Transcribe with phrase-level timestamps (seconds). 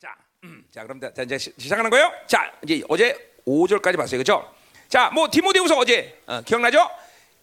[0.00, 2.12] 자, 음, 자 그럼 자, 이제 시- 시작하는 거예요.
[2.26, 4.52] 자, 이제 어제 5절까지 봤어요, 그렇죠?
[4.88, 6.88] 자, 뭐 디모데후서 어제 어, 기억나죠?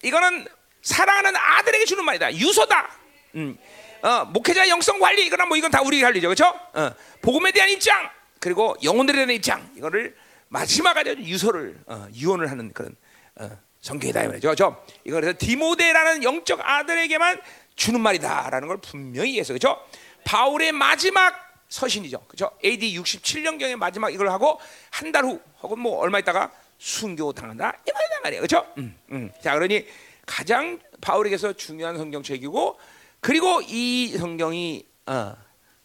[0.02, 0.46] 이거는
[0.82, 2.34] 사랑하는 아들에게 주는 말이다.
[2.34, 2.90] 유서다.
[3.36, 3.58] 음,
[4.02, 6.46] 어, 목회자 영성 관리 이거는 뭐 이건 다 우리 관리죠, 그렇죠?
[6.74, 6.90] 어,
[7.22, 10.16] 복음에 대한 입장 그리고 영혼들에 대한 입장 이거를
[10.48, 12.94] 마지막까지 유서를 어, 유언을 하는 그런
[13.36, 13.50] 어,
[13.80, 14.84] 성경이다 이 말이죠, 그렇죠?
[15.04, 17.40] 이거 그래서 디모데라는 영적 아들에게만
[17.74, 19.84] 주는 말이다라는 걸 분명히 했어요, 그렇죠?
[20.24, 22.20] 바울의 마지막 서신이죠.
[22.28, 22.50] 그죠?
[22.64, 27.72] AD 67년경에 마지막 이걸 하고 한 달 후 혹은 뭐 얼마 있다가 순교 당한다.
[27.86, 28.42] 이 말이다 말이에요.
[28.42, 28.66] 그렇죠?
[28.78, 29.30] 음, 음.
[29.42, 29.86] 자, 그러니
[30.26, 32.78] 가장 바울에게서 중요한 성경책이고
[33.20, 35.34] 그리고 이 성경이 어,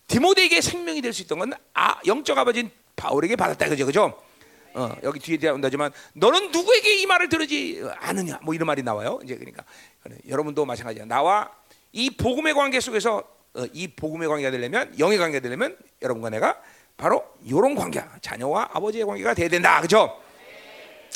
[0.08, 3.86] 디모데에게 생명이 될 수 있던 건 아, 영적 아버지인 바울에게 받았다 그죠?
[3.86, 4.22] 그죠?
[4.74, 8.40] 어, 여기 뒤에 나온다지만 너는 누구에게 이 말을 들으지 않느냐?
[8.44, 9.20] 뭐 이런 말이 나와요.
[9.24, 9.64] 이제 그러니까
[10.28, 11.06] 여러분도 마찬가지야.
[11.06, 11.52] 나와
[11.92, 13.24] 이 복음의 관계 속에서 어,
[13.74, 16.62] 이 복음의 관계가 되려면 영의 관계가 되려면 여러분과 내가
[16.98, 18.18] 바로 이런 관계야.
[18.22, 19.82] 자녀와 아버지의 관계가 돼야 된다.
[19.82, 20.20] 그죠?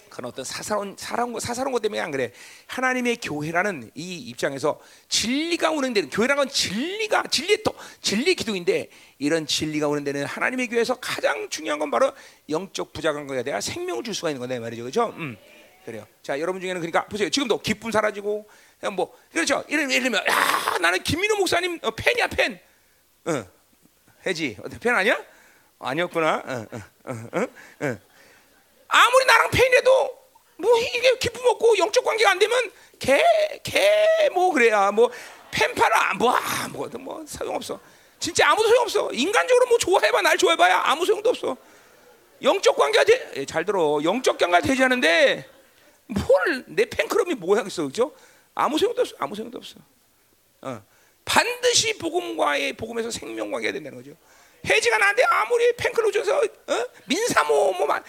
[0.09, 2.31] 그런 어떤 사사로운 사사로운 것- 사사로운 것 때문에 안 그래.
[2.67, 9.88] 하나님의 교회라는 이 입장에서 진리가 운행되는 교회라는 건 진리가 진리 또 진리 기둥인데 이런 진리가
[9.88, 12.11] 운행되는 하나님의 교회에서 가장 중요한 건 바로
[12.49, 14.83] 영적 부자 관계가 돼야 생명을 줄 수가 있는 건데 말이죠.
[14.83, 15.08] 그렇죠?
[15.17, 15.36] 음.
[15.83, 16.05] 그래요.
[16.21, 17.30] 자, 여러분 중에는 그러니까 보세요.
[17.30, 18.47] 지금도 기쁨 사라지고
[18.92, 19.64] 뭐 그렇죠.
[19.70, 22.59] 예를 예를 들면 야, 나는 김민호 목사님 어, 팬이야, 팬.
[23.26, 23.45] 어.
[24.26, 24.58] 해지.
[24.81, 25.17] 팬 아니야?
[25.80, 26.44] 아니었구나.
[26.45, 27.48] 어, 어, 어, 어,
[27.88, 27.98] 어.
[28.88, 30.23] 아무리 나랑 팬이라도
[30.58, 35.11] 뭐 이게 기쁨 없고 영적 관계가 안 되면 개개뭐 그래야 뭐
[35.52, 37.80] 팬파라 뭐 아무것도 뭐 소용없어.
[38.20, 39.09] 진짜 아무도 소용 없어.
[39.11, 41.58] 인간적으로 뭐 좋아해봐 날 좋아해봐야 아무 소용도 없어.
[42.42, 44.00] 영적 관계가 되, 예, 잘 들어.
[44.04, 45.50] 영적 관계가 되지 않은데
[46.08, 48.14] 뭘 내 팬클럽이 뭐 하겠어, 그죠?
[48.55, 49.15] 아무 소용도 없어.
[49.19, 49.75] 아무 소용도 없어.
[50.61, 50.81] 어.
[51.25, 54.15] 반드시 복음과의 복음에서 생명 관계가 된다는 거죠.
[54.65, 56.85] 해지가 나한테 아무리 팬클럽 줘서 어?
[57.05, 58.01] 민사모 뭐만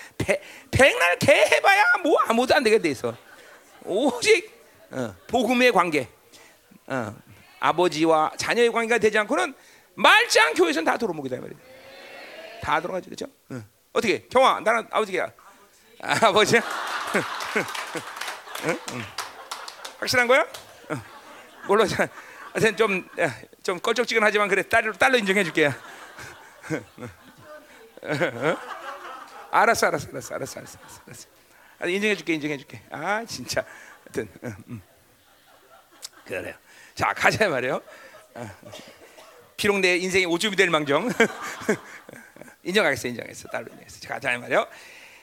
[0.71, 3.17] 백날 개 해봐야 뭐 아무도 안 되게 돼 있어.
[3.85, 4.53] 오직
[4.91, 6.09] 어, 복음의 관계,
[6.87, 7.15] 어,
[7.59, 9.55] 아버지와 자녀의 관계가 되지 않고는
[9.95, 10.99] 말짱 교회에서는 다이
[11.41, 11.59] 말이야.
[12.63, 13.27] 다 들어가지 그죠?
[13.51, 13.61] 어.
[13.93, 15.33] 어떻게 경아 나는 아버지야.
[16.03, 16.61] 아, 아버지야?
[18.67, 18.79] 응?
[18.93, 19.24] 응.
[20.05, 20.47] 확실한 거야?
[20.91, 21.87] 어.
[21.87, 22.09] 자,
[22.53, 25.71] 하여튼 좀, 야, 좀 껄쩍지근하지만 그래 딸로 딸로 인정해 줄게.
[29.51, 31.29] 알았어, 알았어, 알았어, 알았어, 알았어, 알았어.
[31.79, 32.83] 아, 인정해 줄게, 인정해 줄게.
[32.91, 33.65] 아, 진짜.
[34.05, 34.83] 하여튼, 응, 응.
[36.27, 36.55] 그래요.
[36.95, 37.81] 자, 가자 말이에요.
[38.35, 38.51] 어.
[39.57, 41.09] 비록 내 인생이 오줌이 될 망정
[42.63, 44.01] 인정하겠어, 인정했어, 딸로 인정했어.
[44.01, 44.67] 자, 가자 말이에요.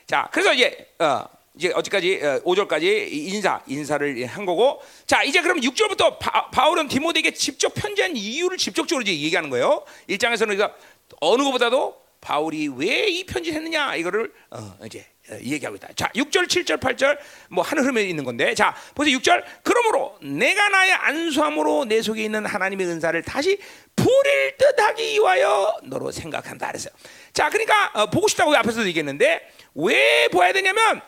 [0.06, 1.24] 자, 그래서 이제 어,
[1.54, 7.32] 이제 어디까지 어, 5절까지 인사 인사를 한 거고 자 이제 그럼 6절부터 바, 바울은 디모데에게
[7.32, 9.84] 직접 편지한 이유를 직접적으로 이제 얘기하는 거예요.
[10.08, 10.74] 1장에서는 그러니까
[11.20, 15.88] 어느 것보다도 바울이 왜 이 편지를 했느냐 이거를 어, 이제 어, 얘기하고 있다.
[15.94, 17.18] 자, 6절, 7절, 8절
[17.50, 19.18] 뭐 하는 흐름에 있는 건데 자, 보세요.
[19.18, 19.44] 6절.
[19.62, 23.58] 그러므로 내가 나의 안수함으로 내 속에 있는 하나님의 은사를 다시
[23.94, 26.92] 부릴 듯하기 위하여 너로 생각한다 그랬어요.
[27.34, 29.42] 자, 그러니까 어, 보고 싶다고 앞에서도 얘기했는데
[29.74, 31.02] 왜 보아야 되냐면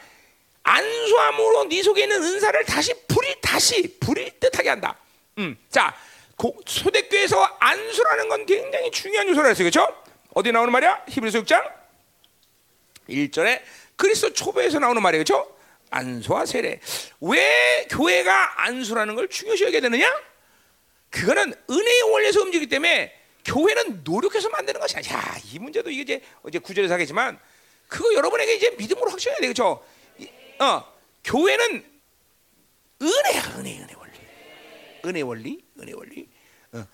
[0.65, 4.99] 안수함으로 네 속에 있는 은사를 다시 부릴 다시 부릴 듯하게 한다.
[5.39, 5.95] 음, 자
[6.37, 10.03] 고, 소대교에서 안수라는 건 굉장히 중요한 요소라 했어요, 그렇죠?
[10.35, 11.05] 어디 나오는 말이야?
[11.09, 11.71] 히브리서 6장
[13.09, 13.61] 1절에
[13.97, 15.55] 그리스도 초보에서 나오는 말이에요, 그렇죠?
[15.91, 16.81] 안수와 세례.
[17.21, 20.11] 왜 교회가 안수라는 걸 중요시 여겨야 되느냐?
[21.11, 23.15] 그거는 은혜의 원리에서 움직이기 때문에
[23.45, 25.13] 교회는 노력해서 만드는 것이 아니야.
[25.13, 27.39] 야, 이 문제도 이게 이제 어제 구절에서 하겠지만
[27.87, 29.85] 그거 여러분에게 이제 믿음으로 확신해야 돼, 그렇죠?
[30.61, 30.85] 어,
[31.25, 31.85] 교회는
[33.03, 34.13] 은혜야, 은혜, 은혜 원리,
[35.05, 36.29] 은혜 원리, 은혜 원리.
[36.73, 36.87] 어,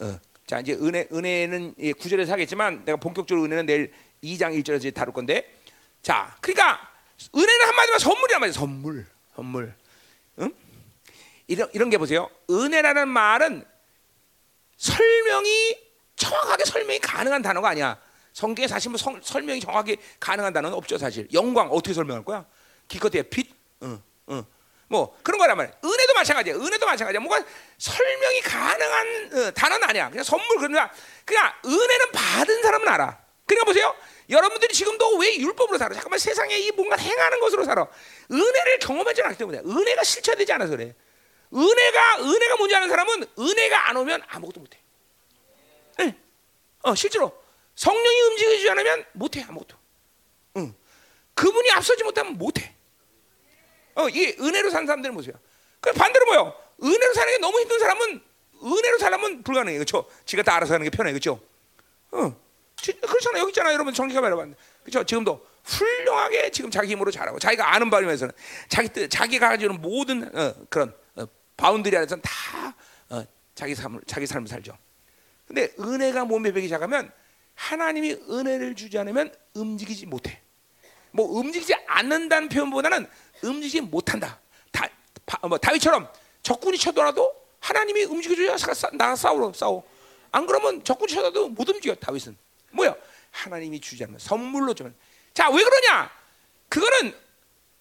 [0.00, 0.20] 어.
[0.46, 3.92] 자 이제 은혜, 은혜는 예, 구절에서 하겠지만 내가 본격적으로 은혜는 내일
[4.22, 5.54] 2장 1절에서 이제 다룰 건데,
[6.02, 6.90] 자, 그러니까
[7.34, 9.74] 은혜는 한마디로 선물이란 말이야, 선물, 선물.
[10.40, 10.52] 응?
[11.48, 12.30] 이런 이런 게 보세요.
[12.50, 13.64] 은혜라는 말은
[14.76, 15.76] 설명이
[16.16, 18.00] 정확하게 설명이 가능한 단어가 아니야.
[18.32, 21.28] 성경에 사실 뭐 성- 설명이 정확하게 가능한 단어는 없죠 사실.
[21.32, 22.46] 영광 어떻게 설명할 거야?
[22.88, 24.44] 기껏해야 빛, 응, 응.
[24.88, 25.74] 뭐 그런 거란 말이야.
[25.84, 26.54] 은혜도 마찬가지야.
[26.54, 27.20] 은혜도 마찬가지야.
[27.20, 27.44] 뭐가
[27.76, 30.08] 설명이 가능한 어, 단어는 아니야.
[30.08, 30.90] 그냥 선물 그러나
[31.24, 33.18] 그냥 은혜는 받은 사람은 알아.
[33.46, 33.94] 그러니까 보세요.
[34.30, 35.94] 여러분들이 지금도 왜 율법으로 살아?
[35.94, 37.86] 잠깐만 세상에 이 뭔가 행하는 것으로 살아.
[38.30, 40.94] 은혜를 경험하지 않기 때문에 은혜가 실체되지 않아서 그래.
[41.54, 44.78] 은혜가 은혜가 뭔지 아는 사람은 은혜가 안 오면 아무것도 못해.
[45.98, 46.16] 네.
[46.82, 47.42] 어 실제로
[47.74, 49.76] 성령이 움직이지 않으면 못해 아무것도.
[50.56, 50.74] 응.
[51.34, 52.74] 그분이 앞서지 못하면 못해.
[53.98, 55.38] 어 이게 은혜로 사는 사람들의 모습이야.
[55.80, 56.54] 그 반대로 뭐요?
[56.82, 58.22] 은혜로 사는 게 너무 힘든 사람은
[58.64, 60.08] 은혜로 살면 불가능해, 그렇죠?
[60.24, 61.40] 지가 다 알아서 하는 게 편해, 그렇죠?
[62.12, 62.34] 어.
[62.80, 63.42] 그렇잖아요.
[63.42, 63.74] 여기 있잖아요.
[63.74, 64.58] 여러분 정기가 말해봤는데.
[64.82, 65.04] 그렇죠?
[65.04, 68.32] 지금도 훌륭하게 지금 자기 힘으로 잘하고 자기가 아는 바면서는
[68.68, 71.24] 자기 뜻, 자기가 가지는 모든 어, 그런 어,
[71.56, 72.74] boundary 안에서는 다
[73.10, 73.24] 어,
[73.54, 74.78] 자기 삶을 자기 삶을 살죠.
[75.46, 77.10] 근데 은혜가 몸에 배기 시작하면
[77.54, 80.40] 하나님이 은혜를 주지 않으면 움직이지 못해.
[81.10, 83.06] 뭐 움직이지 않는다는 표현보다는
[83.42, 84.40] 움직이지 못한다.
[84.72, 84.88] 다,
[85.46, 86.10] 뭐 다윗처럼
[86.42, 88.56] 적군이 쳐더라도 하나님이 움직여줘야
[88.94, 89.84] 나가 싸우러 싸워.
[90.32, 92.36] 안 그러면 적군이 쳐도 못 움직여 다윗은.
[92.70, 92.94] 뭐야?
[93.30, 94.94] 하나님이 주지 않으면 선물로 주면.
[95.34, 96.10] 자, 왜 그러냐?
[96.68, 97.14] 그거는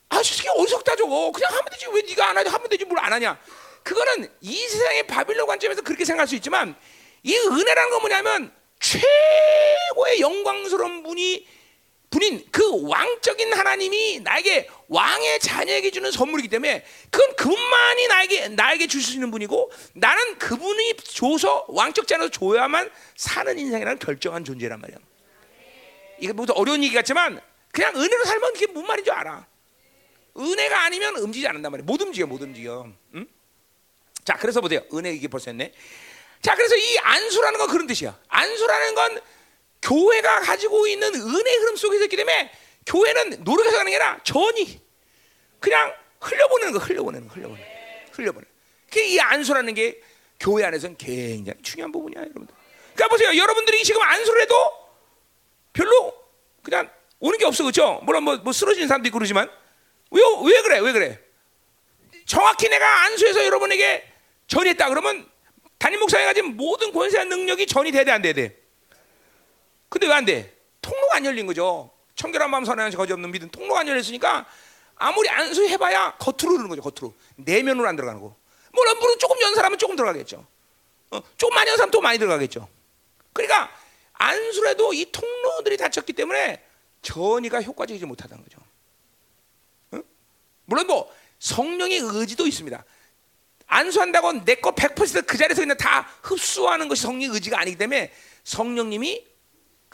[0.09, 1.31] 아, 솔직히 어리석다 저거.
[1.31, 1.87] 그냥 하면 되지.
[1.91, 2.51] 왜 네가 안 하냐?
[2.51, 2.85] 하면 되지.
[2.85, 3.39] 뭘 안 하냐?
[3.83, 6.75] 그거는 이 세상의 바빌론 관점에서 그렇게 생각할 수 있지만
[7.23, 11.47] 이 은혜라는 건 뭐냐면 최고의 영광스러운 분이
[12.09, 19.01] 분인 그 왕적인 하나님이 나에게 왕의 자녀에게 주는 선물이기 때문에 그건 그분만이 나에게 나에게 줄
[19.01, 24.97] 수 있는 분이고 나는 그분이 줘서 왕적 자녀로 줘야만 사는 인생이라는 결정한 존재란 말이야.
[26.19, 29.45] 이게 모두 어려운 얘기 같지만 그냥 은혜로 살면 그게 무슨 말인 줄 알아.
[30.37, 31.85] 은혜가 아니면 움직이지 않는단 말이야.
[31.85, 32.87] 못 움직여, 못 움직여.
[33.15, 33.27] 응?
[34.23, 34.81] 자, 그래서 보세요.
[34.93, 35.73] 은혜 이게 벌써 했네.
[36.41, 38.17] 자, 그래서 이 안수라는 건 그런 뜻이야.
[38.27, 39.21] 안수라는 건
[39.87, 42.51] 교회가 가지고 있는 은혜 흐름 속에서 있기 때문에
[42.85, 44.81] 교회는 노력해서 가는 게 아니라 전이
[45.59, 48.47] 그냥 흘려보내는 거, 흘려보내는 거, 흘려보내는 거, 흘려보내는
[48.91, 48.99] 거.
[48.99, 50.01] 이 안수라는 게
[50.39, 52.53] 교회 안에서는 굉장히 중요한 부분이야, 여러분들.
[52.95, 53.37] 그러니까 보세요.
[53.37, 54.55] 여러분들이 지금 안수를 해도
[55.71, 56.13] 별로
[56.63, 56.89] 그냥
[57.19, 58.01] 오는 게 없어, 그렇죠?
[58.03, 59.49] 물론 뭐, 뭐 쓰러지는 사람도 있고 그러지만
[60.11, 61.19] 왜, 왜 그래, 왜 그래?
[62.25, 64.05] 정확히 내가 안수해서 여러분에게
[64.47, 65.29] 전했다 그러면
[65.77, 68.66] 담임 목사가 가진 모든 권세와 능력이 전이 돼야 돼, 안 돼야 돼?
[69.89, 70.55] 근데 왜 안 돼?
[70.81, 71.91] 통로가 안 열린 거죠.
[72.15, 74.45] 청결한 마음 선한 거지 없는 믿음 통로가 안 열렸으니까
[74.95, 76.81] 아무리 안수해봐야 겉으로 흐르는 거죠.
[76.81, 78.35] 겉으로 내면으로 안 들어가는 거.
[78.71, 80.45] 물론 물은 조금 연 사람은 조금 들어가겠죠.
[81.11, 82.67] 어, 조금 많이 연 사람 또 많이 들어가겠죠.
[83.33, 83.71] 그러니까
[84.13, 86.63] 안수라도 이 통로들이 닫혔기 때문에
[87.03, 88.59] 전이가 효과적이지 못하다는 거죠.
[89.91, 89.99] 어?
[90.65, 92.83] 물론 뭐 성령의 의지도 있습니다.
[93.67, 98.11] 안수한다고 내 거 100%그 자리에서 그냥 다 흡수하는 것이 성령의 의지가 아니기 때문에
[98.43, 99.25] 성령님이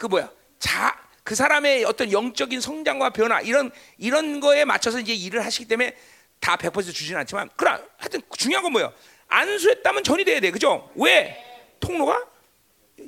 [0.04, 5.44] 그 뭐야 자 그 사람의 어떤 영적인 성장과 변화 이런 이런 거에 맞춰서 이제 일을
[5.44, 5.96] 하시기 때문에
[6.38, 8.92] 다 100% 주지는 않지만 그러나 하여튼 중요한 건 뭐예요?
[9.28, 10.92] 안수했다면 전이 돼야 돼, 그죠?
[10.94, 11.42] 왜
[11.80, 12.26] 통로가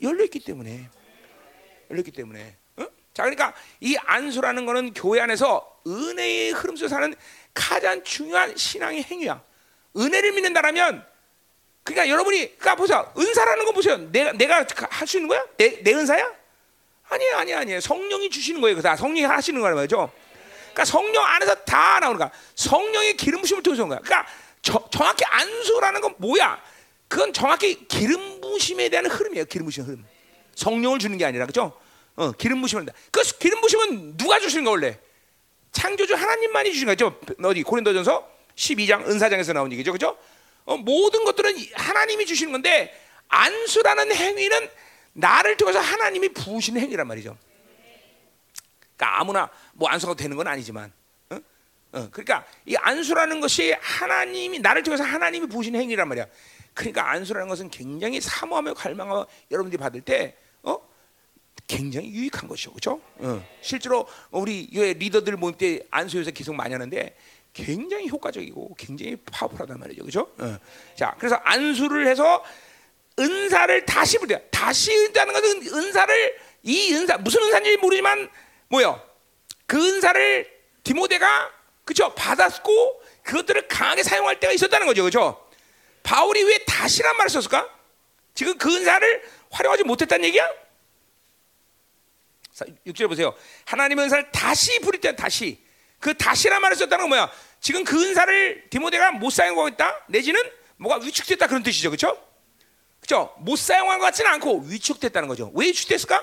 [0.03, 0.89] 열려 있기 때문에
[1.91, 2.57] 열렸기 때문에.
[2.77, 2.87] 어?
[3.13, 7.15] 자, 그러니까 이 안수라는 거는 교회 안에서 은혜의 흐름 속에 사는
[7.53, 9.43] 가장 중요한 신앙의 행위야.
[9.95, 11.07] 은혜를 믿는다라면
[11.83, 13.13] 그러니까 여러분이 그러니까 보세요.
[13.17, 13.99] 은사라는 거 보세요.
[14.11, 15.45] 내가 내가 할 수 있는 거야?
[15.59, 16.46] 내, 내 은사야?
[17.09, 17.81] 아니에요, 아니에요, 아니에요.
[17.81, 18.81] 성령이 주시는 거예요.
[18.83, 20.11] 다 성령이 하시는 거란 말이죠.
[20.73, 22.31] 그러니까 성령 안에서 다 나오는 거야.
[22.55, 23.99] 성령의 기름 부심을 통해서 온 거야.
[24.01, 24.29] 그러니까
[24.63, 26.61] 저, 정확히 안수라는 건 뭐야?
[27.09, 29.45] 그건 정확히 기름 부심에 대한 흐름이에요.
[29.47, 30.05] 기름 부심 흐름.
[30.55, 31.79] 성령을 주는 게 아니라 그죠?
[32.17, 34.99] 어, 기름 부심을 그 기름 부심은 누가 주시는 거 원래?
[35.73, 37.21] 창조주 하나님만이 주신 거죠.
[37.43, 39.93] 어디 고린도전서 12장 은사장에서 나온 얘기죠.
[39.93, 40.17] 그죠?
[40.65, 42.99] 어, 모든 것들은 하나님이 주시는 건데
[43.29, 44.69] 안수라는 행위는
[45.17, 47.37] 나를 통해서 하나님이 부으시는 행위란 말이죠.
[48.97, 50.93] 그러니까 아무나 뭐 안수가 되는 건 아니지만,
[51.31, 51.37] 어?
[51.93, 56.27] 어, 그러니까 이 안수라는 것이 하나님이 나를 통해서 하나님이 부으시는 행위란 말이야.
[56.75, 60.79] 그러니까 안수라는 것은 굉장히 사모하며 갈망하며 여러분들이 받을 때, 어?
[61.67, 63.01] 굉장히 유익한 것이죠, 그렇죠?
[63.17, 63.43] 어.
[63.63, 67.17] 실제로 우리 리더들 모임 때 안수에서 계속 많이 하는데
[67.55, 70.31] 굉장히 효과적이고 굉장히 파워풀하단 말이죠, 그렇죠?
[70.39, 70.59] 어.
[70.95, 72.45] 자, 그래서 안수를 해서
[73.19, 74.41] 은사를 다시 부려.
[74.51, 78.29] 다시 은다는 것은 은사를 이 은사 무슨 은사인지 모르지만
[78.69, 79.01] 뭐요?
[79.67, 80.51] 그 은사를
[80.85, 81.53] 디모데가
[81.85, 85.49] 그죠 받았고 그것들을 강하게 사용할 때가 있었다는 거죠, 그죠?
[86.03, 87.69] 바울이 왜 다시란 말을 썼을까?
[88.35, 90.49] 지금 그 은사를 활용하지 못했다는 얘기야?
[92.87, 93.35] 6절 보세요.
[93.65, 95.59] 하나님의 은사를 다시 부릴 때 다시
[95.99, 97.33] 그 다시란 말을 썼다는 건 뭐야?
[97.61, 100.41] 지금 그 은사를 디모데가 못 사용하고 있다 내지는
[100.77, 102.26] 뭐가 위축됐다 그런 뜻이죠, 그렇죠?
[103.01, 103.35] 그죠?
[103.39, 105.51] 못 사용한 것 같지는 않고 위축됐다는 거죠.
[105.55, 106.23] 왜 위축됐을까?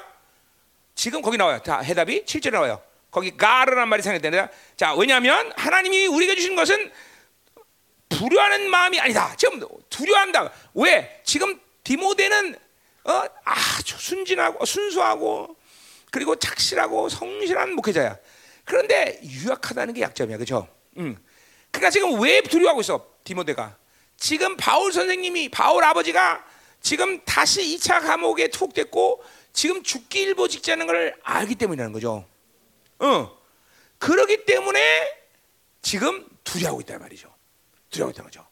[0.96, 1.62] 지금 거기 나와요.
[1.64, 2.82] 다 해답이 7절에 나와요.
[3.10, 6.92] 거기 가르란 말이 생각되는데 자, 왜냐하면 하나님이 우리에게 주신 것은
[8.10, 9.36] 두려워하는 마음이 아니다.
[9.38, 10.52] 지금 두려워한다.
[10.74, 11.22] 왜?
[11.24, 12.56] 지금 디모데는
[13.06, 15.56] 어, 아주 순진하고 순수하고
[16.12, 18.18] 그리고 착실하고 성실한 목회자야.
[18.66, 20.68] 그런데 유약하다는 게 약점이야, 그렇죠?
[20.98, 21.18] 음.
[21.72, 23.76] 그러니까 지금 왜 두려워하고 있어, 디모데가?
[24.16, 26.46] 지금 바울 선생님이 바울 아버지가
[26.84, 29.24] 지금 다시 2차 감옥에 투옥됐고
[29.54, 32.26] 지금 죽기 일보 직전인 걸 알기 때문이라는 거죠.
[33.00, 33.38] 어.
[33.98, 35.24] 그러기 때문에
[35.82, 37.34] 지금 두려워하고 있단 말이죠.
[37.90, 38.46] 두려워하고 있다는 거죠.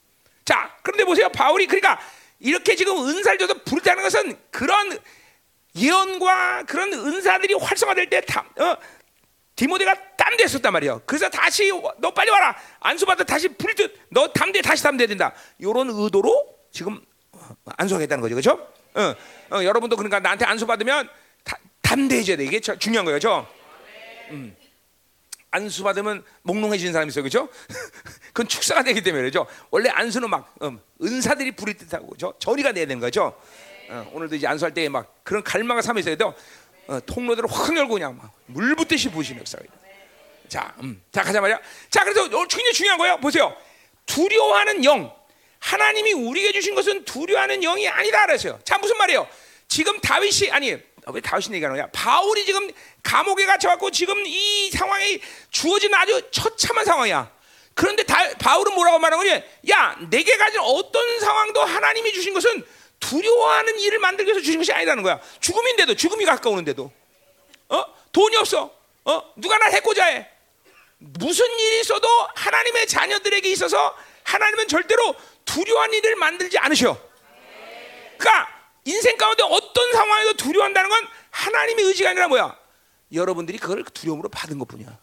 [0.46, 1.28] 자, 그런데 보세요.
[1.30, 2.00] 바울이 그러니까
[2.40, 4.98] 이렇게 지금 은사를 줘서 부르다는 것은 그런
[5.76, 8.78] 예언과 그런 은사들이 활성화될 때 다, 어,
[9.56, 11.02] 디모데가 땀대 했었단 말이에요.
[11.06, 12.58] 그래서 다시 너 빨리 와라.
[12.80, 15.34] 안수받아 다시 불듯 너 담대 다시 담대야 된다.
[15.60, 17.11] 이런 의도로 지금 어,
[17.78, 18.36] 안수하겠다는 거죠.
[18.36, 18.68] 그렇죠?
[18.94, 19.16] 어,
[19.58, 21.10] 어, 여러분도 그러니까 나한테 안수 받으면
[21.44, 22.46] 다, 담대해져야 돼.
[22.46, 23.20] 이게 저- 중요한 거예요.
[23.20, 23.48] 그렇죠?
[24.32, 24.56] 음.
[25.54, 27.24] 안수 받으면 몽롱해지는 사람이 있어요.
[27.24, 27.50] 그죠?
[28.32, 29.46] 그건 축사가 되기 때문에 그죠?
[29.70, 32.34] 원래 안수는 막 음, 은사들이 부릴 듯하고 그죠?
[32.40, 33.38] 전이가 돼야 되는 거죠.
[33.90, 36.34] 어, 오늘도 이제 안수할 때 막 그런 갈망과 삶이 있어야 돼요.
[36.88, 39.64] 어, 통로들을 확 열고 그냥 막 물 붓듯이 부으시는 역사가.
[40.50, 41.02] 자, 음.
[41.12, 41.60] 자 가자 말이야.
[41.90, 43.18] 자, 그래서 굉장히 중요한 거예요.
[43.18, 43.56] 보세요.
[44.06, 45.14] 두려워하는 영.
[45.62, 48.60] 하나님이 우리에게 주신 것은 두려워하는 영이 아니다 그랬어요.
[48.66, 49.28] 자, 무슨 말이에요?
[49.68, 51.88] 지금 다윗이 아니 왜 다윗이 얘기하는 거야?
[51.94, 52.70] 바울이 지금
[53.04, 57.32] 감옥에 갇혀갖고 지금 이 상황이 주어진 아주 처참한 상황이야.
[57.74, 59.42] 그런데 다, 바울은 뭐라고 말하는 거냐?
[59.70, 62.66] 야, 내게 가진 어떤 상황도 하나님이 주신 것은
[63.00, 65.20] 두려워하는 일을 만들기 위해서 주신 것이 아니라는 거야.
[65.40, 66.92] 죽음인데도 죽음이 가까우는데도
[67.70, 67.86] 어?
[68.12, 68.76] 돈이 없어.
[69.06, 69.34] 어?
[69.38, 70.28] 누가 날 해코자 해.
[70.98, 75.16] 무슨 일이 있어도 하나님의 자녀들에게 있어서 하나님은 절대로
[75.54, 76.98] 두려워한 일을 만들지 않으셔.
[78.18, 78.48] 그러니까
[78.86, 82.58] 인생 가운데 어떤 상황에도 두려워한다는 건 하나님의 의지가 아니라 뭐야?
[83.14, 84.98] 여러분들이 그걸 두려움으로 받은 것뿐이야.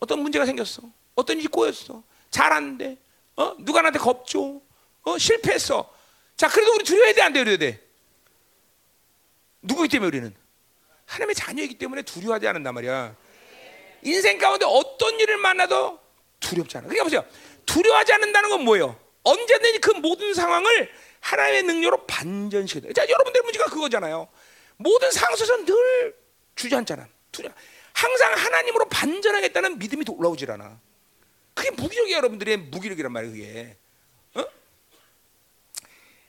[0.00, 0.82] 어떤 문제가 생겼어.
[1.14, 2.02] 어떤 일이 꼬였어.
[2.30, 2.98] 잘하는데
[3.36, 3.54] 어?
[3.58, 4.60] 누가 나한테 겁줘.
[5.04, 5.18] 어?
[5.18, 5.92] 실패했어.
[6.36, 7.80] 자, 그래도 우리 두려워해야 돼, 안 돼야 돼?
[9.62, 10.34] 누구기 때문에 우리는?
[11.06, 13.14] 하나님의 자녀이기 때문에 두려워하지 않는단 말이야.
[14.02, 16.00] 인생 가운데 어떤 일을 만나도
[16.40, 16.88] 두렵지 않아.
[16.88, 17.24] 그러니까 보세요.
[17.66, 19.01] 두려워하지 않는다는 건 뭐예요?
[19.22, 22.92] 언제든지 그 모든 상황을 하나님의 능력으로 반전시켜야 돼.
[22.92, 24.28] 자, 여러분들의 문제가 그거잖아요.
[24.76, 26.16] 모든 상황 속에서 늘
[26.56, 27.06] 주저앉잖아.
[27.30, 27.50] 두려.
[27.92, 30.80] 항상 하나님으로 반전하겠다는 믿음이 올라오질 않아.
[31.54, 33.76] 그게 무기력이야, 여러분들의 무기력이란 말이에요, 그게.
[34.34, 34.44] 어?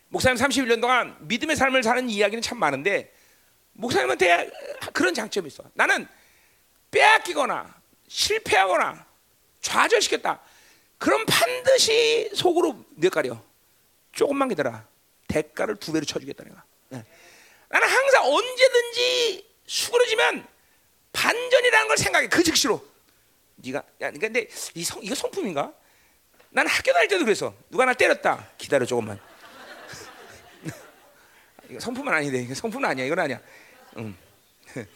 [0.09, 3.13] 목사님 31년 동안 믿음의 삶을 사는 이야기는 참 많은데
[3.73, 4.51] 목사님한테
[4.93, 5.63] 그런 장점이 있어.
[5.73, 6.07] 나는
[6.91, 7.73] 빼앗기거나
[8.07, 9.05] 실패하거나
[9.61, 10.41] 좌절시켰다.
[11.03, 13.37] 그럼 반드시 속으로 몇 가려.
[14.13, 14.81] 조금만 기다려.
[15.27, 16.63] 대가를 두 배로 쳐주겠다 내가.
[16.87, 17.03] 네.
[17.67, 20.47] 나는 항상 언제든지 수그러지면
[21.11, 22.29] 반전이라는 걸 생각해.
[22.29, 22.81] 그 즉시로.
[23.55, 25.73] 네가 야, 근데 이 성, 이거 성품인가?
[26.51, 27.53] 나는 학교 다닐 때도 그랬어.
[27.69, 28.51] 누가 날 때렸다.
[28.57, 29.19] 기다려 조금만.
[31.69, 33.05] 이거 성품은 아닌데 이거 성품은 아니야.
[33.05, 33.41] 이건 아니야.
[33.97, 34.15] 응.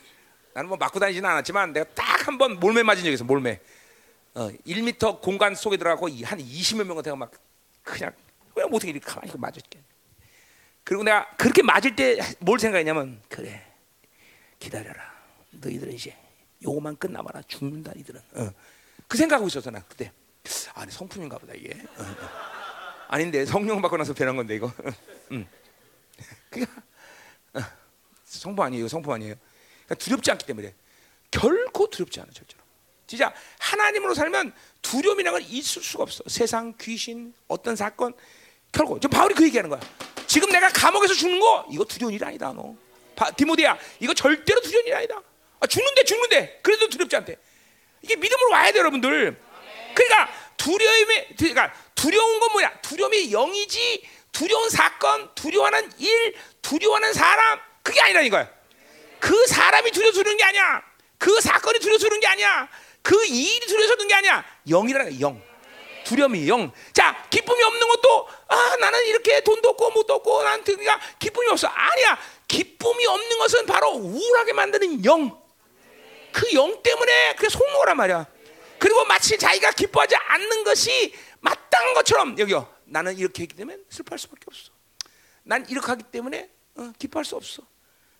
[0.53, 3.25] 나는 뭐 맞고 다니지는 않았지만 내가 딱 한 번 몰매 맞은 적이 있어.
[3.25, 3.59] 몰매.
[4.37, 7.31] 어, 1m 공간 속에 들어가고 이- 한 20여 명한테 내가 막
[7.83, 8.13] 그냥
[8.55, 9.79] 왜 못하게 이렇게 가만히 맞을게.
[10.83, 13.65] 그리고 내가 그렇게 맞을 때 뭘 생각했냐면 그래
[14.59, 15.11] 기다려라.
[15.51, 16.15] 너희들은 이제
[16.63, 18.21] 요거만 끝나봐라 죽는다 이들은.
[18.35, 18.51] 어.
[19.07, 20.11] 그 생각하고 있었어 나 그때.
[20.75, 21.73] 아니 성품인가 보다 이게.
[21.97, 22.15] 어, 어.
[23.09, 24.71] 아닌데 성령 받고 나서 변한 건데 이거.
[25.31, 25.47] 음.
[26.51, 26.81] 그러니까
[27.53, 27.59] 어,
[28.25, 28.87] 성품 아니에요.
[28.87, 29.33] 성품 아니에요.
[29.85, 30.75] 그러니까 두렵지 않기 때문에
[31.31, 32.61] 결코 두렵지 않아 절대로.
[33.07, 36.23] 진짜 하나님으로 살면 두려움이라는 건 있을 수가 없어.
[36.27, 38.13] 세상, 귀신, 어떤 사건
[38.71, 38.99] 결코.
[38.99, 39.79] 지금 바울이 그 얘기하는 거야.
[40.27, 42.75] 지금 내가 감옥에서 죽는 거 이거 두려운 일 아니다 너.
[43.15, 45.21] 바, 디모데야 이거 절대로 두려운 일 아니다.
[45.59, 47.37] 아, 죽는데 죽는데 그래도 두렵지 않대.
[48.01, 49.41] 이게 믿음으로 와야 돼 여러분들.
[49.95, 52.81] 그러니까 두려움이 그러니까 두려운 건 뭐야?
[52.81, 58.49] 두려움이 영이지 두려운 사건, 두려워하는 일, 두려워하는 사람 그게 아니라는 거야.
[59.19, 60.83] 그 사람이 두려워서 그런 게 아니야.
[61.17, 62.69] 그 사건이 두려워서 그런 게 아니야.
[63.07, 64.43] 그 일이 두려워서 그런 게 아니야.
[64.67, 65.21] 영이라는 거야.
[65.21, 65.41] 영.
[66.03, 66.69] 두려움이 영.
[66.91, 71.67] 자, 기쁨이 없는 것도 아 나는 이렇게 돈도 없고 못 없고 난 그러니까 기쁨이 없어.
[71.67, 72.19] 아니야.
[72.49, 75.41] 기쁨이 없는 것은 바로 우울하게 만드는 영.
[76.33, 78.25] 그 영 때문에 그게 속노란 말이야.
[78.77, 82.69] 그리고 마치 자기가 기뻐하지 않는 것이 마땅한 것처럼 여기요.
[82.83, 84.73] 나는 이렇게 했기 때문에 슬퍼할 수밖에 없어.
[85.43, 87.63] 난 이렇게 하기 때문에 어, 기뻐할 수 없어.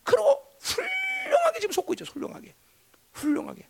[0.05, 2.05] 그리고 훌륭하게 지금 속고 있죠.
[2.05, 2.55] 훌륭하게,
[3.11, 3.67] 훌륭하게.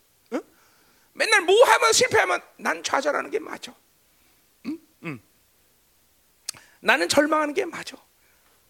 [1.17, 1.19] 어?
[1.19, 3.74] 맨날 뭐 하면 실패하면 난 좌절하는 게 맞아.
[4.67, 4.79] 응?
[5.03, 5.19] 응.
[6.79, 7.97] 나는 절망하는 게 맞아.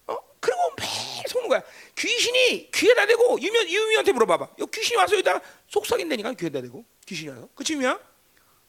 [0.06, 0.16] 어?
[0.40, 1.62] 그리고 매일 속는 거야.
[1.94, 4.48] 귀신이 귀에다 대고 유미 유미한테 물어봐봐.
[4.60, 7.48] 요 귀신이 와서 여기다 속삭인다니까 귀에다 대고 귀신이 와서.
[7.54, 8.00] 그치 유미야?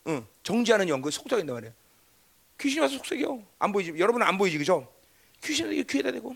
[0.08, 0.28] 응.
[0.44, 1.72] 정지하는 연구 속삭인단 말이야.
[2.60, 3.42] 귀신이 와서 속삭여.
[3.60, 3.94] 안 보이지?
[3.98, 4.94] 여러분은 안 보이지 그죠?
[5.42, 6.36] 귀신이 귀에다 대고.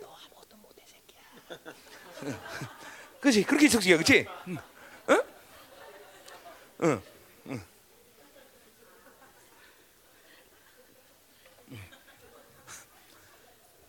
[0.00, 2.40] 너 아무것도 못해 새끼야.
[3.20, 4.26] 그렇지 그렇게 속삭여 그렇지?
[4.48, 4.58] 응.
[6.82, 7.02] 응?
[7.48, 7.60] 응.
[11.72, 11.78] 응.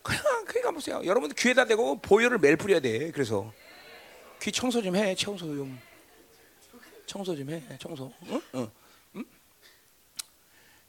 [0.02, 1.02] 그냥 그러니까 보세요.
[1.06, 3.12] 여러분 귀에다 대고 보혈을 매일 뿌려야 돼.
[3.12, 3.52] 그래서
[4.42, 5.14] 귀 청소 좀 해.
[5.16, 5.80] 청소 좀.
[7.06, 7.64] 청소 좀 해.
[7.80, 8.12] 청소.
[8.28, 8.42] 응?
[8.56, 8.72] 응.
[9.16, 9.26] 응?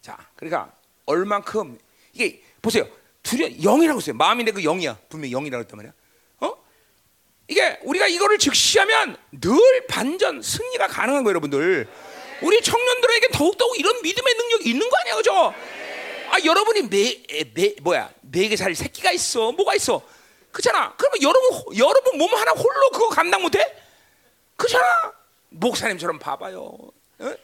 [0.00, 0.75] 자, 그러니까
[1.07, 1.78] 얼만큼
[2.12, 2.87] 이게 보세요.
[3.23, 4.16] 두려 영이라고 써요.
[4.16, 4.99] 마음인데 그 영이야.
[5.09, 5.92] 분명히 영이라고 했단 말이야.
[7.50, 7.52] 어?
[7.52, 11.88] 이게 우리가 이거를 즉시하면 늘 반전 승리가 가능한 거예요, 여러분들.
[12.42, 15.54] 우리 청년들에게 더욱더욱 이런 믿음의 능력이 있는 거 아니야, 그죠?
[16.30, 17.23] 아, 여러분이 매,
[17.54, 20.00] 매 뭐야, 매개 살 새끼가 있어, 뭐가 있어,
[20.52, 20.95] 그잖아.
[20.97, 23.75] 그러면 여러분, 여러분 몸 하나 홀로 그거 감당 못 해?
[24.57, 25.12] 그잖아.
[25.49, 26.78] 목사님처럼 봐봐요.
[27.19, 27.35] 어?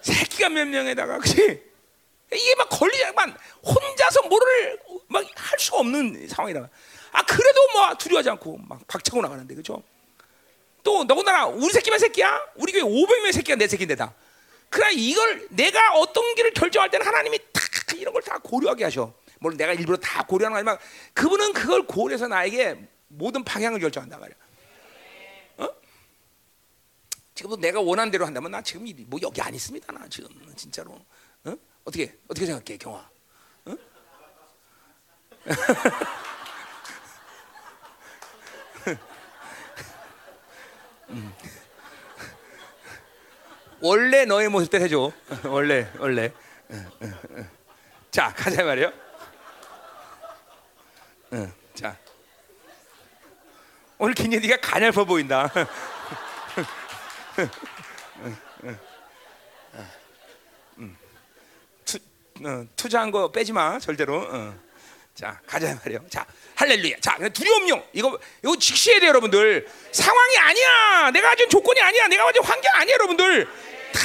[0.00, 1.62] 새끼가 몇 명에다가, 그지?
[2.32, 6.68] 이게 막 걸리자만 혼자서 뭐를 막 할 수가 없는 상황이라.
[7.12, 9.82] 아 그래도 뭐 두려워하지 않고 막 박차고 나가는데 그죠?
[10.82, 12.40] 또 더군다나 우리 새끼만 새끼야?
[12.56, 14.14] 우리 교회 500명 새끼가 내 새끼인데 다.
[14.70, 17.60] 그래 이걸 내가 어떤 길을 결정할 때는 하나님이 다
[17.96, 19.12] 이런 걸 다 고려하게 하셔.
[19.38, 20.78] 물론 내가 일부러 다 고려하는 거 아니지만
[21.14, 22.76] 그분은 그걸 고려해서 나에게
[23.08, 24.36] 모든 방향을 결정한다 말이야.
[25.58, 25.68] 어?
[27.34, 29.92] 지금도 내가 원하는 대로 한다면 나 지금 뭐 여기 안 있습니다.
[29.92, 30.92] 나 지금 진짜로.
[31.44, 31.56] 어?
[31.84, 33.08] 어떻게 어떻게 생각해, 경화?
[33.66, 33.76] 어?
[41.10, 41.32] 음.
[43.80, 45.12] 원래 너의 모습대로 해줘.
[45.44, 46.32] 원래 원래.
[48.10, 48.92] 자 가자 말이요.
[51.74, 51.96] 자
[53.98, 55.50] 오늘 굉장히 네가 가냘퍼 보인다.
[61.84, 61.98] 투,
[62.44, 64.18] 어, 투자한 거 빼지 마 절대로.
[64.22, 64.65] 어.
[65.16, 66.04] 자 가자 말이요.
[66.10, 66.96] 자 할렐루야.
[67.00, 69.66] 자 두려움용 이거 이거 직시해야 돼 여러분들.
[69.90, 71.10] 상황이 아니야.
[71.10, 72.06] 내가 가진 조건이 아니야.
[72.06, 73.46] 내가 가진 환경 아니야 여러분들.
[73.46, 74.00] 다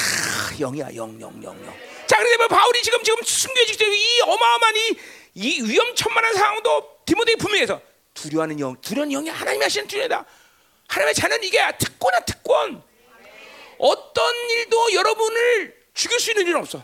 [0.57, 1.75] 영이야 영영영 영.
[2.07, 4.95] 자 그런데 뭐 바울이 지금 지금 순교직 때이 어마어마한 이,
[5.35, 7.81] 이 위험천만한 상황도 디모데이 분명해서
[8.13, 10.25] 두려워하는 영, 두려운 영이 하나님이 하시는 두려다.
[10.87, 12.83] 하나님의 자는 이게 특권이야 특권.
[13.77, 16.83] 어떤 일도 여러분을 죽일 수 있는 일은 없어.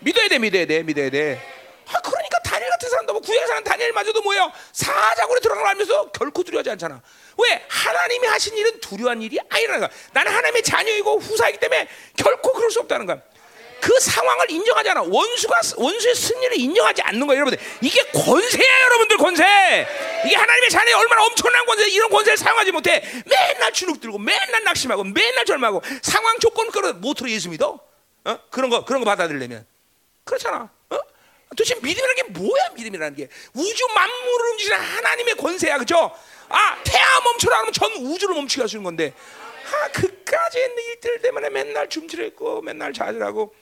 [0.00, 1.40] 믿어야 돼, 믿어야 돼, 믿어야 돼.
[1.86, 2.27] 아, 그러니까
[2.68, 7.00] 다니엘 같은 사람도 뭐 구약에 사는 다니엘마저도 뭐야 사자굴에 들어간 걸 알면서 결코 두려워하지 않잖아.
[7.38, 7.64] 왜?
[7.68, 9.90] 하나님이 하신 일은 두려운 일이 아니라는 거야.
[10.12, 13.20] 나는 하나님의 자녀이고 후사이기 때문에 결코 그럴 수 없다는 거야.
[13.80, 15.02] 그 상황을 인정하지 않아.
[15.02, 17.64] 원수가 원수의 승리를 인정하지 않는 거예요, 여러분들.
[17.80, 19.86] 이게 권세야, 여러분들 권세.
[20.26, 21.88] 이게 하나님의 자녀 얼마나 엄청난 권세.
[21.88, 23.00] 이런 권세를 사용하지 못해.
[23.24, 27.78] 맨날 주눅 들고, 맨날 낙심하고, 맨날 절망하고, 상황 조건 끌어 못으로 예수 믿어.
[28.24, 28.38] 어?
[28.50, 29.64] 그런 거 그런 거 받아들려면
[30.24, 30.70] 그렇잖아.
[31.48, 31.54] 어?
[31.54, 32.70] 도대체 믿음이라는 게 뭐야?
[32.76, 36.14] 믿음이라는 게 우주 만물을 움직이는 하나님의 권세야, 그죠?
[36.48, 39.14] 아 태아 멈춰라 하면 전 우주를 멈추게 하시는 건데,
[39.66, 43.54] 아 그까지 일들 때문에 맨날 줌질했고, 맨날 좌절하고,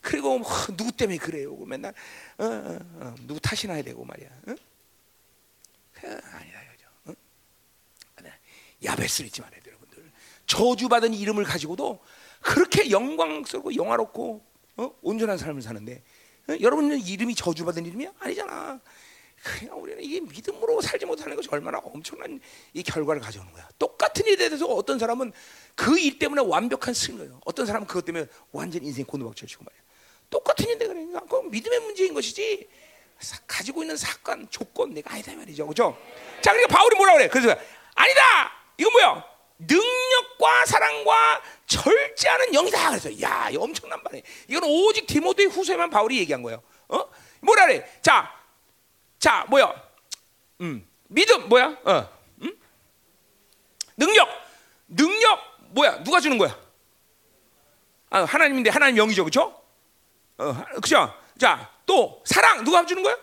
[0.00, 1.54] 그리고 뭐, 누구 때문에 그래요?
[1.66, 1.92] 맨날
[2.38, 4.28] 어, 어, 어, 누구 탓이나 해야 되고 말이야.
[4.48, 4.54] 어?
[6.02, 6.86] 아니다, 그죠?
[7.06, 7.14] 어?
[8.82, 10.10] 야베스를 잊지 말아야 돼, 여러분들.
[10.46, 12.00] 저주받은 이름을 가지고도
[12.40, 14.42] 그렇게 영광스럽고 영화롭고
[14.78, 14.90] 어?
[15.02, 16.19] 온전한 삶을 사는데 어?
[16.48, 18.12] 여러분은 이름이 저주받은 이름이야?
[18.18, 18.80] 아니잖아.
[19.42, 22.40] 그냥 우리는 이게 믿음으로 살지 못하는 것이 얼마나 엄청난
[22.74, 23.66] 이 결과를 가져오는 거야.
[23.78, 25.32] 똑같은 일에 대해서 어떤 사람은
[25.74, 27.40] 그 일 때문에 완벽한 승리예요.
[27.46, 29.80] 어떤 사람은 그것 때문에 완전 인생 곤두박질 치고 말이야.
[30.28, 32.68] 똑같은 일인데 그러니까 그 믿음의 문제인 것이지
[33.46, 35.96] 가지고 있는 사건 조건 내가 아니다 말이죠, 그렇죠?
[36.42, 37.28] 자, 그러니까 바울이 뭐라 그래?
[37.28, 37.48] 그래서
[37.94, 38.20] 아니다.
[38.78, 39.24] 이거 뭐야?
[39.60, 42.90] 능력과 사랑과 절제하는 영이다.
[42.90, 44.22] 그래서 야, 이 엄청난 말이야.
[44.48, 46.62] 이건 오직 디모데 후서에만 바울이 얘기한 거예요.
[46.88, 47.04] 어?
[47.40, 48.00] 뭐라 그래?
[48.02, 48.32] 자,
[49.18, 49.72] 자, 뭐야?
[50.62, 51.76] 음, 믿음 뭐야?
[51.84, 52.08] 어,
[52.42, 52.58] 음?
[53.96, 54.28] 능력,
[54.88, 56.02] 능력 뭐야?
[56.02, 56.58] 누가 주는 거야?
[58.10, 59.62] 아, 하나님인데 하나님 영이죠, 그렇죠?
[60.38, 61.14] 어, 그죠?
[61.38, 63.16] 자, 또 사랑 누가 주는 거야?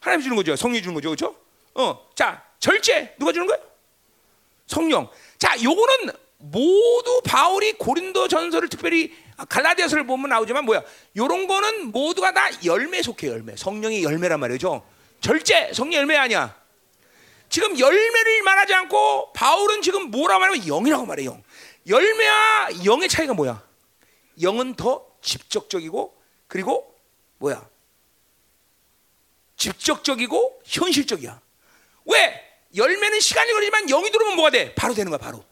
[0.00, 0.54] 하나님 주는 거죠.
[0.56, 1.36] 성령 주는 거죠, 그렇죠?
[1.74, 3.58] 어, 자, 절제 누가 주는 거야?
[4.66, 5.08] 성령.
[5.38, 9.14] 자, 요거는 모두 바울이 고린도 전서를 특별히
[9.48, 10.82] 갈라디아서를 보면 나오지만 뭐야?
[11.16, 13.56] 요런 거는 모두가 다 열매 속해 열매.
[13.56, 14.86] 성령의 열매란 말이죠.
[15.20, 16.56] 절제 성령 열매 아니야.
[17.48, 21.42] 지금 열매를 말하지 않고 바울은 지금 뭐라 말하면 영이라고 말해 영.
[21.86, 23.62] 열매와 영의 차이가 뭐야?
[24.42, 26.14] 영은 더 직접적이고
[26.48, 26.94] 그리고
[27.38, 27.66] 뭐야?
[29.56, 31.40] 직접적이고 현실적이야.
[32.06, 32.45] 왜?
[32.74, 34.74] 열매는 시간이 걸리지만 영이 들어오면 뭐가 돼?
[34.74, 35.44] 바로 되는 거야, 바로.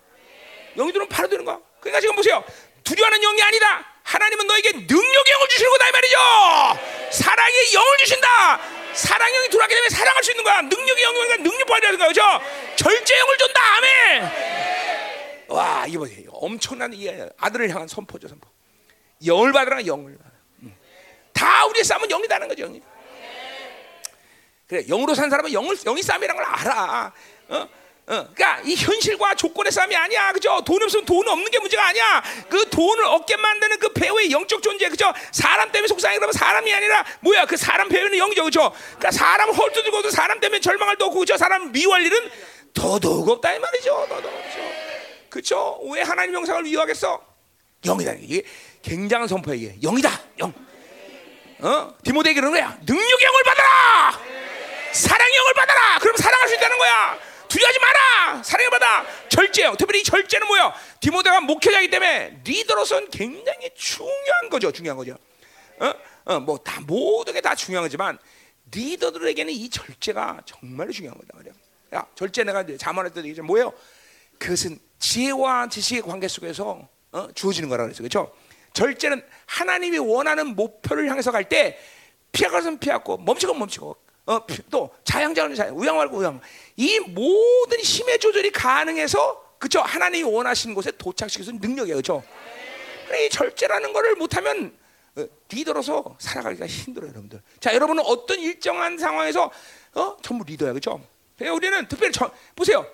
[0.77, 1.59] 영이 들어오면 바로 되는 거야.
[1.81, 2.43] 그러니까 지금 보세요.
[2.83, 3.87] 두려워하는 영이 아니다.
[4.03, 6.17] 하나님은 너에게 능력의 영을 주시는 거다 이 말이죠.
[7.13, 8.61] 사랑의 영을 주신다.
[8.95, 10.61] 사랑의 영이 들어가게 되면 사랑할 수 있는 거야.
[10.63, 12.09] 능력의 영이니까 능력 받아야 되는 거야.
[12.09, 12.23] 그죠?
[12.77, 13.61] 절제 영을 준다.
[13.77, 14.33] 아멘.
[15.49, 16.29] 와, 이거 보세요.
[16.33, 18.49] 엄청난 이 아들을 향한 선포죠, 선포.
[19.25, 20.19] 영을 받으라, 영을.
[21.33, 22.83] 다 우리의 싸움은 영이다는 거죠, 영이.
[24.67, 27.13] 그래 영으로 산 사람은 영을 영이 싸움이라는 걸 알아.
[27.49, 27.69] 어?
[28.07, 30.61] 어, 그러니까 이 현실과 조건의 싸움이 아니야, 그죠?
[30.65, 32.23] 돈 없으면 돈 없는 게 문제가 아니야.
[32.51, 35.11] 그 돈을 얻게 만드는 그 배우의 영적 존재, 그죠?
[35.33, 37.47] 사람 때문에 속상해 그러면 사람이 아니라 뭐야?
[37.47, 38.73] 그 사람 배우는 영이죠, 그죠?
[38.99, 41.39] 그러니까 사람 헐뜯고도 사람 때문에 절망할 도 없고, 그죠?
[41.39, 42.31] 사람 미워할 일은
[42.75, 44.59] 더더욱 없다 이 말이죠, 더더욱 없죠.
[45.31, 45.81] 그죠?
[45.91, 47.25] 왜 하나님 영상을 위협하겠어?
[47.87, 48.43] 영이다 이게
[48.83, 50.53] 굉장한 이게 영이다, 영.
[51.61, 51.95] 어?
[52.05, 52.77] 디모데에게 그러는 거야.
[52.85, 54.44] 능력의 영을 받아라.
[54.95, 55.99] 사랑의 영을 받아라.
[55.99, 57.19] 그럼 사랑할 수 있다는 거야.
[57.49, 58.43] 두려워하지 마라.
[58.43, 59.05] 사랑을 받아.
[59.29, 59.75] 절제요.
[59.77, 60.75] 특별히 이 절제는 뭐야?
[61.01, 64.71] 디모데가 목회자이기 때문에 리더로서는 굉장히 중요한 거죠.
[64.73, 65.17] 중요한 거죠.
[65.81, 65.93] 어?
[66.27, 68.19] 어, 뭐 다 모든 게 다 중요한 거지만
[68.73, 71.53] 리더들에게는 이 절제가 정말 중요한 거다 말이야.
[71.95, 73.73] 야, 절제 내가 이제 자문할 때도 얘기했 뭐예요?
[74.39, 77.29] 그것은 지혜와 지식의 관계 속에서 어?
[77.35, 77.99] 주어지는 거라 그랬어.
[78.03, 78.33] 그렇죠?
[78.73, 81.79] 절제는 하나님이 원하는 목표를 향해서 갈 때
[82.33, 86.41] 피할 것은 피하고 멈추고 멈추고 어, 또 자양자는 자양, 우양 말고 우양.
[86.77, 89.81] 이 모든 힘의 조절이 가능해서 그죠?
[89.81, 92.23] 하나님이 원하시는 곳에 도착시키는 능력이에요, 그죠?
[93.13, 94.77] 이 절제라는 거를 못하면
[95.17, 97.41] 어, 리더로서 살아가기가 힘들어요, 여러분들.
[97.61, 99.51] 자, 여러분은 어떤 일정한 상황에서
[99.95, 100.17] 어?
[100.23, 101.01] 전부 리더야, 그죠?
[101.41, 102.87] 우리는 특별히 저, 보세요.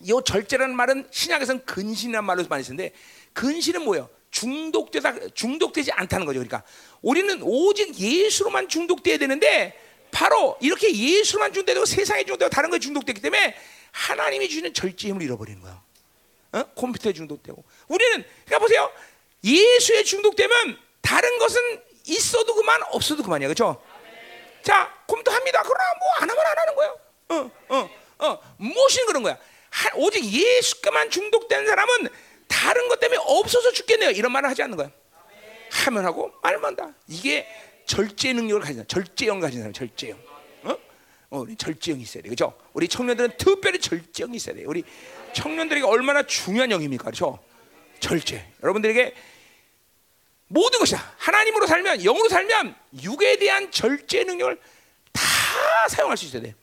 [0.00, 2.92] 이 절제라는 말은 신약에서는 근신이라는 말로 많이 쓰는데
[3.34, 4.08] 근신은 뭐예요?
[4.30, 6.38] 중독되다 중독되지 않다는 거죠.
[6.38, 6.62] 그러니까
[7.02, 9.78] 우리는 오직 예수로만 중독돼야 되는데
[10.12, 13.56] 바로 이렇게 예수로만 중독되고 세상에 중독되고 다른 거에 중독됐기 때문에
[13.92, 15.82] 하나님이 주는 절제 힘을 잃어버리는 거야.
[16.52, 16.62] 어?
[16.74, 18.92] 컴퓨터에 중독되고 우리는 그러니까 보세요.
[19.44, 23.48] 예수에 중독되면 다른 것은 있어도 그만 없어도 그만이야.
[23.48, 23.82] 그렇죠?
[24.62, 25.62] 자, 컴퓨터 합니다.
[25.62, 27.00] 그러나 뭐 안 하면 안 하는 거예요.
[27.28, 27.90] 어, 어,
[28.26, 28.54] 어.
[28.58, 29.38] 무엇이 그런 거야?
[29.70, 32.08] 하, 오직 예수께만 중독된 사람은
[32.48, 34.10] 다른 것 때문에 없어서 죽겠네요.
[34.10, 34.90] 이런 말을 하지 않는 거야.
[35.70, 36.92] 하면 하고 말만 다.
[37.08, 37.46] 이게
[37.90, 40.16] 절제 능력을 가진 사람, 절제형 가진 사람, 절제형.
[40.62, 40.78] 어?
[41.30, 42.56] 어, 우리 절제형이 있어야 돼, 그죠?
[42.72, 44.62] 우리 청년들은 특별히 절제형이 있어야 돼.
[44.64, 44.84] 우리
[45.32, 47.40] 청년들에게 얼마나 중요한 영입니까, 그렇죠?
[47.98, 48.46] 절제.
[48.62, 49.12] 여러분들에게
[50.46, 51.16] 모든 것이야.
[51.18, 54.56] 하나님으로 살면, 영으로 살면 육에 대한 절제 능력을
[55.10, 55.22] 다
[55.88, 56.54] 사용할 수 있어야 돼.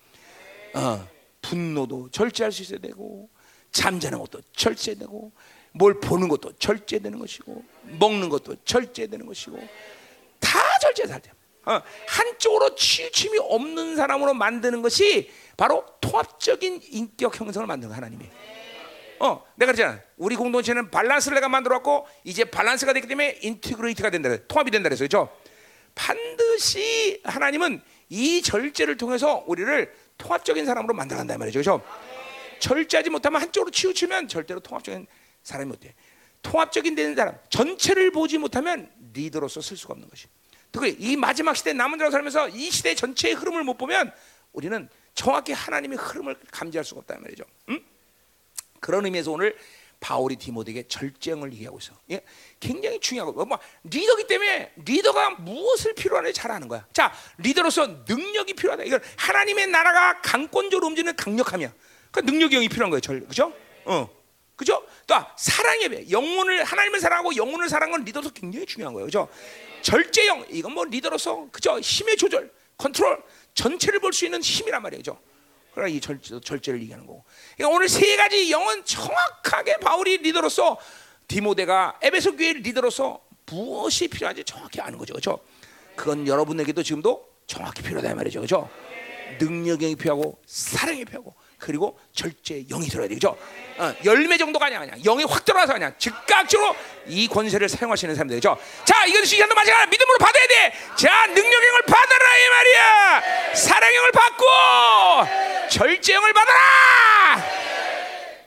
[0.76, 1.06] 어,
[1.42, 3.30] 분노도 절제할 수 있어야 되고,
[3.74, 5.34] 잠자는 것도 절제되고,
[5.74, 7.64] 뭘 보는 것도 절제되는 것이고
[8.00, 9.68] 먹는 것도 절제되는 것이고 다
[10.80, 11.32] 절제해야 돼.
[11.66, 18.26] 어, 한쪽으로 치우침이 없는 사람으로 만드는 것이 바로 통합적인 인격 형성을 만드는 하나님이.
[19.20, 20.00] 어, 내가 그랬잖아.
[20.18, 24.30] 우리 공동체는 밸런스를 내가 만들었고 이제 밸런스가 됐기 때문에 integrate가 된다.
[24.48, 25.30] 통합이 된다 그래서 그죠?
[25.96, 31.60] 반드시 하나님은 이 절제를 통해서 우리를 통합적인 사람으로 만들어간다 말이죠.
[31.60, 31.84] 그죠?
[32.60, 35.08] 절제하지 못하면 한쪽으로 치우치면 절대로 통합적인
[35.44, 35.96] 사람이 어때?
[36.44, 40.28] 통합적인 되는 사람, 전체를 보지 못하면 리더로서 쓸 수가 없는 것이.
[40.72, 44.12] 특히 이 마지막 시대 남은 자로 살면서 이 시대 전체의 흐름을 못 보면
[44.54, 47.44] 우리는 정확히 하나님의 흐름을 감지할 수가 없다 말이죠.
[47.70, 47.84] 응?
[48.80, 49.58] 그런 의미에서 오늘
[50.00, 51.94] 바울이 디모데에게 절제형을 얘기하고 있어.
[52.12, 52.22] 예?
[52.60, 56.86] 굉장히 중요하고 뭐 리더기 때문에 리더가 무엇을 필요하는지 잘 아는 거야.
[56.94, 58.84] 자, 리더로서 능력이 필요하다.
[58.84, 61.74] 이건 하나님의 나라가 강권적으로 움직이는 강력함이야.
[62.12, 63.02] 그 능력이 영이 필요한 거예요.
[63.02, 63.52] 절, 그죠?
[63.86, 64.08] 어.
[64.56, 64.84] 그죠?
[65.06, 69.06] 또 사랑의 배, 영혼을 하나님을 사랑하고 영혼을 사랑하는 건 리더로서 굉장히 중요한 거예요.
[69.06, 69.30] 그죠?
[69.82, 71.80] 절제 영 이건 뭐 리더로서 그죠?
[71.80, 73.22] 힘의 조절, 컨트롤
[73.54, 75.00] 전체를 볼 수 있는 힘이란 말이에요.
[75.00, 75.20] 그죠?
[75.74, 77.24] 그러나 이 절제, 절제를 얘기하는 거고.
[77.56, 80.78] 그러니까 오늘 세 가지 영은 정확하게 바울이 리더로서
[81.28, 85.14] 디모데가 에베소 교회 리더로서 무엇이 필요한지 정확히 아는 거죠.
[85.14, 85.40] 그죠?
[85.96, 88.42] 그건 여러분에게도 지금도 정확히 필요하다 말이죠.
[88.42, 88.70] 그죠?
[89.40, 93.38] 능력이 필요하고 사랑이 필요하고 그리고 절제 영이 들어야 되죠.
[93.78, 96.76] 어, 열매 정도가 아니야, 그냥 영이 확 들어와서 그냥 즉각적으로
[97.08, 98.58] 이 권세를 사용하시는 사람들이죠.
[98.86, 100.74] 자, 이건 시간도 마찬가 믿음으로 받아야 돼.
[100.96, 103.54] 자, 능력형을 받아라 이 말이야.
[103.56, 104.46] 사랑형을 받고
[105.70, 107.44] 절제형을 받아라.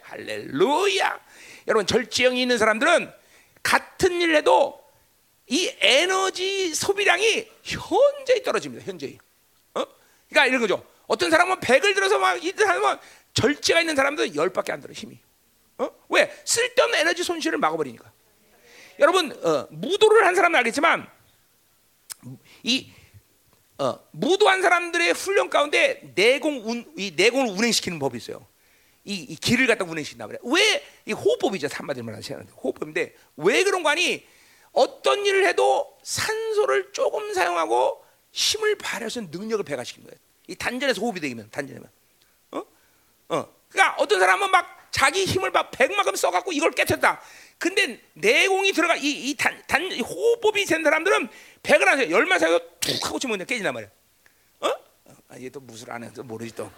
[0.03, 1.21] 할렐루야.
[1.69, 3.13] 여러분 절제형이 있는 사람들은
[3.63, 4.81] 같은 일 해도
[5.47, 8.85] 이 에너지 소비량이 현저히 떨어집니다.
[8.87, 9.19] 현저히.
[9.75, 9.85] 어?
[10.29, 10.85] 그러니까 이런 거죠.
[11.11, 12.97] 어떤 사람은 100을 들어서 막 이들 사람은
[13.35, 15.19] 절제가 있는 사람도 열밖에 안 들어 힘이.
[15.79, 15.91] 어?
[16.09, 16.33] 왜?
[16.45, 18.13] 쓸데없는 에너지 손실을 막아버리니까.
[19.01, 21.11] 여러분 어, 무도를 한 사람은 알겠지만
[22.63, 22.93] 이
[23.79, 28.47] 어, 무도한 사람들의 훈련 가운데 내공 운, 이 내공을 운행시키는 법이 있어요.
[29.03, 30.39] 이, 이 길을 갖다 운행시킨다 그래.
[30.45, 31.67] 왜이 호흡법이죠.
[31.73, 34.25] 한마디로 말하면 호흡법인데 왜 그런 거 아니?
[34.71, 40.30] 어떤 일을 해도 산소를 조금 사용하고 힘을 발휘해서 능력을 배가시키는 거예요.
[40.51, 41.89] 이 단전에서 호흡이 되면 단전이면
[42.51, 42.63] 어?
[43.29, 43.49] 어.
[43.69, 47.21] 그러니까 어떤 사람은 막 자기 힘을 막 백만큼 써갖고 이걸 깨쳤다.
[47.57, 51.29] 근데 내공이 들어가 이단단 호흡법이 된 사람들은
[51.63, 52.11] 백을 안 써.
[52.11, 53.91] 열만 사요 툭 하고 치면 깨진단 말이야.
[54.61, 54.69] 어?
[55.29, 56.69] 아, 얘또 무술 안 해서 모르지 또.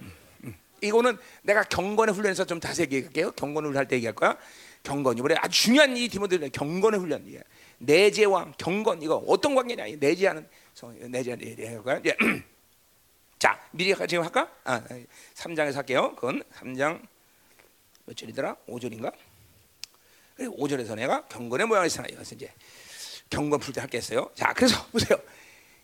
[0.00, 0.12] 음,
[0.44, 0.56] 음.
[0.82, 3.30] 이거는 내가 경건의 훈련에서 좀 자세히 얘기할게요.
[3.32, 4.36] 경건을 할때 얘기할 거야.
[4.82, 7.40] 경건이 우리 아주 중요한 이 디모데 경건의 훈련 이게
[7.78, 9.86] 내재와 경건 이거 어떤 관계냐?
[9.86, 11.98] 이 내재하는 성- 내재 얘기할 거야.
[11.98, 12.16] 이제
[13.38, 14.50] 자 미리 지금 할까?
[14.64, 14.82] 아,
[15.34, 16.14] 3장에서 할게요.
[16.14, 17.00] 그건 3장
[18.06, 18.56] 몇 절이더라?
[18.68, 19.12] 5절인가?
[20.36, 22.52] 그리고 5절에서 내가 경건의 모양을 사나 이것은 이제
[23.30, 24.30] 경건 풀 때 할겠어요.
[24.34, 25.18] 자, 그래서 보세요.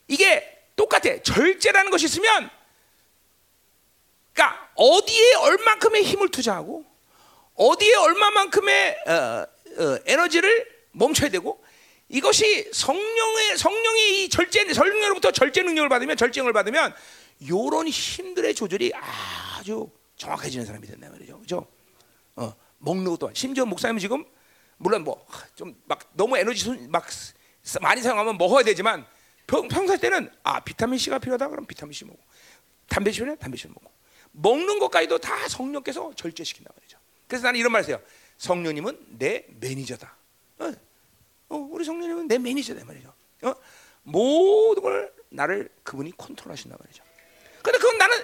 [0.08, 1.22] 이게 똑같아.
[1.22, 2.50] 절제라는 것이 있으면,
[4.32, 6.84] 그러니까 어디에 얼만큼의 힘을 투자하고
[7.54, 11.62] 어디에 얼마만큼의 어, 어, 에너지를 멈춰야 되고
[12.08, 16.94] 이것이 성령의 성령이 이 절제 성령으로부터 절제 능력을 받으면 절제를 받으면
[17.48, 21.38] 요런 힘들의 조절이 아주 정확해지는 사람이 된다 말이죠.
[21.40, 21.66] 그죠?
[22.36, 24.24] 어, 먹는 것도 심지어 목사님은 지금
[24.76, 25.24] 물론 뭐
[25.54, 27.34] 좀 막 너무 에너지 손- 막 쓰-
[27.80, 29.06] 많이 사용하면 먹어야 되지만
[29.46, 32.18] 평, 평소 때는 아 비타민 C가 필요하다 그럼 비타민 C 먹고
[32.88, 33.90] 담배 필요해 담배 C 먹고
[34.32, 36.98] 먹는 것까지도 다 성령께서 절제시킨다 말이죠.
[37.26, 38.00] 그래서 나는 이런 말했어요.
[38.38, 40.16] 성령님은 내 매니저다.
[40.60, 40.72] 어,
[41.50, 43.12] 어, 우리 성령님은 내 매니저다 말이죠.
[43.42, 43.54] 어?
[44.02, 47.02] 모든 걸 나를 그분이 컨트롤하신다 말이죠.
[47.62, 48.16] 근데 그건 나는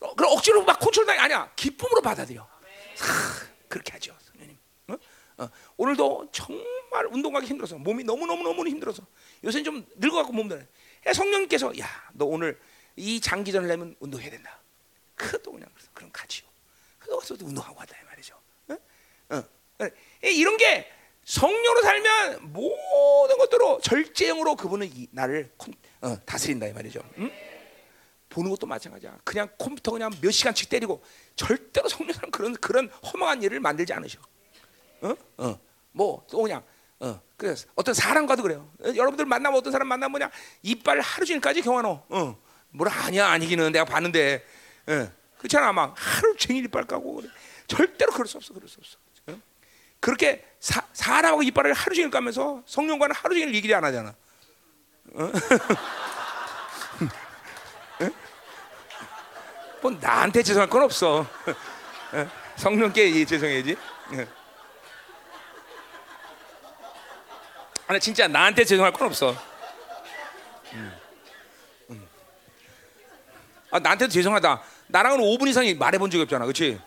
[0.00, 1.50] 어, 그런 억지로 막 컨트롤이 아니야.
[1.56, 2.42] 기쁨으로 받아들여.
[2.42, 4.56] 하, 그렇게 하죠, 성령님.
[4.88, 4.96] 어?
[5.38, 9.02] 어, 오늘도 정말 운동하기 힘들어서 몸이 너무 너무 너무 힘들어서
[9.44, 10.66] 요새 좀 늙어갖고 몸들.
[11.12, 12.60] 성령님께서 야, 너 오늘
[12.96, 14.60] 이 장기전을 내면 운동해야 된다.
[15.14, 16.46] 그것도 그냥 그래서 그럼 가지요.
[16.98, 18.34] 그래서 운동하고 하다 이 말이죠.
[18.68, 18.76] 어?
[19.30, 19.44] 어.
[19.80, 19.88] 어.
[20.22, 20.90] 이런 게
[21.24, 27.00] 성령으로 살면 모든 것들로 절제형으로 그분은 이, 나를 컨- 어, 다스린다 이 말이죠.
[27.18, 27.30] 응?
[28.28, 29.18] 보는 것도 마찬가지야.
[29.24, 31.02] 그냥 컴퓨터 그냥 몇 시간씩 때리고
[31.36, 34.20] 절대로 성령은 그런 그런 허망한 일을 만들지 않으셔.
[35.00, 35.14] 어?
[35.38, 35.58] 어.
[35.92, 36.62] 뭐또 그냥
[37.00, 37.20] 어.
[37.36, 38.70] 그래서 어떤 사람과도 그래요.
[38.82, 40.30] 어, 여러분들 만나면 어떤 사람 만나면 뭐냐
[40.62, 42.02] 이빨 하루 종일까지 경화노.
[42.08, 42.42] 어.
[42.70, 44.44] 뭐라 아니야 아니기는 내가 봤는데.
[44.88, 45.12] 예.
[45.38, 47.28] 그렇잖아 막 하루 종일 이빨 까고 그래.
[47.66, 48.52] 절대로 그럴 수 없어.
[48.52, 48.98] 그럴 수 없어.
[49.28, 49.40] 어?
[50.00, 54.14] 그렇게 사, 사람하고 이빨을 하루 종일 까면서 성령과는 하루 종일 얘기를 안 하잖아.
[55.14, 55.32] 어?
[59.80, 61.20] 뭐 나한테 죄송할 건 없어.
[61.20, 62.30] 어?
[62.56, 63.76] 성령께 이 죄송해야지.
[64.12, 64.26] 어.
[67.86, 69.34] 아니 진짜 나한테 죄송할 건 없어.
[70.74, 70.98] 음.
[71.90, 72.08] 음.
[73.70, 74.62] 아 나한테도 죄송하다.
[74.88, 76.80] 나랑은 5분 이상이 말해본 적이 없잖아, 그렇지?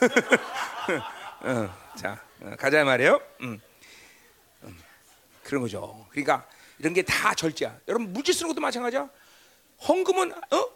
[1.42, 3.20] 어, 자 어, 가자 말이에요.
[3.42, 3.60] 음.
[4.62, 4.78] 음,
[5.42, 6.06] 그런 거죠.
[6.10, 6.46] 그러니까
[6.78, 7.76] 이런 게 다 절제야.
[7.88, 9.08] 여러분 물질 쓰는 것도 마찬가지야.
[9.88, 10.73] 헌금은 어?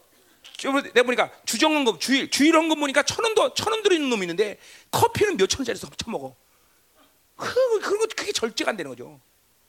[0.57, 4.59] 저 내가 보니까 주정 헌금 주일 주일 헌금 보니까 천 원도 천원 들어있는 놈이 있는데
[4.91, 6.35] 커피는 몇천 원짜리 처먹어.
[7.37, 9.21] 그 그런 거 그게 절제가 안 되는 거죠.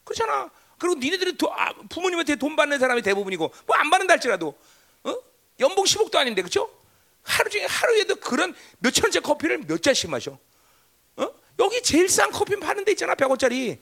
[0.04, 0.50] 그렇잖아.
[0.80, 4.58] 그리고 니네들이 도, 아, 부모님한테 돈 받는 사람이 대부분이고 뭐 안 받는다 할지라도
[5.04, 5.16] 어?
[5.60, 6.74] 연봉 10억도 아닌데 그렇죠?
[7.22, 10.38] 하루 중에 하루에도 그런 몇천 원짜리 커피를 몇 잔씩 마셔.
[11.18, 11.28] 어?
[11.60, 13.78] 여기 제일 싼 커피 파는 데 있잖아 100원짜리.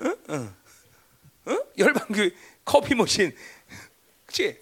[0.00, 0.34] 어?
[0.34, 0.54] 어.
[1.46, 1.58] 어?
[1.78, 3.28] 열방 그 커피 머신.
[3.28, 4.52] 어?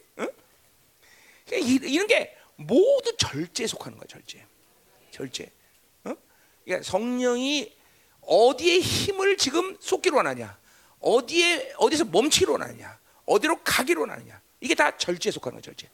[1.59, 4.45] 이, 이런 게 모두 절제에 속하는 거야, 절제.
[5.11, 5.51] 절제.
[6.05, 6.15] 어?
[6.65, 7.75] 그러니까 성령이
[8.23, 10.59] 어디에 힘을 지금 쏟기로 원하냐?
[11.01, 12.99] 어디에 어디서 멈추기로 원하냐?
[13.27, 14.41] 어디로 가기로 원하느냐?
[14.61, 15.89] 이게 다 절제에 속하는 거야, 절제.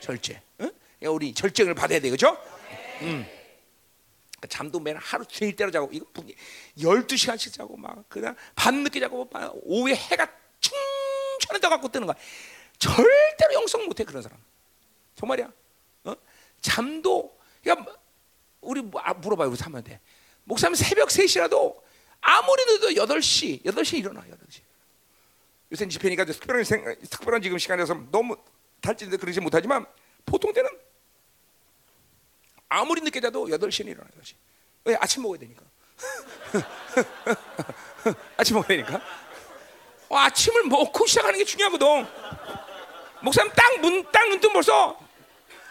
[0.00, 0.34] 절제.
[0.58, 0.68] 어?
[0.98, 2.36] 그러니까 우리 절제를 받아야 돼, 그렇죠?
[3.00, 3.26] 음.
[4.36, 6.06] 그러니까 잠도 매일 하루 종일 때로 자고 이거
[6.78, 10.28] 12시간씩 자고 막 그냥 밤늦게 자고 막 오후에 해가
[10.60, 12.16] 충천에 떠 갖고 뜨는 거야.
[12.78, 14.38] 절대로 영성 못해 그런 사람.
[15.16, 15.52] 정말이야.
[16.04, 16.14] 어?
[16.60, 17.94] 잠도 그러니까
[18.60, 19.48] 우리 뭐, 아, 물어봐요.
[19.48, 20.00] 우리 사모한테.
[20.44, 21.80] 목사님 새벽 3시라도
[22.20, 24.60] 아무리 늦어도 8시 8시에 일어나 8시.
[25.72, 28.36] 요새 집회니까 특별한, 생, 특별한 지금 시간에서 너무
[28.80, 29.86] 탈진데 그러지 못하지만
[30.26, 30.68] 보통 때는
[32.68, 34.34] 아무리 늦게 자도 8시에 일어나 8시.
[34.84, 34.96] 왜?
[35.00, 35.62] 아침 먹어야 되니까.
[38.36, 39.00] 아침 먹어야 되니까.
[40.08, 42.06] 어, 아침을 먹고 시작하는 게 중요하거든.
[43.22, 44.98] 목사님 딱 문 딱 눈 뜨면 벌써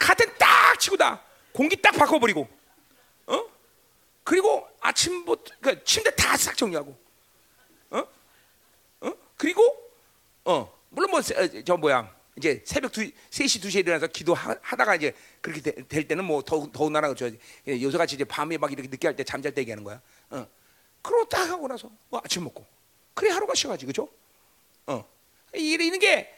[0.01, 1.21] 카텐 딱 치고 다
[1.53, 2.47] 공기 딱 바꿔버리고
[3.27, 3.45] 어
[4.23, 6.97] 그리고 아침부터 그 침대 다 싹 정리하고
[7.91, 8.07] 어?
[9.01, 9.13] 어?
[9.37, 9.61] 그리고
[10.45, 16.07] 어 물론 뭐저 뭐야 이제 새벽 두 3시 2시에 일어나서 기도하다가 이제 그렇게 되, 될
[16.07, 17.29] 때는 뭐 더욱 더욱 나라 저
[17.67, 20.01] 요새같이 이제 밤에 막 이렇게 늦게 할 때 잠잘 때 얘기하는 거야.
[20.29, 20.47] 어.
[21.01, 22.65] 그러고 딱 하고 나서 뭐 아침 먹고
[23.13, 24.07] 그래 하루가 쉬어가지 그죠?
[24.87, 25.05] 어
[25.53, 26.33] 이런 게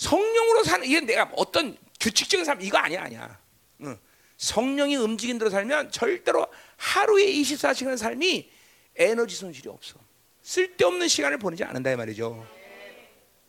[0.00, 3.38] 성령으로 사는 이게 내가 어떤 규칙적인 삶 이거 아니야 아니야.
[3.82, 3.98] 응.
[4.38, 6.46] 성령이 움직인 대로 살면 절대로
[6.78, 8.50] 하루에 24시간 삶이
[8.96, 9.96] 에너지 손실이 없어.
[10.42, 12.46] 쓸데없는 시간을 보내지 않는다 이 말이죠.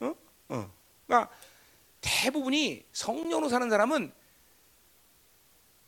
[0.02, 0.16] 어?
[0.50, 0.74] 어.
[1.08, 1.32] 그러니까
[2.02, 4.12] 대부분이 성령으로 사는 사람은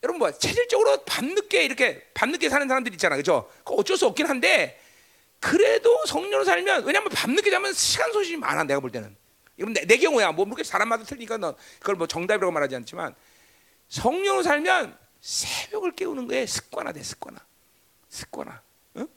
[0.02, 3.52] 여러분 뭐 체질적으로 밤늦게 이렇게 밤늦게 사는 사람들 있잖아, 그죠?
[3.66, 4.80] 그 어쩔 수 없긴 한데
[5.42, 9.23] 그래도 성령으로 살면 왜냐하면 밤늦게 자면 시간 소진이 많아 내가 볼 때는.
[9.58, 10.32] 이건 내, 내 경우야.
[10.32, 13.14] 뭐 그렇게 사람마다 틀리니까 너 그걸 뭐 정답이라고 말하지 않지만
[13.90, 17.40] 성령으로 살면 새벽을 깨우는 거에 습관화돼 습관화,
[18.10, 18.62] 습관화.
[18.98, 19.08] 응?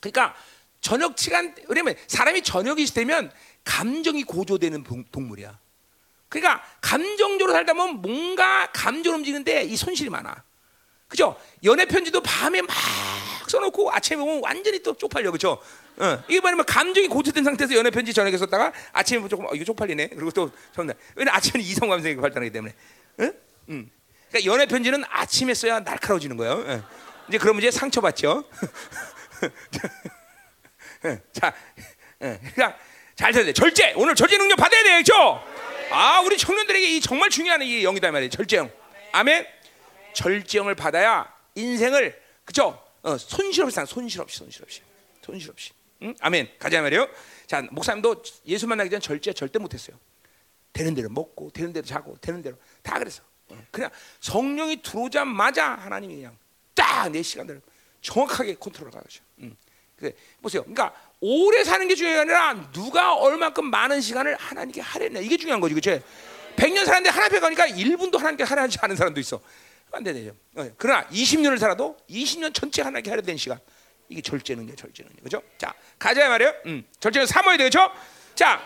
[0.00, 0.34] 그러니까
[0.80, 3.32] 저녁 시간 왜냐면 사람이 저녁이 있으면
[3.64, 5.58] 감정이 고조되는 동- 동물이야.
[6.28, 10.42] 그러니까 감정적으로 살다 보면 뭔가 감정 움직이는데 이 손실이 많아.
[11.06, 11.40] 그죠?
[11.62, 12.74] 연애 편지도 밤에 막
[13.48, 15.62] 써놓고 아침에 보면 완전히 또 쪽팔려, 그죠?
[15.96, 20.08] 어, 이게 뭐냐면 감정이 고조된 상태에서 연애 편지 저녁에 썼다가 아침에 조금 어, 이거 쪽팔리네.
[20.08, 22.74] 그리고 또 전날 왜냐 아침에 이성 감성이 발달하기 때문에,
[23.20, 23.32] 응?
[23.70, 23.90] 응.
[24.30, 26.64] 그러니까 연애 편지는 아침에 써야 날카로워지는 거예요.
[26.68, 26.82] 예.
[27.28, 28.44] 이제 그러면 이제 상처받죠.
[31.06, 31.54] 예, 자,
[32.22, 32.78] 예, 그러니까
[33.14, 33.52] 잘 들어야 돼.
[33.52, 33.92] 절제.
[33.96, 35.14] 오늘 절제 능력 받아야 되겠죠?
[35.90, 38.30] 아, 우리 청년들에게 이 정말 중요한 이 영이다 이 말이에요.
[38.30, 38.70] 절제형.
[39.12, 39.46] 아멘.
[40.14, 42.82] 절제형을 받아야 인생을 그죠?
[43.02, 44.80] 어, 손실 없이 산 손실 없이 손실 없이
[45.22, 45.72] 손실 없이.
[46.02, 46.14] 응?
[46.20, 46.50] 아멘.
[46.58, 47.08] 가자 말이에요.
[47.46, 49.98] 자, 목사님도 예수 만나기 전 절제 절대 못했어요.
[50.72, 53.00] 되는 대로 먹고 되는 대로 자고 되는 대로 다.
[53.48, 56.36] 어, 그냥 성령이 들어오자마자 하나님이 그냥
[56.74, 57.60] 딱 내 시간들을
[58.00, 59.22] 정확하게 컨트롤하죠.
[59.40, 59.56] 음.
[59.96, 60.62] 그래 보세요.
[60.62, 65.60] 그러니까 오래 사는 게 중요한 게 아니라 누가 얼마큼 많은 시간을 하나님께 하려냐 이게 중요한
[65.60, 66.02] 거지, 그렇지?
[66.56, 69.40] 100년 살았는데 하나님 앞에 가니까 1분도 하나님께 하려지 않은 사람도 있어.
[69.92, 70.34] 안 되죠.
[70.56, 73.60] 어, 그러나 20년을 살아도 20년 전체 하나님께 하려 된 시간
[74.08, 75.42] 이게 절제는 게 절제는 게 그죠?
[75.58, 76.54] 자 가자 말이에요.
[76.66, 77.90] 음, 절제는 삼어야 되죠.
[78.34, 78.60] 자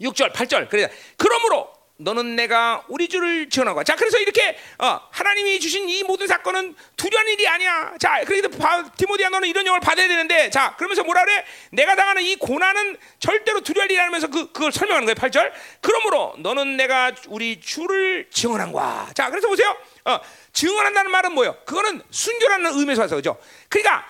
[0.00, 0.68] 6절, 8절.
[0.68, 0.90] 그래.
[1.16, 3.82] 그러므로 너는 내가 우리 주를 지원하고.
[3.82, 7.94] 자, 그래서 이렇게 어, 하나님이 주신 이 모든 사건은 두려운 일이 아니야.
[7.98, 11.42] 자, 그래도 바- 디모데야 너는 이런 영을 받아야 되는데, 자, 그러면서 뭐라 그래?
[11.72, 15.14] 내가 당하는 이 고난은 절대로 두려울 일이 아니면서 그 그걸 설명하는 거예요.
[15.14, 15.50] 8절.
[15.80, 19.08] 그러므로 너는 내가 우리 주를 증언한 거야.
[19.14, 19.74] 자, 그래서 보세요.
[20.04, 20.20] 어,
[20.52, 21.56] 증언한다는 말은 뭐예요?
[21.64, 23.38] 그거는 순교라는 의미에서 와서 그죠?
[23.70, 24.06] 그러니까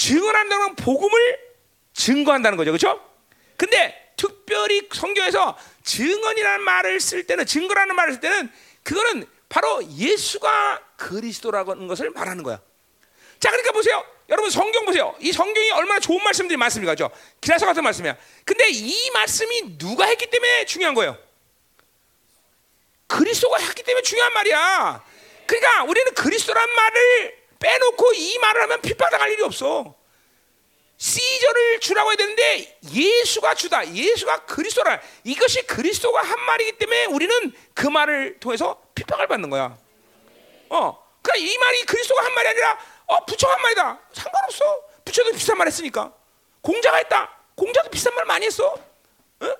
[0.00, 1.38] 증언한다는 건 복음을
[1.92, 3.06] 증거한다는 거죠, 그렇죠?
[3.58, 8.50] 근데 특별히 성경에서 증언이라는 말을 쓸 때는 증거라는 말을 쓸 때는
[8.82, 12.60] 그거는 바로 예수가 그리스도라는 것을 말하는 거야.
[13.40, 14.02] 자, 그러니까 보세요.
[14.30, 15.14] 여러분 성경 보세요.
[15.20, 16.94] 이 성경이 얼마나 좋은 말씀들이 많습니까?
[16.94, 17.10] 죠
[17.42, 18.16] 기라서 같은 말씀이야.
[18.46, 21.18] 근데 이 말씀이 누가 했기 때문에 중요한 거예요.
[23.06, 25.04] 그리스도가 했기 때문에 중요한 말이야.
[25.44, 29.94] 그러니까 우리는 그리스도란 말을 빼놓고 이 말을 하면 핍박당할 일이 없어.
[30.96, 33.86] 시저를 주라고 해야 되는데 예수가 주다.
[33.94, 35.00] 예수가 그리스도라.
[35.24, 39.78] 이것이 그리스도가 한 말이기 때문에 우리는 그 말을 통해서 핍박을 받는 거야.
[40.68, 44.00] 어, 그러니까 이 말이 그리스도가 한 말이 아니라 어 부처가 한 말이다.
[44.12, 44.82] 상관없어.
[45.04, 46.12] 부처도 비싼 말 했으니까.
[46.60, 47.30] 공자가 했다.
[47.54, 48.66] 공자도 비싼 말 많이 했어.
[48.72, 49.56] 어?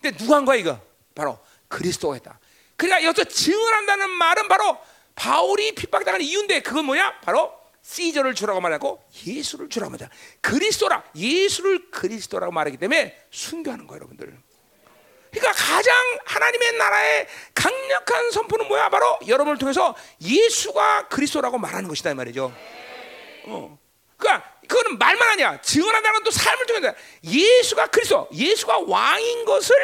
[0.00, 0.80] 근데 누가 한 거야 이거?
[1.14, 2.38] 바로 그리스도가 했다.
[2.76, 4.78] 그러니까 여기서 증언한다는 말은 바로
[5.18, 7.20] 바울이 핍박당하는 이유인데 그건 뭐냐?
[7.20, 7.52] 바로
[7.82, 10.10] 시저를 주라고 말하고 예수를 주라고 말하자.
[10.40, 14.32] 그리스도라 예수를 그리스도라고 말하기 때문에 순교하는 거예요, 여러분들.
[15.30, 18.88] 그러니까 가장 하나님의 나라의 강력한 선포는 뭐야?
[18.90, 22.54] 바로 여러분을 통해서 예수가 그리스도라고 말하는 것이다 이 말이죠.
[23.46, 23.78] 어.
[24.16, 25.60] 그러니까 그거는 말만 아니야.
[25.60, 29.74] 증언한다는 또 삶을 통해서 예수가 그리스도, 예수가 왕인 것을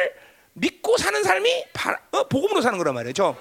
[0.53, 3.37] 믿고 사는 삶이 바, 어, 복음으로 사는 거란 말이죠.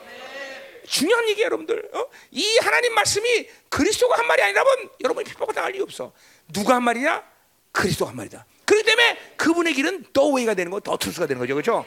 [0.86, 1.90] 중요한 얘기예요, 여러분들.
[1.94, 2.06] 어?
[2.30, 6.12] 이 하나님 말씀이 그리스도가 한 말이 아니라면 여러분이 핍박을 당할 이유 없어.
[6.52, 7.24] 누가 한 말이냐?
[7.72, 8.46] 그리스도가 한 말이다.
[8.64, 11.84] 그렇기 때문에 그분의 길은 the way가 되는 거, the truth가 되는 거죠, 그렇죠?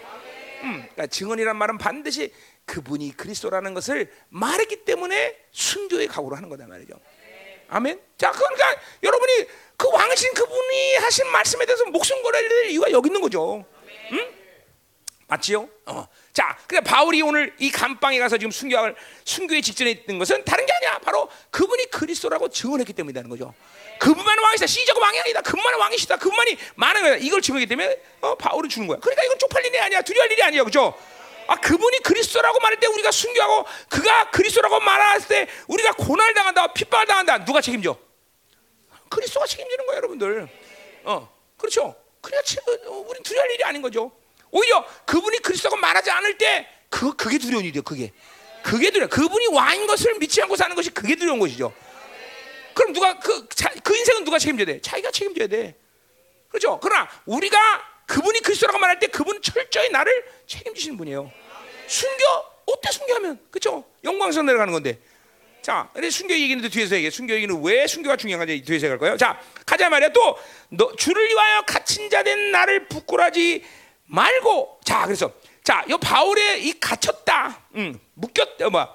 [0.63, 2.33] 음, 그러니까 증언이란 말은 반드시
[2.65, 6.99] 그분이 그리스도라는 것을 말했기 때문에 순교의 각오로 하는 거다 말이죠.
[7.69, 7.99] 아멘.
[8.17, 13.21] 자, 그러니까 여러분이 그 왕신 그분이 하신 말씀에 대해서 목숨 걸어야 될 이유가 여기 있는
[13.21, 13.65] 거죠.
[14.11, 14.33] 응?
[15.27, 15.69] 맞지요?
[15.85, 16.07] 어.
[16.37, 18.95] 자, 그래 바울이 오늘 이 감방에 가서 지금 순교를
[19.25, 20.99] 순교의 직전에 있는 것은 다른 게 아니야.
[20.99, 23.55] 바로 그분이 그리스도라고 증언했기 때문이라는 거죠.
[23.97, 24.67] 그분만은 왕이시다.
[24.67, 25.41] 시저가 왕이 아니다.
[25.41, 26.17] 그분만은 왕이시다.
[26.17, 27.15] 그분만이 많은 거야.
[27.15, 28.99] 이걸 증언했기 때문에 어, 바울은 주는 거야.
[28.99, 30.03] 그러니까 이건 쪽팔린 일이 아니야.
[30.03, 30.63] 두려울 일이 아니야.
[30.63, 30.93] 그죠?
[31.47, 36.67] 아, 그분이 그리스도라고 말할 때 우리가 순교하고 그가 그리스도라고 말할 때 우리가 고난을 당한다.
[36.71, 37.45] 핍박을 당한다.
[37.45, 37.97] 누가 책임져?
[39.09, 40.47] 그리스도가 책임지는 거예요, 여러분들.
[41.05, 41.95] 어, 그렇죠.
[42.21, 44.11] 그래야 치- 어, 우린 두려울 일이 아닌 거죠.
[44.51, 47.83] 오히려 그분이 그리스도가 말하지 않을 때 그 그게 두려운 일이에요.
[47.83, 48.11] 그게
[48.63, 49.07] 그게 두려.
[49.07, 51.73] 그분이 왕인 것을 믿지 않고 사는 것이 그게 두려운 것이죠.
[52.73, 54.81] 그럼 누가 그, 자, 그 인생은 누가 책임져야 돼?
[54.81, 55.75] 자기가 책임져야 돼.
[56.49, 56.79] 그렇죠.
[56.81, 57.57] 그러나 우리가
[58.05, 61.31] 그분이 그리스도라고 말할 때 그분 철저히 나를 책임지시는 분이에요.
[61.87, 62.23] 순교
[62.67, 63.83] 어때 순교하면 그렇죠?
[64.03, 64.99] 영광선 내려가는 건데.
[65.61, 67.09] 자, 근데 순교 얘기는 뒤에서 얘기해.
[67.09, 69.17] 순교 얘기는 왜 순교가 중요한지 뒤에서 갈 거예요.
[69.17, 70.09] 자, 가자 말이야.
[70.09, 70.37] 또
[70.69, 73.63] 너, 주를 위하여 갇힌 자 된 나를 부끄러지
[74.07, 74.79] 말고.
[74.83, 75.31] 자, 그래서
[75.63, 78.87] 자, 요 바울의 이 갇혔다, 음, 묶였다, 뭐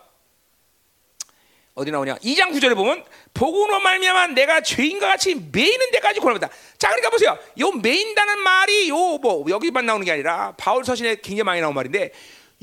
[1.74, 2.16] 어디 나오냐?
[2.16, 3.02] 2장 9절에 보면
[3.32, 6.54] 복음으로 말미암아 내가 죄인과 같이 매이는 데까지 고난받다.
[6.78, 7.38] 자, 그러니까 보세요.
[7.60, 12.12] 요 매인다는 말이 요 뭐 여기만 나오는 게 아니라 바울 서신에 굉장히 많이 나온 말인데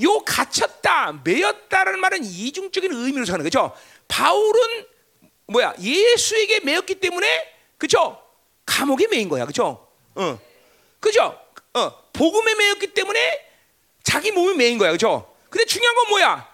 [0.03, 3.75] 요 갇혔다, 매였다라는 말은 이중적인 의미로 사는 거죠.
[4.07, 4.85] 바울은
[5.47, 5.73] 뭐야?
[5.79, 8.21] 예수에게 매였기 때문에 그죠?
[8.65, 9.45] 감옥에 매인 거야.
[9.45, 9.87] 그죠?
[10.15, 10.39] 어.
[10.99, 11.39] 그죠?
[11.73, 12.08] 어.
[12.19, 13.47] 복음에 매였기 때문에
[14.03, 14.91] 자기 몸이 매인 거야.
[14.91, 15.33] 그죠?
[15.49, 16.49] 근데 중요한 건 뭐야?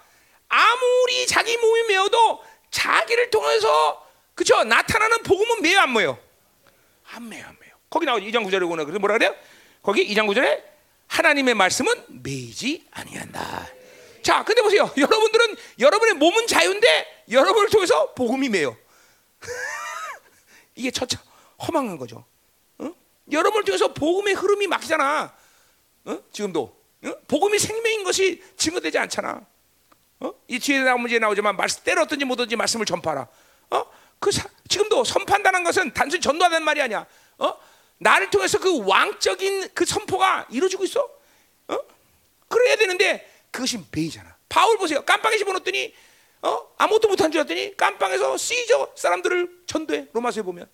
[0.48, 2.40] 아무리 자기 몸이 매어도
[2.70, 4.06] 자기를 통해서
[4.36, 6.18] 그쵸 나타나는 복음은 매요 안 매요?
[7.10, 7.72] 안 매요 안 매요.
[7.90, 9.34] 거기 나오죠 2장 9절에 보면 그래서 뭐라 그래요?
[9.82, 10.62] 거기 2장 9절에
[11.08, 11.92] 하나님의 말씀은
[12.22, 13.68] 매이지 아니한다.
[14.22, 14.88] 자, 근데 보세요.
[14.96, 18.76] 여러분들은 여러분의 몸은 자유인데 여러분을 통해서 복음이 매요.
[20.76, 21.20] 이게 처차
[21.66, 22.24] 허망한 거죠.
[22.78, 22.92] 어?
[23.32, 25.34] 여러분을 통해서 복음의 흐름이 막히잖아.
[26.06, 26.18] 어?
[26.32, 27.14] 지금도 어?
[27.28, 29.44] 복음이 생명인 것이 증거되지 않잖아.
[30.20, 30.32] 어?
[30.48, 33.28] 이 뒤에 나오면 문제 나오지만 말씀 때렸든지 못든지 말씀을 전파하라.
[33.70, 33.84] 어?
[34.18, 37.06] 그 사, 지금도 선판다는 것은 단순히 전도하는 말이 아니야.
[37.38, 37.54] 어?
[37.98, 41.08] 나를 통해서 그 왕적인 그 선포가 이루어지고 있어.
[41.68, 41.78] 어?
[42.48, 44.36] 그래야 되는데 그것이 베이잖아.
[44.48, 45.04] 바울 보세요.
[45.04, 45.94] 깜빵에 집어넣더니
[46.42, 46.74] 어?
[46.78, 50.08] 아무것도 못한 줄 알았더니 깜빵에서 시저 사람들을 전도해.
[50.12, 50.68] 로마서에 보면.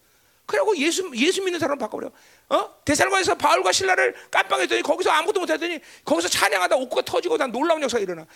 [0.47, 2.11] 그리고 예수 예수 믿는 사람 바꿔버려.
[2.51, 2.75] 어?
[2.85, 8.03] 대살관에서 바울과 신라를 깜빵에 했더니 거기서 아무것도 못하더니 거기서 찬양하다 옥구가 터지고 난 놀라운 역사가
[8.03, 8.27] 일어나.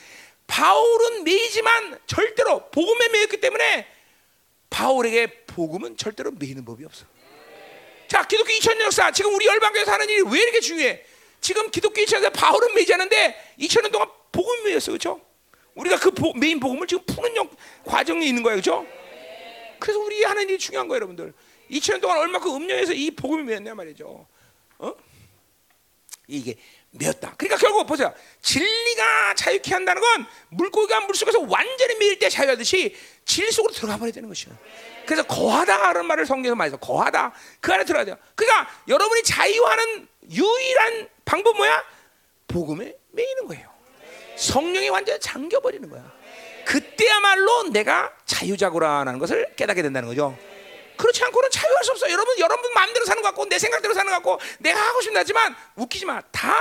[0.47, 3.87] 바울은 매이지만 절대로 복음에 매였기 때문에
[4.71, 7.05] 바울에게 복음은 절대로 매이는 법이 없어.
[8.09, 11.05] 자, 기독교 2000년 역사 지금 우리 열방교에서 하는 일이 왜 이렇게 중요해?
[11.41, 15.21] 지금 기독교 2000년에서 바울은 매이지 않는데 2000년 동안 복음이 매였어, 그렇죠?
[15.75, 17.51] 우리가 그 보, 메인 복음을 지금 푸는 영,
[17.85, 18.87] 과정이 있는 거예요, 그렇죠?
[19.79, 21.35] 그래서 우리 하는 일이 중요한 거예요, 여러분들.
[21.71, 24.27] 2000년 동안 얼마큼 음료에서 이 복음이 매였냐 말이죠.
[24.79, 24.95] 어?
[26.29, 26.57] 이게
[26.91, 27.35] 매었다.
[27.37, 28.13] 그러니까 결국 보세요.
[28.41, 34.29] 진리가 자유케 한다는 건 물고기가 물속에서 완전히 매일 때 자유하듯이 진리 속으로 들어가 버려야 되는
[34.29, 34.57] 것이에요.
[35.05, 36.77] 그래서 거하다라는 말을 성경에서 많이 써.
[36.79, 37.33] 거하다.
[37.61, 38.17] 그 안에 들어가야 돼요.
[38.35, 41.85] 그러니까 여러분이 자유하는 유일한 방법 뭐야?
[42.49, 43.71] 복음에 매이는 거예요.
[44.37, 46.13] 성령이 완전히 잠겨 버리는 거야.
[46.65, 50.37] 그때야말로 내가 자유자구라는 것을 깨닫게 된다는 거죠.
[50.97, 52.11] 그렇지 않고는 자유할 수 없어.
[52.11, 55.55] 여러분, 여러분 마음대로 사는 것 같고 내 생각대로 사는 것 같고 내가 하고 싶나 하지만
[55.77, 56.21] 웃기지 마.
[56.33, 56.53] 다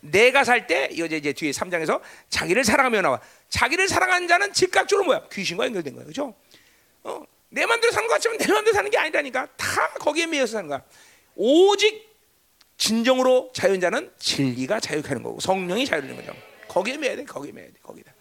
[0.00, 3.20] 내가 살 때 이제 이제 뒤에 3장에서 자기를 사랑하며 나와.
[3.48, 5.28] 자기를 사랑하는 자는 즉각적으로 뭐야?
[5.32, 6.04] 귀신과 연결된 거야.
[6.04, 6.34] 그죠?
[7.04, 9.46] 어, 내 마음대로 사는 것 같지만 내 마음대로 사는 게 아니라니까.
[9.56, 10.82] 다 거기에 매여서 사는 거야.
[11.36, 12.12] 오직
[12.76, 16.34] 진정으로 자유인 자는 진리가 자유케 하는 거고 성령이 자유를 거죠.
[16.68, 17.24] 거기에 매야 돼.
[17.24, 17.74] 거기에 매야 돼.
[17.82, 18.12] 거기다.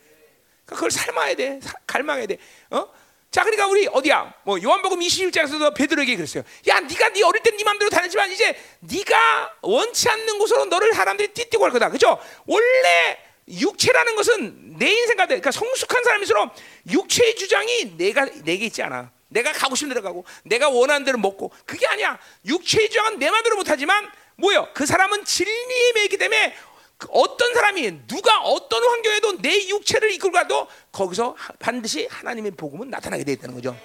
[0.65, 1.59] 그러니까 그걸 삶아야 돼.
[1.61, 2.37] 사, 갈망해야 돼.
[2.69, 2.87] 어?
[3.33, 4.31] 자, 그러니까 우리 어디야?
[4.43, 6.43] 뭐 요한복음 21장에서도 베드로에게 그랬어요.
[6.67, 11.65] 야, 네가 네 어릴 땐네 마음대로 다녔지만 이제 네가 원치 않는 곳으로 너를 사람들이 띠띠고
[11.65, 11.89] 할 거다.
[11.89, 12.19] 그죠?
[12.45, 13.17] 원래
[13.47, 16.53] 육체라는 것은 내 인생과 그러니까 성숙한 사람일수록
[16.91, 19.11] 육체의 주장이 내가 내게 있지 않아.
[19.29, 22.19] 내가 가고 싶은 데로 가고 내가 원하는 대로 먹고 그게 아니야.
[22.45, 24.69] 육체의 주장은 내 마음대로 못 하지만 뭐요?
[24.75, 26.72] 그 사람은 진리에 매기 때문에 그
[27.09, 33.33] 어떤 사람이 누가 어떤 환경에도 내 육체를 이끌고 가도 거기서 반드시 하나님의 복음은 나타나게 돼
[33.33, 33.77] 있다는 거죠.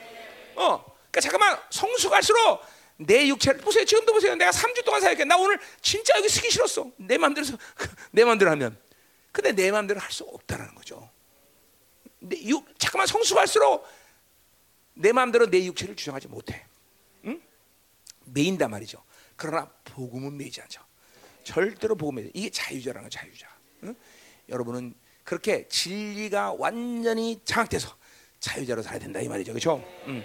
[0.57, 2.61] 어, 그러니까 잠깐만 성숙할수록
[2.97, 3.85] 내 육체를 보세요.
[3.85, 4.35] 지금도 보세요.
[4.35, 5.25] 내가 3주 동안 사역해.
[5.25, 6.91] 나 오늘 진짜 여기 쓰기 싫었어.
[6.97, 7.47] 내 마음대로
[8.11, 8.77] 내 마음대로 하면.
[9.33, 11.09] 근데 내 마음대로 할 수 없다라는 거죠.
[12.19, 13.87] 내 육, 잠깐만 성숙할수록
[14.95, 16.67] 내 마음대로 내 육체를 주장하지 못해.
[17.25, 17.41] 응?
[18.25, 19.03] 매인단 말이죠.
[19.37, 20.83] 그러나 복음은 매이지 않죠.
[21.49, 23.49] 절대로 복음에 이게 자유자라는 거 자유자.
[23.85, 23.95] 응?
[24.51, 24.93] 여러분은
[25.25, 27.97] 그렇게 진리가 완전히 장악돼서
[28.39, 29.83] 자유자로 살아야 된다 이 말이죠, 그렇죠?
[30.09, 30.23] 응.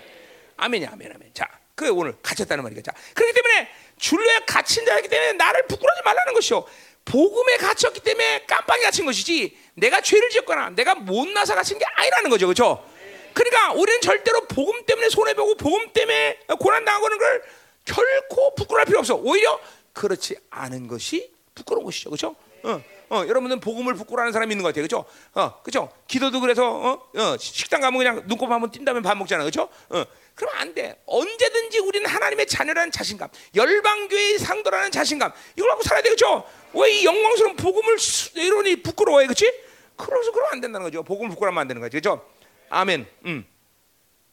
[0.57, 1.32] 아멘이 아멘 아멘.
[1.34, 2.82] 자, 그 오늘 갇혔다는 말이죠.
[2.82, 6.65] 자, 그렇기 때문에 줄로에 갇힌 자이기 때문에 나를 부끄러지 말라는 것이요.
[7.05, 12.47] 복음에 갇혔기 때문에 깜빡이 갇힌 것이지 내가 죄를 지었거나 내가 못나서 갇힌 게 아니라는 거죠,
[12.47, 12.86] 그렇죠?
[13.34, 17.43] 그러니까 우리는 절대로 복음 때문에 손해 보고 복음 때문에 고난 당하는 걸
[17.86, 19.15] 결코 부끄러울 필요 없어.
[19.15, 19.59] 오히려
[19.93, 22.09] 그렇지 않은 것이 부끄러운 것이죠.
[22.09, 22.35] 그렇죠?
[22.63, 24.87] 어, 어, 여러분은 복음을 부끄러워하는 사람이 있는 것 같아요.
[24.87, 25.05] 그렇죠?
[25.33, 25.91] 어, 그렇죠?
[26.07, 29.43] 기도도 그래서 어, 어, 식당 가면 그냥 눈곱 한번 띈 다음에 밥 먹잖아.
[29.43, 29.69] 그렇죠?
[29.89, 30.99] 어, 그럼 안 돼.
[31.05, 36.45] 언제든지 우리는 하나님의 자녀라는 자신감, 열방교회의 상도라는 자신감 이걸 갖고 살아야 되겠죠?
[36.73, 37.97] 왜 이 영광스러운 복음을
[38.35, 39.51] 이러니 부끄러워해, 그렇지?
[39.95, 41.03] 그래서 그러면 안 된다는 거죠.
[41.03, 42.25] 복음을 부끄러우면 안 되는 거죠, 그렇죠?
[42.69, 43.05] 아멘.
[43.25, 43.45] 음.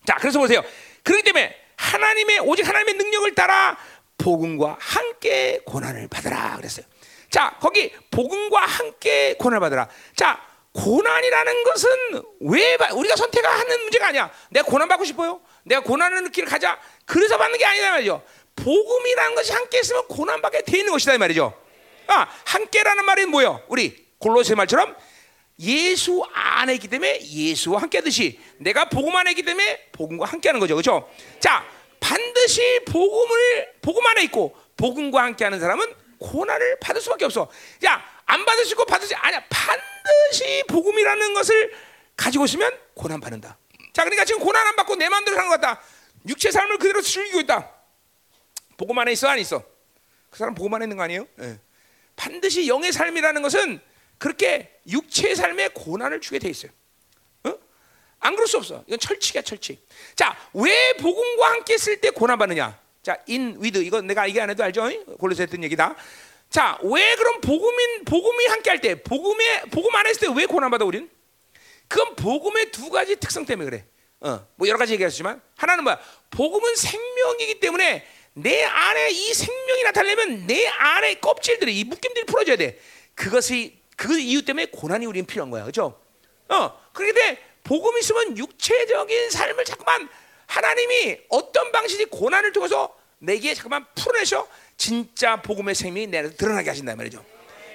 [0.06, 0.62] 자, 그래서 보세요.
[1.02, 3.76] 그렇기 때문에 하나님의 오직 하나님의 능력을 따라
[4.20, 6.84] 복음과 함께 고난을 받으라 그랬어요.
[7.30, 9.88] 자, 거기 복음과 함께 고난을 받으라.
[10.14, 10.40] 자,
[10.72, 11.88] 고난이라는 것은
[12.40, 14.30] 왜 우리가 선택하는 문제가 아니야.
[14.50, 15.40] 내가 고난 받고 싶어요.
[15.64, 16.78] 내가 고난을 길을 가자.
[17.06, 18.22] 그래서 받는 게 아니다 말이죠.
[18.56, 21.54] 복음이라는 것이 함께 있으면 고난 받게 돼 있는 것이다 이 말이죠.
[22.08, 23.62] 아, 함께라는 말이 뭐예요?
[23.68, 24.94] 우리 골로새 말처럼
[25.60, 30.60] 예수 안에 있기 때문에 예수와 함께 하듯이 내가 복음 안에 있기 때문에 복음과 함께 하는
[30.60, 31.08] 거죠, 그렇죠?
[31.38, 31.64] 자,
[32.00, 37.50] 반드시 복음을 복음 안에 있고 복음과 함께하는 사람은 고난을 받을 수밖에 없어.
[37.84, 39.42] 야, 안 받을 수 있고 받을 수 아니야.
[39.48, 41.72] 반드시 복음이라는 것을
[42.16, 43.58] 가지고 있으면 고난 받는다.
[43.92, 45.82] 자, 그러니까 지금 고난 안 받고 내 마음대로 사는 것 같다.
[46.28, 47.70] 육체 삶을 그대로 즐기고 있다.
[48.76, 49.62] 복음 안에 있어 안 있어?
[50.30, 51.26] 그 사람 복음 안에 있는 거 아니에요?
[51.40, 51.58] 예.
[52.16, 53.80] 반드시 영의 삶이라는 것은
[54.18, 56.70] 그렇게 육체의 삶에 고난을 주게 돼 있어요.
[58.20, 58.26] 어?
[58.26, 58.84] 안 그럴 수 없어.
[58.86, 59.86] 이건 철칙이야, 철칙.
[60.14, 62.78] 자, 왜 복음과 함께 쓸 때 고난 받느냐?
[63.02, 64.88] 자, in with 이거 내가 이게 안 해도 알죠?
[65.18, 65.96] 골로새 했던 얘기다.
[66.50, 70.70] 자, 왜 그럼 복음인 복음이 함께 할 때, 복음에 복음 안에 있을 때 왜 고난
[70.70, 71.08] 받아 우리는?
[71.88, 73.84] 그건 복음의 두 가지 특성 때문에 그래.
[74.20, 75.98] 어, 뭐 여러 가지 얘기했지만 하나는 뭐야?
[76.30, 82.78] 복음은 생명이기 때문에 내 안에 이 생명이 나타내면 내 안에 껍질들이 이 묶임들이 풀어져야 돼.
[83.14, 85.98] 그것이 그 이유 때문에 고난이 우리는 필요한 거야, 그렇죠?
[86.48, 90.08] 어, 그런데 복음 있으면 육체적인 삶을 자꾸만
[90.46, 96.96] 하나님이 어떤 방식이 고난을 통해서 내게 잠깐만 풀어내셔 진짜 복음의 생명이 내 안에서 드러나게 하신다
[96.96, 97.24] 말이죠.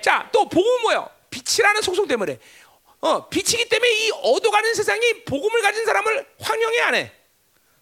[0.01, 1.09] 자, 또 복음은 뭐요?
[1.29, 2.39] 빛이라는 속성 때문에.
[3.01, 7.11] 어, 빛이기 때문에 이 어두가는 세상이 복음을 가진 사람을 환영해 안 해?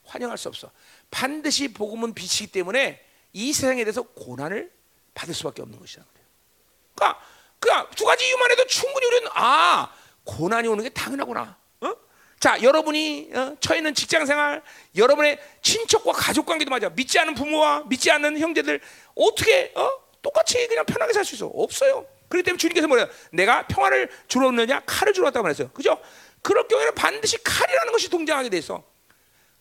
[0.05, 0.71] 환영할 수 없어.
[1.09, 4.71] 반드시 복음은 빛이기 때문에 이 세상에 대해서 고난을
[5.13, 6.05] 받을 수밖에 없는 것이다.
[6.95, 7.21] 그러니까,
[7.59, 9.93] 그러니까 두 가지 이유만 해도 충분히 우리는 아
[10.25, 11.57] 고난이 오는 게 당연하구나.
[12.43, 12.49] 어?
[12.53, 14.61] 자, 여러분이 어, 처해 있는 직장 생활,
[14.97, 16.89] 여러분의 친척과 가족 관계도 맞아.
[16.89, 18.81] 믿지 않는 부모와 믿지 않는 형제들
[19.15, 19.89] 어떻게 어?
[20.21, 21.47] 똑같이 그냥 편하게 살 수 있어?
[21.47, 22.05] 없어요.
[22.27, 23.07] 그렇기 때문에 주님께서 뭐래요?
[23.31, 25.69] 내가 평화를 주러 왔느냐 칼을 주러 왔다고 말했어요.
[25.69, 25.97] 그죠?
[26.41, 28.83] 그럴 경우에는 반드시 칼이라는 것이 동장하게 돼 있어.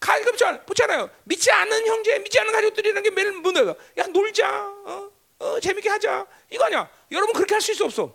[0.00, 0.58] 칼 그렇죠?
[0.66, 1.08] 보잖아요.
[1.22, 3.76] 믿지 않는 형제, 믿지 않는 가족들이라는 게 매일 뭐예요?
[3.98, 4.50] 야 놀자,
[4.86, 6.26] 어, 어, 재밌게 하자.
[6.50, 6.90] 이거 아니야.
[7.12, 8.12] 여러분 그렇게 할 수 있어 없어?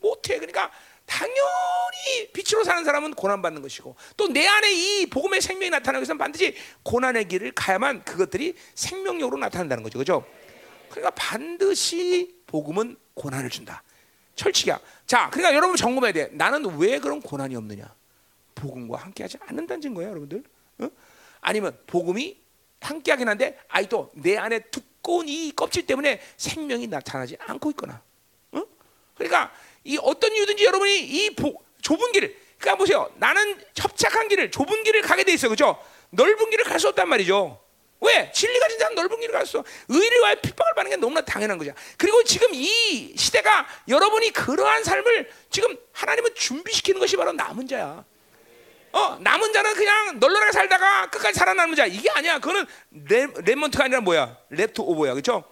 [0.00, 0.36] 못해.
[0.38, 0.72] 그러니까
[1.10, 6.18] 당연히 빛으로 사는 사람은 고난 받는 것이고 또 내 안에 이 복음의 생명이 나타나기 위해서는
[6.18, 6.54] 반드시
[6.84, 9.98] 고난의 길을 가야만 그것들이 생명력으로 나타난다는 거죠.
[9.98, 10.24] 그죠?
[10.88, 13.82] 그러니까 반드시 복음은 고난을 준다.
[14.36, 14.78] 철칙이야.
[15.06, 16.28] 자, 그러니까 여러분 점검해야 돼.
[16.32, 17.92] 나는 왜 그런 고난이 없느냐?
[18.54, 20.44] 복음과 함께하지 않는다는 거예요, 여러분들.
[20.78, 20.88] 어?
[21.40, 22.38] 아니면 복음이
[22.80, 28.00] 함께하긴 한데, 아이 또 내 안에 두꺼운 이 껍질 때문에 생명이 나타나지 않고 있거나.
[28.52, 28.62] 어?
[29.14, 29.52] 그러니까
[29.84, 33.10] 이 어떤 이유든지 여러분이 이 보, 좁은 길을, 그러니까 보세요.
[33.16, 35.82] 나는 협착한 길을, 좁은 길을 가게 돼 있어, 그죠?
[36.10, 37.60] 넓은 길을 갈 수 없단 말이죠.
[38.02, 38.32] 왜?
[38.32, 39.62] 진리가 진짜 넓은 길을 갔어.
[39.88, 41.72] 위하여 핍박을 받는 게 너무나 당연한 거죠.
[41.98, 48.02] 그리고 지금 이 시대가 여러분이 그러한 삶을 지금 하나님은 준비시키는 것이 바로 남은 자야.
[48.92, 51.84] 어, 남은 자는 그냥 널널하게 살다가 끝까지 살아남는 자.
[51.86, 52.38] 이게 아니야.
[52.38, 54.36] 그거는 re, remnant가 아니라 뭐야?
[54.50, 55.12] left over야.
[55.12, 55.44] 그렇죠?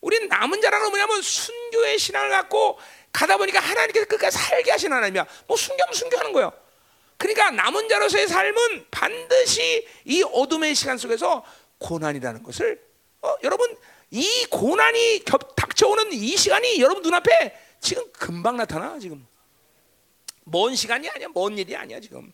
[0.00, 2.78] 우리는 남은 자라는 뭐냐면 순교의 신앙을 갖고
[3.12, 5.26] 가다 보니까 하나님께서 끝까지 살게 하신 하나님이야.
[5.46, 6.52] 뭐 순교하면 순교하는 거예요.
[7.18, 11.44] 그러니까 남은 자로서의 삶은 반드시 이 어둠의 시간 속에서
[11.78, 12.82] 고난이라는 것을
[13.20, 13.76] 어, 여러분
[14.10, 19.26] 이 고난이 겹, 닥쳐오는 이 시간이 여러분 눈앞에 지금 금방 나타나 지금
[20.44, 22.32] 먼 시간이 아니야 먼 일이 아니야 지금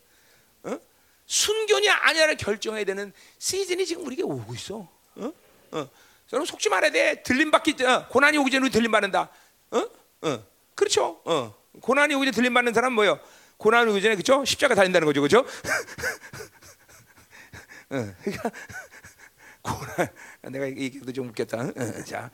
[0.63, 0.79] 어?
[1.25, 5.33] 순교냐 아니냐를 결정해야 되는 시즌이 지금 우리에게 오고 있어 어?
[5.71, 5.89] 어.
[6.33, 9.29] 여러분 속지 말아야 돼 들림받기 어, 고난이 오기 전에 들림받는다
[9.71, 9.89] 어?
[10.21, 10.43] 어.
[10.79, 11.53] 그렇죠 어.
[11.81, 13.19] 고난이 오기 전에 들림 받는 사람 뭐예요
[13.57, 15.39] 고난이 오기 전에 그죠 십자가 달린다는 거죠 그죠
[17.91, 18.13] 어.
[18.23, 18.51] 그러니까
[19.61, 20.07] 고난
[20.51, 21.73] 내가 얘기도 좀 웃겼다.
[22.05, 22.31] 자,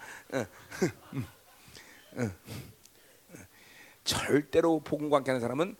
[4.04, 5.76] 절대로 복음과 함께하는 사람은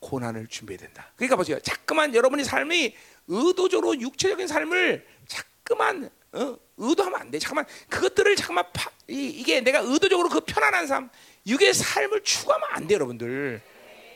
[0.00, 1.12] 고난을 준비해야 된다.
[1.14, 1.60] 그러니까 보세요.
[1.60, 2.96] 자꾸만 여러분의 삶이
[3.28, 7.38] 의도적으로 육체적인 삶을 자꾸만 어, 의도하면 안 돼.
[7.38, 11.10] 잠깐만 그것들을 잠깐만 파, 이, 게 내가 의도적으로 그 편안한 삶,
[11.46, 13.60] 육의 삶을 추구하면 안 돼, 여러분들.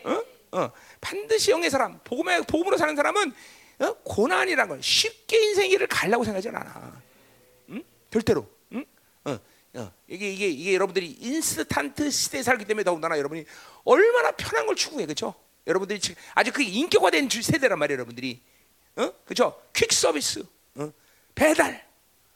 [0.04, 0.24] 어?
[0.58, 0.72] 어.
[1.00, 3.32] 반드시 영의 사람, 복음의 복음으로 사는 사람은
[3.80, 3.92] 어?
[4.04, 7.02] 고난이란 건 쉽게 인생길을 가려고 생각하지 않아.
[7.70, 7.84] 응?
[8.10, 8.46] 절대로.
[8.72, 8.84] 응?
[9.24, 9.38] 어,
[9.74, 9.92] 어.
[10.06, 13.44] 이게 이게 이게 여러분들이 인스턴트 시대에 살기 때문에 더군다나 여러분이
[13.84, 15.34] 얼마나 편한 걸 추구해, 그렇죠?
[15.66, 18.40] 여러분들이 지금 아주 그 인격화된 세대란 말이에요, 여러분들이.
[18.96, 19.12] 어?
[19.24, 19.60] 그렇죠?
[19.74, 20.44] 퀵 서비스,
[20.76, 20.92] 어?
[21.34, 21.84] 배달,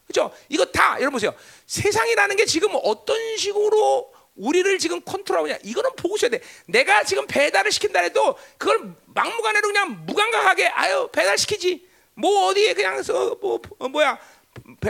[0.07, 0.35] 그렇죠?
[0.49, 1.33] 이거 다 여러분 보세요.
[1.67, 6.41] 세상이라는 게 지금 어떤 식으로 우리를 지금 컨트롤하냐 이거는 보고 있어야 돼.
[6.65, 11.87] 내가 지금 배달을 시킨다 해도 그걸 막무가내로 그냥 무감각하게 아유 배달 시키지.
[12.15, 13.01] 뭐 어디에 그냥
[13.41, 14.19] 뭐 어, 뭐야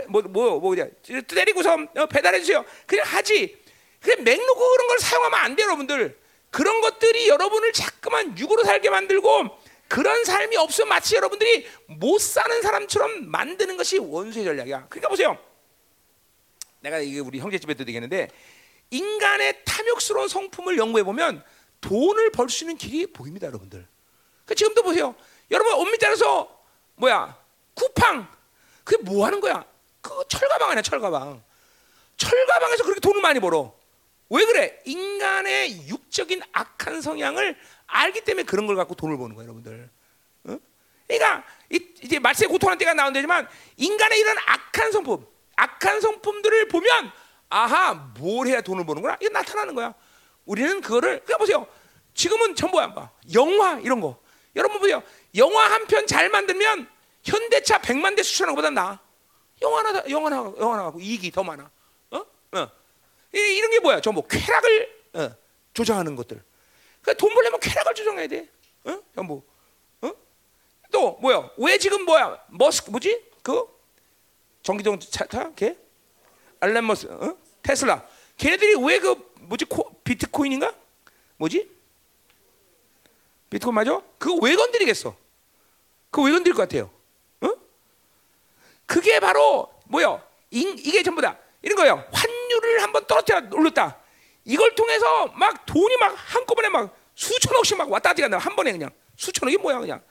[0.07, 0.87] 뭐뭐 뭐냐
[1.27, 2.63] 때리고서 어, 배달해 주세요.
[2.85, 3.57] 그냥 하지.
[4.01, 6.17] 그냥 맥놓고 그런 걸 사용하면 안 돼요, 여러분들.
[6.51, 9.49] 그런 것들이 여러분을 자꾸만 육으로 살게 만들고
[9.87, 14.87] 그런 삶이 없으면 마치 여러분들이 못 사는 사람처럼 만드는 것이 원수의 전략이야.
[14.89, 15.37] 그러니까 보세요.
[16.81, 18.29] 내가 이게 우리 형제 집에도 되겠는데
[18.91, 21.43] 인간의 탐욕스러운 성품을 연구해 보면
[21.81, 23.87] 돈을 벌 수 있는 길이 보입니다, 여러분들.
[24.45, 25.15] 그 지금도 보세요.
[25.51, 26.59] 여러분 엄밀히 따라서
[26.95, 27.37] 뭐야
[27.75, 28.27] 쿠팡
[28.83, 29.63] 그게 뭐 하는 거야?
[30.01, 31.43] 그 철가방 아니야 철가방.
[32.17, 33.73] 철가방에서 그렇게 돈을 많이 벌어.
[34.29, 34.79] 왜 그래?
[34.85, 39.89] 인간의 육적인 악한 성향을 알기 때문에 그런 걸 갖고 돈을 버는 거예요, 여러분들.
[40.45, 40.59] 어?
[41.07, 45.25] 그러니까 이제 말세 고통하는 때가 나온다지만 인간의 이런 악한 성품,
[45.55, 47.11] 악한 성품들을 보면
[47.49, 49.93] 아하 뭘 해야 돈을 버는구나 이게 나타나는 거야.
[50.45, 51.67] 우리는 그거를 그냥 보세요.
[52.13, 54.19] 지금은 전부야, 뭐 영화 이런 거.
[54.55, 55.01] 여러분 보세요.
[55.35, 56.87] 영화 한 편 잘 만들면
[57.23, 58.99] 현대차 100만 대 수출하는 것보다 나.
[59.61, 61.69] 영화 하나, 영화 하나, 영화 하나 갖고 이익이 더 많아.
[62.11, 62.17] 어?
[62.17, 62.71] 어.
[63.31, 63.99] 이런 게 뭐야?
[64.01, 65.29] 전부 쾌락을 어,
[65.73, 66.41] 조장하는 것들.
[67.01, 68.47] 그러니까 돈 벌려면 쾌락을 조장해야 돼.
[68.85, 68.99] 어?
[69.13, 69.43] 전부.
[70.01, 70.11] 어?
[70.91, 71.49] 또 뭐야?
[71.57, 72.43] 왜 지금 뭐야?
[72.47, 73.23] 머스크 뭐지?
[73.43, 73.65] 그
[74.63, 75.51] 전기자동차 타?
[75.55, 75.77] 걔?
[76.59, 77.37] 알렌 머스, 어?
[77.63, 78.05] 테슬라.
[78.37, 79.65] 걔네들이 왜 그 뭐지?
[79.65, 80.73] 코, 비트코인인가?
[81.37, 81.69] 뭐지?
[83.49, 84.01] 비트코인 맞아?
[84.17, 85.15] 그거 왜 건드리겠어?
[86.11, 86.91] 그거 왜 건드릴 것 같아요?
[87.41, 87.49] 어?
[88.85, 90.21] 그게 바로 뭐요?
[90.51, 92.03] 이게 전부 다 이런 거예요.
[92.11, 93.97] 환율을 한번 떨어뜨려 올렸다.
[94.45, 99.57] 이걸 통해서 막 돈이 막 한꺼번에 막 수천억씩 막 왔다 갔다 한 번에 그냥 수천억이
[99.57, 100.01] 뭐야 그냥.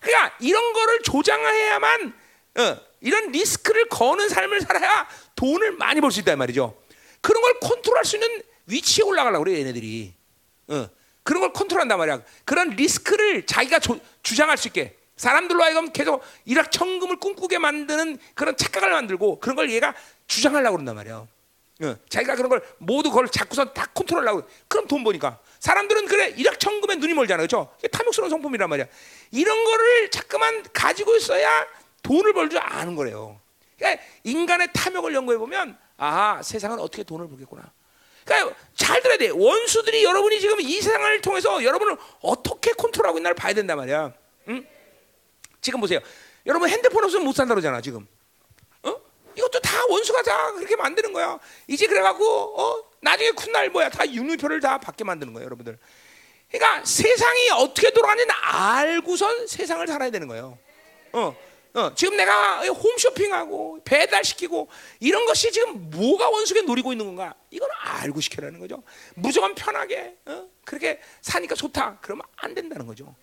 [0.00, 2.14] 그러니까 이런 거를 조장해야만
[2.58, 6.76] 어, 이런 리스크를 거는 삶을 살아야 돈을 많이 벌 수 있다 말이죠.
[7.20, 10.12] 그런 걸 컨트롤할 수 있는 위치에 올라가려고 그래 얘네들이.
[10.68, 10.88] 어,
[11.22, 12.22] 그런 걸 컨트롤한단 말이야.
[12.44, 18.90] 그런 리스크를 자기가 조, 주장할 수 있게 사람들로 하여금 계속 일확천금을 꿈꾸게 만드는 그런 착각을
[18.90, 19.94] 만들고 그런 걸 얘가
[20.26, 21.26] 주장하려고 그런단 말이야.
[21.80, 26.96] 어, 자기가 그런 걸 모두 그걸 자꾸선 다 컨트롤하려고 그럼 돈 버니까 사람들은 그래 일확천금에
[26.96, 27.72] 눈이 멀잖아 그렇죠?
[27.92, 28.86] 탐욕스러운 성품이란 말이야.
[29.32, 31.66] 이런 거를 자꾸만 가지고 있어야
[32.02, 33.40] 돈을 벌 줄 아는 거래요.
[33.76, 37.62] 그러니까 인간의 탐욕을 연구해 보면 아 세상은 어떻게 돈을 벌겠구나.
[38.24, 39.30] 그러니까 잘 들어야 돼.
[39.30, 44.12] 원수들이 여러분이 지금 이 세상을 통해서 여러분을 어떻게 컨트롤하고 있나를 봐야 된단 말이야.
[44.48, 44.66] 응?
[45.60, 46.00] 지금 보세요.
[46.46, 48.06] 여러분 핸드폰 없으면 못 산다 그러잖아 지금.
[48.82, 48.96] 어?
[49.36, 51.38] 이것도 다 원수가 다 그렇게 만드는 거야.
[51.66, 52.24] 이제 그래갖고
[52.60, 52.84] 어?
[53.00, 55.78] 나중에 훗날 뭐야 다 육류표를 다 받게 만드는 거예요, 여러분들.
[56.50, 60.58] 그러니까 세상이 어떻게 돌아가는지 알고선 세상을 살아야 되는 거예요.
[61.12, 61.36] 어.
[61.74, 64.68] 어, 지금 내가 홈쇼핑하고 배달시키고
[65.00, 67.34] 이런 것이 지금 뭐가 원수에 노리고 있는 건가?
[67.50, 68.82] 이건 알고 시켜라는 거죠.
[69.14, 70.48] 무조건 편하게 어?
[70.64, 71.98] 그렇게 사니까 좋다.
[72.00, 73.14] 그러면 안 된다는 거죠.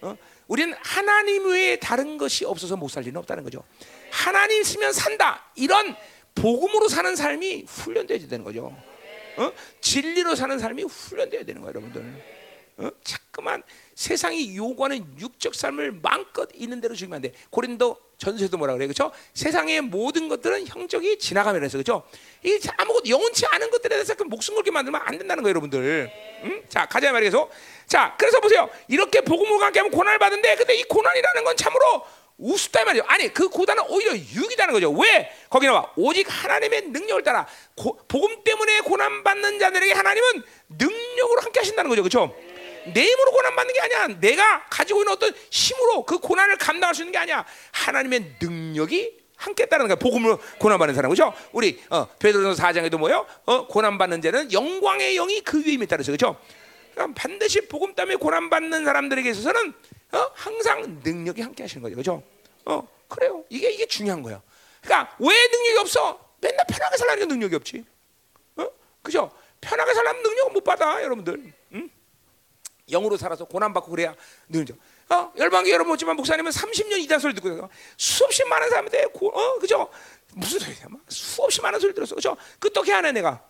[0.00, 0.16] 어?
[0.46, 3.64] 우리는 하나님 외에 다른 것이 없어서 못 살 리는 없다는 거죠.
[4.10, 5.50] 하나님 있으면 산다.
[5.56, 5.94] 이런
[6.34, 8.74] 복음으로 사는 삶이 훈련돼야 되는 거죠.
[9.36, 9.52] 어?
[9.80, 12.24] 진리로 사는 삶이 훈련돼야 되는 거예요, 여러분들.
[12.78, 12.90] 어?
[13.02, 13.62] 자꾸만
[13.98, 17.32] 세상이 요구하는 육적 삶을 마음껏 있는 대로 죽이면 안 돼.
[17.50, 19.10] 고린도 전서에도 뭐라 그래, 그렇죠?
[19.34, 22.04] 세상의 모든 것들은 형적이 지나가면 해서 그렇죠?
[22.44, 26.12] 이 아무것도 영원치 않은 것들에 대해서 그 목숨 걸게 만들면 안 된다는 거예요, 여러분들.
[26.44, 26.62] 응?
[26.68, 27.50] 자, 가자 말이에서.
[27.88, 28.70] 자, 그래서 보세요.
[28.86, 32.04] 이렇게 복음을 갖게 하면 고난을 받는데, 근데 이 고난이라는 건 참으로
[32.38, 33.04] 우습다 말이죠.
[33.08, 34.92] 아니 그 고단은 오히려 유익이라는 거죠.
[34.92, 35.28] 왜?
[35.50, 41.58] 거기 나와 오직 하나님의 능력을 따라 고, 복음 때문에 고난 받는 자들에게 하나님은 능력으로 함께
[41.58, 42.02] 하신다는 거죠.
[42.02, 42.36] 그렇죠?
[42.92, 44.06] 내 힘으로 고난 받는 게 아니야.
[44.20, 47.44] 내가 가지고 있는 어떤 힘으로 그 고난을 감당할 수 있는 게 아니야.
[47.72, 49.96] 하나님의 능력이 함께 따르는 거야.
[49.96, 51.32] 복음으로 고난 받는 사람 그죠?
[51.52, 53.26] 우리 어, 베드로서 4장에도 뭐요?
[53.46, 56.36] 어, 고난 받는 자는 영광의 영이 그 위에 있다 그래서 그죠?
[56.92, 59.72] 그러니까 반드시 복음 때문에 고난 받는 사람들에게 있어서는
[60.12, 60.30] 어?
[60.34, 61.96] 항상 능력이 함께 하시는 거죠.
[61.96, 62.22] 그죠?
[62.64, 63.44] 어, 그래요.
[63.48, 64.42] 이게 이게 중요한 거야.
[64.82, 66.18] 그러니까 왜 능력이 없어?
[66.40, 67.84] 맨날 편하게 살라니까 능력이 없지.
[68.56, 68.66] 어?
[69.02, 69.30] 그죠?
[69.60, 71.52] 편하게 살려면 능력을 못 받아, 여러분들.
[72.88, 72.92] 응?
[72.92, 74.14] 영으로 살아서 고난 받고 그래야
[74.48, 74.74] 늘죠.
[75.10, 77.68] 어, 열방교 여러분 보지만 목사님은 30년 이단 소리 듣고 있어.
[77.96, 79.88] 수없이 많은 사람한테 고, 어, 그죠?
[80.34, 80.86] 무슨 소리야?
[81.08, 82.14] 수없이 많은 소리 들었어.
[82.14, 82.36] 그죠?
[82.58, 83.42] 그 어떻게 하네 내가?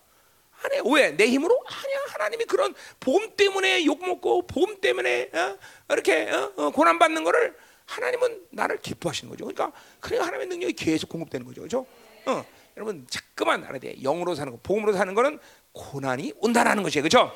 [0.62, 0.80] 안 해.
[0.93, 1.16] 왜?
[1.16, 1.57] 내 힘으로?
[1.66, 1.99] 아니야.
[2.09, 5.59] 하나님이 그런 보험 때문에 욕 먹고 보험 때문에 어?
[5.93, 6.53] 이렇게 어?
[6.57, 9.45] 어, 고난 받는 거를 하나님은 나를 기뻐하시는 거죠.
[9.45, 11.62] 그러니까 그러니까 하나님의 능력이 계속 공급되는 거죠.
[11.62, 11.86] 그죠?
[12.26, 12.45] 어.
[12.76, 13.97] 여러분 자꾸만 알아야 돼.
[14.03, 15.39] 영으로 사는 거, 복음으로 사는 거는
[15.72, 17.03] 고난이 온다라는 것이에요.
[17.03, 17.32] 그렇죠?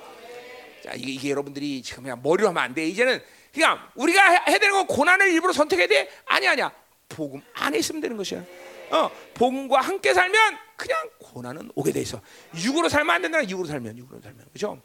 [0.83, 2.87] 자, 이게, 이게 여러분들이 지금 그냥 머리로 하면 안 돼.
[2.89, 3.23] 이제는
[3.53, 6.11] 그냥 우리가 해야 되는 건 고난을 일부러 선택해야 돼.
[6.27, 6.73] 아니 아니야.
[7.09, 8.43] 복음 안에 있으면 되는 것이야.
[8.91, 12.21] 어, 복음과 함께 살면 그냥 고난은 오게 돼 있어.
[12.57, 13.49] 육으로 살면 안 된다.
[13.49, 14.81] 육으로 살면 육으로 살면 그렇죠?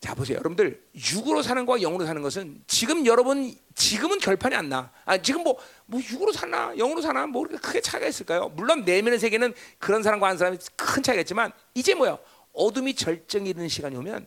[0.00, 4.90] 자 보세요, 여러분들 육으로 사는 거와 영으로 사는 것은 지금 여러분 지금은 결판이 안 나.
[5.04, 8.48] 아 지금 뭐뭐 뭐 육으로 사나 영으로 사나 뭐 그렇게 크게 차이가 있을까요?
[8.54, 12.16] 물론 내면의 세계는 그런 사람과 한 사람이 큰 차이가 있지만 이제 뭐야
[12.54, 14.26] 어둠이 절정이 이르는 시간이 오면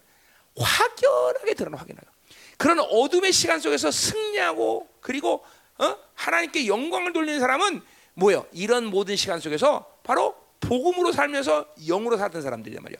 [0.57, 2.07] 확연하게 드러나 확연하게.
[2.57, 5.43] 그런 어둠의 시간 속에서 승리하고 그리고
[5.79, 5.97] 어?
[6.15, 7.81] 하나님께 영광을 돌리는 사람은
[8.13, 8.45] 뭐예요?
[8.53, 12.99] 이런 모든 시간 속에서 바로 복음으로 살면서 영으로 살던 사람들이란 말이야.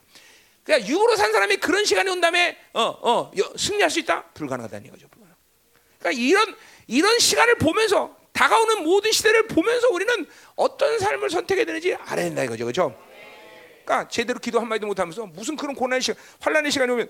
[0.64, 4.24] 그러니까 육으로 산 사람이 그런 시간이 온 다음에 어, 어, 여- 승리할 수 있다?
[4.34, 5.08] 불가능하다는 거죠.
[6.00, 6.56] 그러니까 이런
[6.88, 10.26] 이런 시간을 보면서 다가오는 모든 시대를 보면서 우리는
[10.56, 12.66] 어떤 삶을 선택해야 되는지 알아야 된다 이거죠.
[12.66, 12.98] 그렇죠?
[13.86, 17.10] 그러니까 제대로 기도 한 마디도 못 하면서 무슨 그런 고난의 시간, 환란의 시간이 오면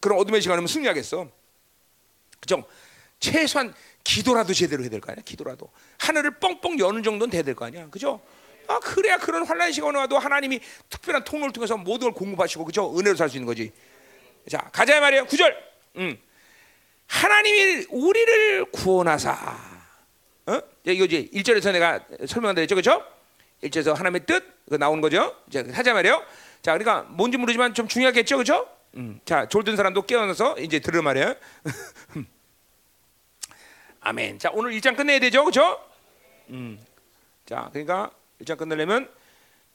[0.00, 1.28] 그런 어둠의 시간이 오면 승리하겠어.
[2.40, 2.64] 그죠?
[3.20, 3.74] 최소한
[4.04, 5.22] 기도라도 제대로 해야 될 거 아니야.
[5.24, 7.88] 기도라도 하늘을 뻥뻥 여는 정도는 돼야 될 거 아니야.
[7.90, 8.20] 그죠?
[8.68, 12.96] 아 그래야 그런 환란의 시간이 와도 하나님이 특별한 통로를 통해서 모든 걸 공급하시고 그죠?
[12.98, 13.72] 은혜로 살 수 있는 거지.
[14.48, 15.24] 자 가자 말이에요.
[15.26, 15.56] 9절.
[15.96, 16.18] 음.
[17.06, 19.32] 하나님이 우리를 구원하사.
[20.46, 20.60] 어?
[20.84, 22.74] 이거 이제 1절에서 내가 설명드렸죠.
[22.74, 23.02] 그죠?
[23.62, 25.34] 1절에서 하나님의 뜻 그거 나오는 거죠.
[25.48, 26.22] 이제 하자 말이에요.
[26.62, 28.36] 자, 그러니까 뭔지 모르지만 좀 중요하겠죠.
[28.38, 28.68] 그죠?
[28.98, 29.20] 음.
[29.24, 31.36] 자, 졸든 사람도 깨어나서 이제 들으 말이에요.
[34.00, 34.40] 아멘.
[34.40, 35.44] 자, 오늘 1장 끝내야 되죠.
[35.44, 35.80] 그죠?
[36.50, 36.84] 음.
[37.46, 39.08] 자, 그러니까 1장 끝내려면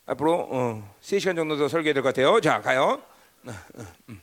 [0.06, 2.42] 앞으로 어, 3시간 정도 더 설계해야 될것 같아요.
[2.42, 3.02] 자, 가요.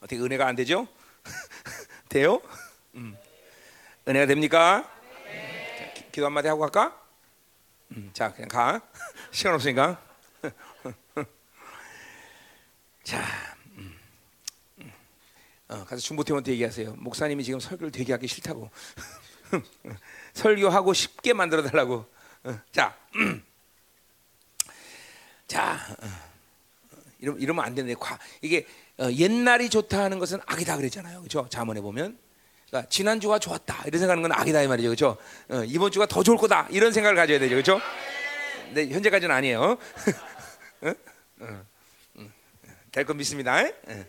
[0.00, 0.88] 어떻게 은혜가 안 되죠?
[2.10, 2.42] 돼요?
[2.96, 3.16] 음.
[4.08, 4.99] 은혜가 됩니까?
[6.10, 7.00] 기도 한마디 하고 갈까?
[7.92, 8.80] 음, 자, 그냥 가.
[9.30, 10.02] 시간 없으니까.
[13.02, 13.22] 자,
[13.76, 13.98] 음,
[14.78, 14.92] 음.
[15.68, 16.94] 어, 가서 중보팀한테 얘기하세요.
[16.96, 18.70] 목사님이 지금 설교를 되게 하기 싫다고.
[20.34, 22.06] 설교하고 쉽게 만들어 달라고.
[22.44, 23.44] 어, 자, 음.
[25.46, 26.06] 자, 어,
[27.18, 28.66] 이러, 이러면 안 되는데 과, 이게
[28.98, 31.20] 어, 옛날이 좋다 하는 것은 악이다 그랬잖아요.
[31.20, 31.48] 그렇죠?
[31.48, 32.18] 자문에 보면
[32.70, 34.88] 그러니까 지난주가 좋았다 이런 생각하는 건 악이다 이 말이죠.
[34.88, 35.16] 그렇죠?
[35.48, 37.54] 어, 이번 주가 더 좋을 거다 이런 생각을 가져야 되죠.
[37.54, 37.80] 그렇죠?
[38.66, 39.76] 근데 현재까지는 아니에요.
[40.82, 40.94] 어?
[41.40, 41.62] 어,
[42.92, 43.60] 될거 믿습니다.
[43.60, 43.74] 에?
[43.88, 44.04] 어,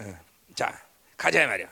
[0.00, 0.18] 어.
[0.54, 0.80] 자,
[1.16, 1.66] 가자 이 말이야.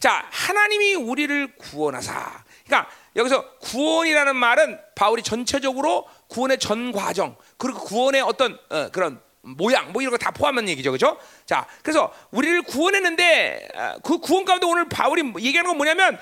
[0.00, 2.42] 자, 하나님이 우리를 구원하사.
[2.66, 9.92] 그러니까 여기서 구원이라는 말은 바울이 전체적으로 구원의 전 과정 그리고 구원의 어떤 어, 그런 모양
[9.92, 11.18] 뭐 이런 거 다 포함한 얘기죠, 그렇죠?
[11.46, 16.18] 자, 그래서 우리를 구원했는데 아, 그 구원 가운데 오늘 바울이 얘기하는 건 뭐냐면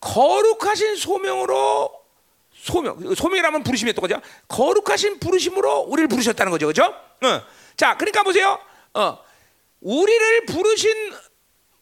[0.00, 1.92] 거룩하신 소명으로
[2.52, 4.20] 소명 소명이라면 부르심이 똑같죠?
[4.48, 6.84] 거룩하신 부르심으로 우리를 부르셨다는 거죠, 그렇죠?
[7.22, 7.42] 어.
[7.76, 8.58] 자, 그러니까 보세요.
[8.94, 9.18] 어,
[9.80, 11.12] 우리를 부르신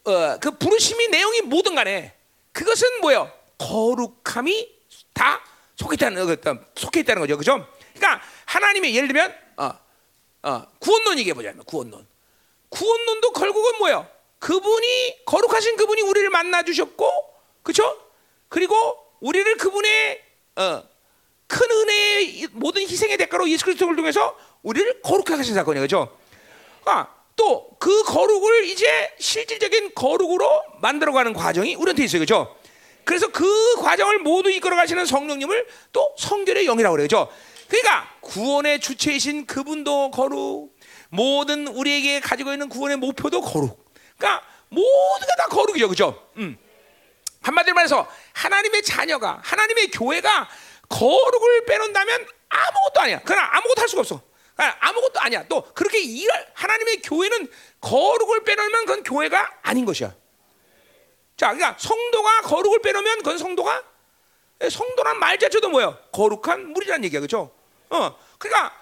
[0.04, 2.14] 어, 그 부르심이 내용이 뭐든 간에
[2.52, 3.30] 그것은 뭐예요?
[3.58, 4.68] 거룩함이
[5.12, 5.42] 다
[5.76, 6.36] 속해 있다는
[6.76, 7.66] 속해 있다는 거죠, 그렇죠?
[7.94, 9.70] 그러니까 하나님의 예를 들면 어,
[10.46, 12.06] 어, 구원론 얘기해 보자면 구원론.
[12.68, 14.08] 구원론도 결국은 뭐예요?
[14.38, 17.10] 그분이 거룩하신 그분이 우리를 만나 주셨고,
[17.64, 18.00] 그렇죠?
[18.48, 18.76] 그리고
[19.20, 20.22] 우리를 그분의
[20.56, 20.82] 어,
[21.48, 26.16] 큰 은혜의 모든 희생의 대가로 예수 그리스도를 통해서 우리를 거룩하게 하신 사건이에요, 그렇죠?
[26.84, 28.86] 아, 또그 거룩을 이제
[29.18, 32.56] 실질적인 거룩으로 만들어가는 과정이 우리한테 있어요, 그렇죠?
[33.02, 37.08] 그래서 그 과정을 모두 이끌어 가시는 성령님을 또 성결의 영이라고 그래요.
[37.08, 37.32] 그렇죠?
[37.68, 40.76] 그러니까 구원의 주체이신 그분도 거룩,
[41.08, 43.92] 모든 우리에게 가지고 있는 구원의 목표도 거룩.
[44.16, 46.30] 그러니까 모두가 다 거룩이죠, 그렇죠?
[46.36, 46.58] 음.
[47.42, 50.48] 한마디로 말해서 하나님의 자녀가 하나님의 교회가
[50.88, 53.20] 거룩을 빼놓는다면 아무것도 아니야.
[53.24, 54.20] 그러나 아무것도 할 수가 없어.
[54.54, 55.46] 그러니까 아무것도 아니야.
[55.48, 57.48] 또 그렇게 일할 하나님의 교회는
[57.80, 60.14] 거룩을 빼놓으면 그건 교회가 아닌 것이야.
[61.36, 63.82] 자, 그러니까 성도가 거룩을 빼놓으면 그건 성도가
[64.70, 65.98] 성도란 말 자체도 뭐예요?
[66.12, 67.55] 거룩한 물이란 얘기야, 그렇죠?
[67.90, 68.72] 어, 그러니까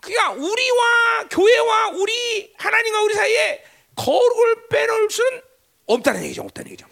[0.00, 3.64] 그러니까 우리와 교회와 우리 하나님과 우리 사이에
[3.96, 5.42] 거룩을 빼놓을 수는
[5.86, 6.86] 없다는 얘기죠, 없다는 얘기죠.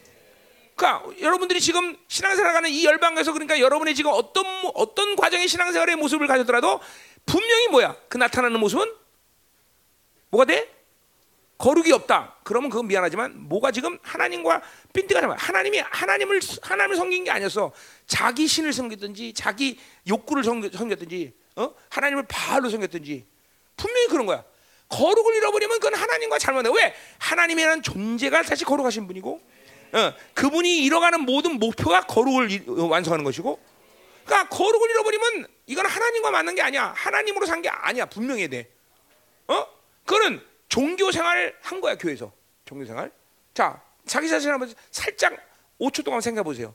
[0.74, 4.44] 그러니까 여러분들이 지금 신앙생활하는 이 열방에서 그러니까 여러분이 지금 어떤
[4.74, 6.80] 어떤 과정의 신앙생활의 모습을 가졌더라도
[7.26, 7.96] 분명히 뭐야?
[8.08, 8.92] 그 나타나는 모습은
[10.30, 10.74] 뭐가 돼?
[11.58, 12.36] 거룩이 없다.
[12.42, 14.60] 그러면 그건 미안하지만 뭐가 지금 하나님과
[14.92, 15.36] 빈티가 잡아.
[15.38, 17.72] 하나님이 하나님을 하나님을 섬긴 게 아니었어.
[18.06, 19.78] 자기 신을 섬겼든지 자기
[20.08, 21.74] 욕구를 섬겼든지 어?
[21.90, 23.26] 하나님을 바알로 섬겼든지
[23.76, 24.44] 분명히 그런 거야.
[24.88, 26.68] 거룩을 잃어버리면 그건 하나님과 잘못해.
[26.76, 26.94] 왜?
[27.18, 29.40] 하나님이라는 존재가 사실 거룩하신 분이고
[29.92, 33.60] 어, 그분이 잃어가는 모든 목표가 거룩을 이- 완성하는 것이고
[34.24, 36.92] 그러니까 거룩을 잃어버리면 이건 하나님과 맞는 게 아니야.
[36.96, 38.06] 하나님으로 산 게 아니야.
[38.06, 38.68] 분명해야 돼.
[39.48, 39.66] 어?
[40.04, 42.32] 그거는 종교 생활 한 거야 교회에서
[42.64, 43.10] 종교 생활.
[43.52, 45.34] 자 자기 자신 한번 살짝
[45.80, 46.74] 5초 동안 생각해 보세요.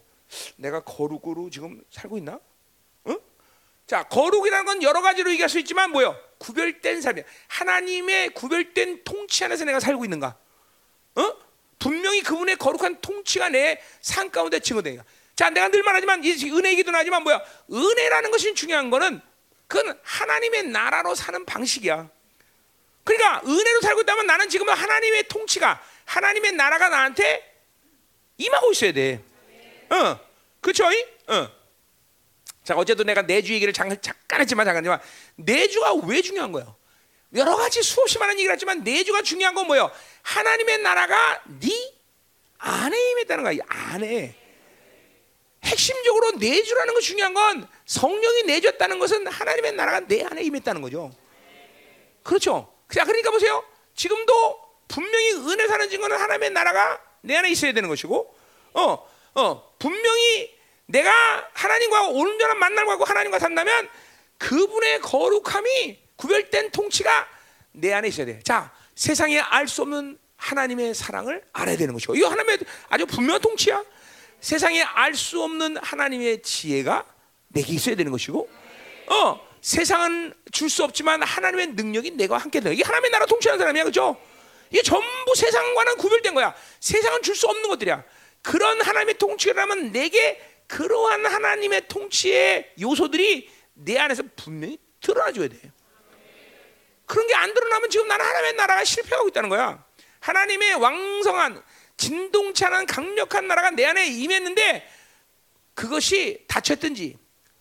[0.58, 2.40] 내가 거룩으로 지금 살고 있나?
[3.90, 4.00] 어?
[4.00, 6.16] 자 거룩이라는 건 여러 가지로 얘기할 수 있지만 뭐요?
[6.38, 7.24] 구별된 삶이야.
[7.48, 10.38] 하나님의 구별된 통치 안에서 내가 살고 있는가?
[11.16, 11.34] 어?
[11.80, 15.04] 분명히 그분의 거룩한 통치가 내 삶 가운데 증거되니까.
[15.36, 17.42] 자, 내가 늘 말하지만 이 은혜 얘기도 나지만 뭐야?
[17.72, 19.22] 은혜라는 것이 중요한 거는
[19.68, 22.10] 그건 하나님의 나라로 사는 방식이야.
[23.04, 27.44] 그러니까 은혜로 살고 있다면 나는 지금 하나님의 통치가 하나님의 나라가 나한테
[28.38, 29.24] 임하고 있어야 돼.
[29.90, 30.20] 어,
[30.62, 30.86] 그렇죠?
[31.28, 31.59] 어,
[32.70, 33.98] 자 어제도 내가 내주 얘기를 잠깐,
[34.40, 35.00] 했지만 잠깐지만
[35.38, 36.76] 내주가 왜 중요한 거예요?
[37.34, 39.90] 여러 가지 수없이 많은 얘기를 했지만 내주가 중요한 건 뭐예요?
[40.22, 41.72] 하나님의 나라가 네
[42.60, 43.54] 안에 임했다는 거야.
[43.54, 44.36] 이 안에.
[45.64, 51.12] 핵심적으로 내주라는 거 중요한 건 성령이 내줬다는 것은 하나님의 나라가 내 안에 임했다는 거죠.
[52.22, 52.72] 그렇죠.
[52.94, 53.64] 자, 그러니까 보세요.
[53.96, 58.36] 지금도 분명히 은혜 사는 증거는 하나님의 나라가 내 안에 있어야 되는 것이고,
[58.74, 60.59] 어, 어, 분명히
[60.90, 61.12] 내가
[61.54, 62.10] 하나님과
[62.56, 63.88] 만남을 하고 하나님과 산다면
[64.40, 67.28] 그분의 거룩함이 구별된 통치가
[67.72, 68.40] 내 안에 있어야 돼.
[68.44, 72.60] 자, 세상에 알 수 없는 하나님의 사랑을 알아야 되는 것이고, 이거 하나님의
[72.90, 73.84] 아주 분명한 통치야.
[74.42, 77.06] 세상에 알 수 없는 하나님의 지혜가
[77.50, 78.50] 내게 있어야 되는 것이고,
[79.08, 82.74] 어, 세상은 줄 수 없지만 하나님의 능력이 내가 함께 되는.
[82.74, 84.20] 이게 하나님의 나라 통치하는 사람이야, 그렇죠?
[84.72, 86.56] 이게 전부 세상과는 구별된 거야.
[86.80, 88.04] 세상은 줄 수 없는 것들이야.
[88.42, 95.58] 그런 하나님의 통치라면 내게 그러한 하나님의 통치의 요소들이 내 안에서 분명히 드러나줘야 돼.
[97.06, 99.84] 그런 게 안 드러나면 지금 나는 하나님의 나라가 실패하고 있다는 거야.
[100.20, 101.64] 하나님의 왕성한
[102.66, 104.88] 않은 강력한 나라가 내 안에 임했는데
[105.74, 107.18] 그것이 닫혔든지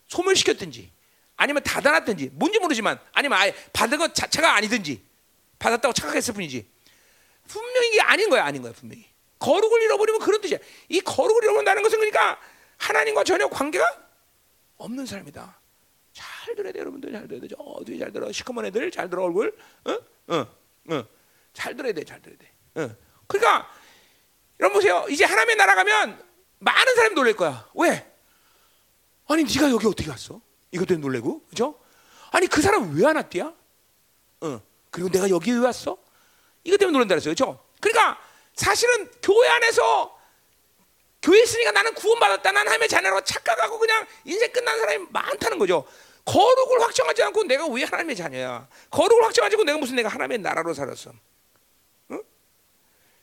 [0.07, 0.91] 소멸시켰든지
[1.35, 5.01] 아니면 닫아놨든지 뭔지 모르지만 아니면 아예 받은 것 자체가 아니든지
[5.57, 6.67] 받았다고 착각했을 뿐이지
[7.47, 9.05] 분명히 이게 아닌 거야 아닌 거야 분명히
[9.39, 12.39] 거룩을 잃어버리면 그런 뜻이야 이 거룩을 잃어버린다는 것은 그러니까
[12.79, 13.85] 하나님과 전혀 관계가
[14.77, 15.59] 없는 사람이다.
[16.13, 17.11] 잘 들어야 돼 여러분들.
[17.11, 17.55] 잘 들어야 돼저
[17.85, 18.31] 뒤에 잘 들어.
[18.31, 19.55] 시커먼 애들 잘 들어 얼굴.
[20.27, 22.51] 어어어잘 들어야 돼 잘 들어야 돼.
[22.75, 22.95] 어.
[23.27, 23.69] 그러니까
[24.59, 25.05] 여러분 보세요.
[25.09, 26.23] 이제 하나님의 나라 가면
[26.59, 27.69] 많은 사람이 놀랄 거야.
[27.75, 28.11] 왜?
[29.27, 30.41] 아니 네가 여기 어떻게 왔어?
[30.71, 31.45] 이것 때문에 놀래고?
[31.47, 31.79] 그죠?
[32.31, 33.53] 아니 그 사람 왜 안 왔디야?
[34.41, 35.97] 어 그리고 내가 여기 왜 왔어?
[36.63, 37.31] 이것 때문에 놀란다 그랬어요.
[37.33, 37.63] 그죠?
[37.81, 38.19] 그러니까
[38.55, 40.18] 사실은 교회 안에서
[41.21, 42.51] 교회 있으니까 나는 구원받았다.
[42.51, 45.85] 난 하나님의 자녀라고 착각하고 그냥 인생 끝난 사람이 많다는 거죠.
[46.25, 48.67] 거룩을 확정하지 않고 내가 왜 하나님의 자녀야?
[48.91, 51.11] 거룩을 확정하지 않고 내가 무슨 내가 하나님의 나라로 살았어?
[52.11, 52.21] 응?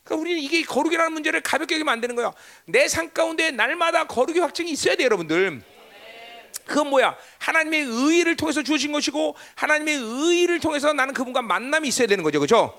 [0.05, 2.33] 그러니까 우리는 이게 거룩이라는 문제를 가볍게 여기면 안 되는 거야.
[2.67, 5.63] 내 삶 가운데 날마다 거룩의 확증이 있어야 돼, 여러분들.
[6.67, 7.17] 그건 뭐야?
[7.39, 12.77] 하나님의 의를 통해서 주어진 것이고 하나님의 의를 통해서 나는 그분과 만남이 있어야 되는 거죠, 그렇죠?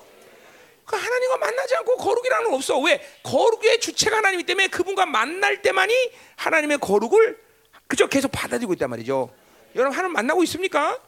[0.88, 2.78] 그 하나님과 만나지 않고 거룩이라는 건 없어.
[2.80, 2.98] 왜?
[3.22, 5.94] 거룩의 주체가 하나님이기 때문에 그분과 만날 때만이
[6.36, 7.38] 하나님의 거룩을
[7.86, 9.30] 그저 계속 받아들이고 있단 말이죠.
[9.74, 10.98] 여러분 하나님 만나고 있습니까?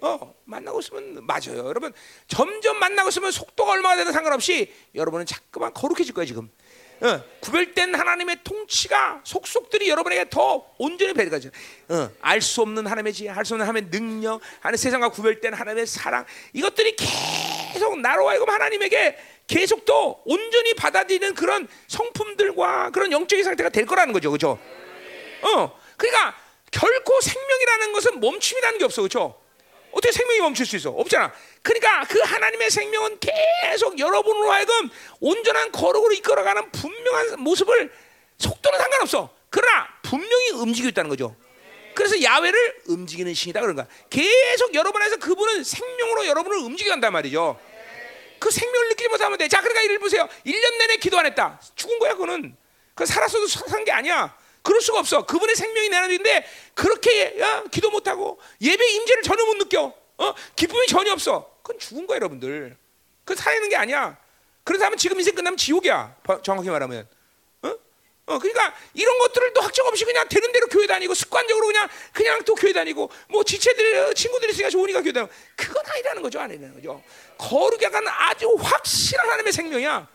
[0.00, 1.66] 어, 만나고 있으면 맞아요.
[1.66, 1.92] 여러분
[2.28, 6.50] 점점 만나고 있으면 속도가 얼마나 되든 상관없이 여러분은 자꾸만 거룩해질 거예요 지금.
[7.02, 11.50] 어, 구별된 하나님의 통치가 속속들이 여러분에게 더 온전히 배려가죠.
[11.88, 16.24] 어, 알수 없는 하나님의 지혜, 알 수 없는 하나님의 능력, 하나님 세상과 구별된 하나님의 사랑
[16.54, 17.63] 이것들이 계속
[18.02, 19.16] 나로 하여금 하나님에게
[19.46, 24.58] 계속 또 온전히 받아들이는 그런 성품들과 그런 영적인 상태가 될 거라는 거죠, 그렇죠?
[25.42, 26.34] 어, 그러니까
[26.70, 29.40] 결코 생명이라는 것은 멈춤이라는 게 없어, 그렇죠?
[29.92, 30.90] 어떻게 생명이 멈출 수 있어?
[30.90, 31.32] 없잖아.
[31.62, 37.92] 그러니까 그 하나님의 생명은 계속 여러분으로 하여금 온전한 거룩으로 이끌어가는 분명한 모습을
[38.38, 39.30] 속도는 상관없어.
[39.50, 41.36] 그러나 분명히 움직이고 있다는 거죠.
[41.94, 43.86] 그래서 야외를 움직이는 신이다 그런 거야.
[44.10, 47.58] 계속 여러분 안에서 그분은 생명으로 여러분을 움직여간단 말이죠.
[48.38, 49.48] 그 생명을 느끼지 못하면 돼.
[49.48, 50.28] 자, 그러니까 이를 보세요.
[50.44, 51.60] 1년 내내 기도 안 했다.
[51.76, 52.56] 죽은 거야, 그는.
[52.94, 54.36] 그 살았어도 산 게 아니야.
[54.62, 55.26] 그럴 수가 없어.
[55.26, 59.92] 그분의 생명이 내 있는데 그렇게 야, 기도 못 하고 예배 임재를 전혀 못 느껴.
[60.16, 60.34] 어?
[60.56, 61.58] 기쁨이 전혀 없어.
[61.62, 62.76] 그건 죽은 거야, 여러분들.
[63.24, 64.16] 그건 살아있는 게 아니야.
[64.62, 66.16] 그런 사람은 지금 인생 끝나면 지옥이야.
[66.42, 67.06] 정확히 말하면.
[68.26, 68.34] 어?
[68.34, 72.42] 어, 그러니까 이런 것들을 또 확정 없이 그냥 되는 대로 교회 다니고 습관적으로 그냥 그냥
[72.44, 77.02] 또 교회 다니고 뭐 지체들 친구들이 있으니까 좋으니까 교회 다니고 그건 아니라는 거죠, 아니라는 거죠.
[77.38, 80.08] 거룩이 약간 아주 확실한 하나님의 생명이야.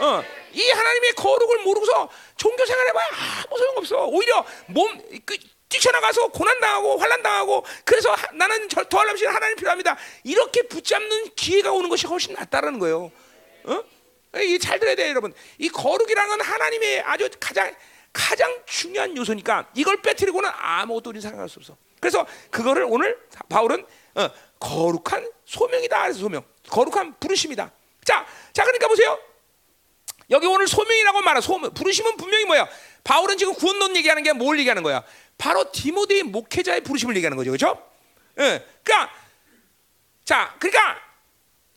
[0.00, 3.06] 어, 이 하나님의 거룩을 모르고서 종교 생활해봐야
[3.46, 4.06] 아무 소용없어.
[4.06, 5.36] 오히려 몸 그,
[5.68, 9.96] 뛰쳐나가서 고난당하고 환란당하고 그래서 하, 나는 저, 더하려면 하나님 필요합니다.
[10.24, 13.10] 이렇게 붙잡는 기회가 오는 것이 훨씬 낫다라는 거예요.
[13.64, 13.84] 어?
[14.36, 15.32] 이게 잘 들어야 돼요, 여러분.
[15.58, 17.74] 이 거룩이라는 건 하나님의 아주 가장
[18.12, 21.76] 가장 중요한 요소니까 이걸 빼뜨리고는 아무것도 우리 생각할 수 없어.
[22.00, 23.18] 그래서 그거를 오늘
[23.48, 26.02] 바울은 어, 거룩한 소명이다.
[26.02, 27.70] 그래서 소명, 거룩한 부르심이다.
[28.04, 29.18] 자, 자 그러니까 보세요.
[30.30, 32.68] 여기 오늘 소명이라고 말하 소명 부르심은 분명히 뭐야?
[33.04, 35.02] 바울은 지금 구원론 얘기하는 게 뭘 얘기하는 거야?
[35.38, 37.82] 바로 디모데의 목회자의 부르심을 얘기하는 거죠, 그렇죠?
[38.38, 39.12] 예, 그러니까
[40.24, 41.00] 자, 그러니까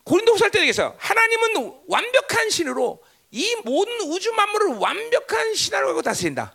[0.03, 0.95] 고린도후서 때 얘기했어요.
[0.97, 3.01] 하나님은 완벽한 신으로
[3.31, 6.53] 이 모든 우주 만물을 완벽한 신하로 하고 다스린다.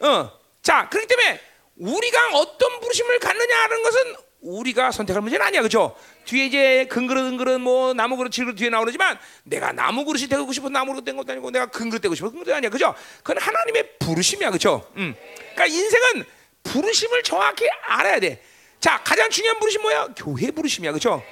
[0.00, 0.30] 어,
[0.62, 1.40] 자, 그렇기 때문에
[1.78, 5.96] 우리가 어떤 부르심을 갖느냐는 것은 우리가 선택할 문제는 아니야, 그렇죠?
[6.26, 10.68] 뒤에 이제 근그릇 은그릇 뭐 나무 그릇 질그릇 뒤에 나오지만 내가 나무 그릇이 되고 싶어
[10.68, 12.94] 나무 그릇 된 것도 아니고 내가 근그릇 되고 싶어 근그릇 아니야, 그죠?
[13.22, 14.88] 그건 하나님의 부르심이야, 그렇죠?
[14.96, 15.14] 음.
[15.54, 16.24] 그러니까 인생은
[16.62, 18.42] 부르심을 정확히 알아야 돼.
[18.78, 20.08] 자, 가장 중요한 부르심 뭐야?
[20.16, 21.22] 교회 부르심이야, 그렇죠?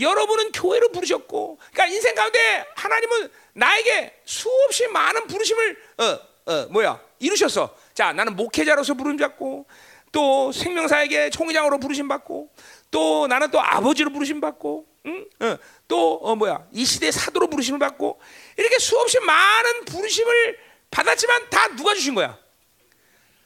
[0.00, 7.74] 여러분은 교회로 부르셨고, 그러니까 인생 가운데 하나님은 나에게 수없이 많은 부르심을 어, 어, 뭐야 이루셨어.
[7.94, 9.66] 자, 나는 목회자로서 부름 받고,
[10.12, 12.50] 또 생명사에게 총회장으로 부르심 받고,
[12.90, 15.26] 또 나는 또 아버지로 부르심 받고, 응?
[15.40, 18.20] 어, 또 어, 뭐야 이 시대 사도로 부르심을 받고,
[18.56, 20.58] 이렇게 수없이 많은 부르심을
[20.90, 22.38] 받았지만 다 누가 주신 거야?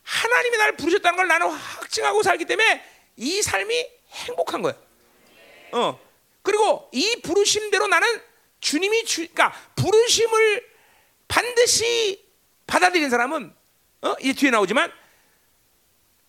[0.02, 2.82] 하나님이 나를 부르셨다는 걸 나는 확증하고 살기 때문에
[3.16, 4.74] 이 삶이 행복한 거야.
[5.72, 6.07] 어.
[6.48, 8.08] 그리고 이 부르심대로 나는
[8.60, 10.66] 주님이 주, 그러니까 부르심을
[11.28, 12.26] 반드시
[12.66, 13.54] 받아들인 사람은
[14.00, 14.16] 어?
[14.22, 14.90] 이 뒤에 나오지만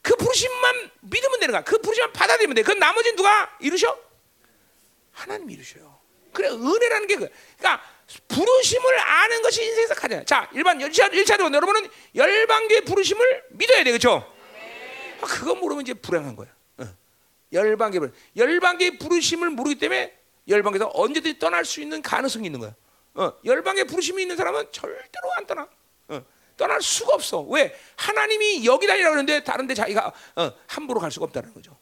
[0.02, 1.64] 그 부르심만 믿으면 되는 거야.
[1.64, 2.64] 그 부르심만 받아들이면 돼.
[2.64, 3.98] 그 나머지는 누가 이루셔?
[5.14, 5.98] 하나님이 이루셔요.
[6.34, 7.30] 그래 은혜라는 게 그.
[7.58, 7.82] 그러니까
[8.28, 10.26] 부르심을 아는 것이 인생에서 가장.
[10.26, 13.92] 자, 일반 1차, 1차적으로 여러분은 열방교의 부르심을 믿어야 돼.
[15.22, 16.50] 아, 그거 모르면 이제 불행한 거야.
[17.54, 17.58] 어.
[17.58, 20.14] 열방계 부르 열방계 부르심을 모르기 때문에
[20.48, 22.74] 열방계에서 언제든지 떠날 수 있는 가능성이 있는 거야.
[23.16, 25.68] 어, 열방계 부르심이 있는 사람은 절대로 안 떠나.
[26.10, 26.26] 어,
[26.58, 27.42] 떠날 수가 없어.
[27.42, 27.76] 왜?
[27.96, 31.76] 하나님이 여기 다니라 그러는데 다른데 자기가 어, 함부로 갈 수가 없다는 거죠.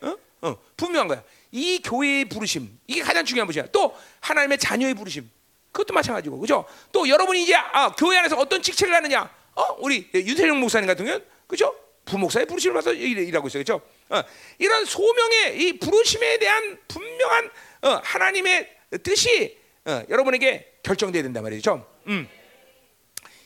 [0.00, 0.16] 어?
[0.42, 1.22] 어, 분명한 거야.
[1.50, 3.70] 이 교회의 부르심 이게 가장 중요한 부르심이야.
[3.72, 5.30] 또 하나님의 자녀의 부르심
[5.72, 6.64] 그것도 마찬가지고 그죠?
[6.92, 9.30] 또 여러분이 이제 아, 교회 안에서 어떤 직책을 하느냐?
[9.54, 11.74] 어, 우리 윤태영 목사님 같은 경우는 그죠?
[12.04, 13.82] 부목사의 부르심을 받아서 일하고 있어요, 그죠?
[14.10, 14.22] 어,
[14.58, 17.50] 이런 소명의 이 부르심에 대한 분명한
[17.82, 21.86] 어, 하나님의 뜻이 어, 여러분에게 결정돼야 된단 말이죠.
[22.06, 22.28] 음.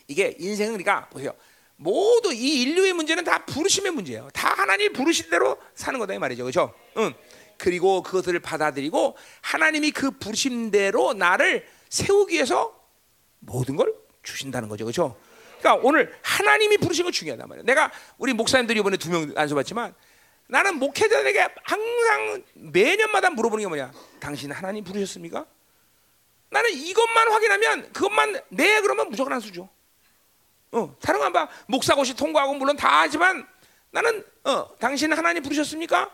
[0.08, 1.34] 이게 인생은 그러니까 보세요.
[1.76, 4.28] 모두 이 인류의 문제는 다 부르심의 문제예요.
[4.32, 6.74] 다 하나님 부르신 대로 사는 거다 이 말이죠, 그렇죠?
[6.96, 7.12] 음.
[7.58, 12.78] 그리고 그것을 받아들이고 하나님이 그 부르심대로 나를 세우기 위해서
[13.40, 13.92] 모든 걸
[14.22, 15.16] 주신다는 거죠, 그렇죠?
[15.58, 17.64] 그러니까 오늘 하나님이 부르신 건 중요하단 말이에요.
[17.64, 19.94] 내가 우리 목사님들이 이번에 두 명 안수 받지만
[20.48, 23.92] 나는 목회자들에게 항상 매년마다 물어보는 게 뭐냐?
[24.20, 25.46] 당신 하나님 부르셨습니까?
[26.50, 29.68] 나는 이것만 확인하면 그것만 네 그러면 무조건 안수 줘.
[30.72, 31.48] 어, 다른 건 봐.
[31.66, 33.46] 목사고시 통과하고 물론 다 하지만
[33.90, 36.10] 나는 어, 당신 하나님 부르셨습니까?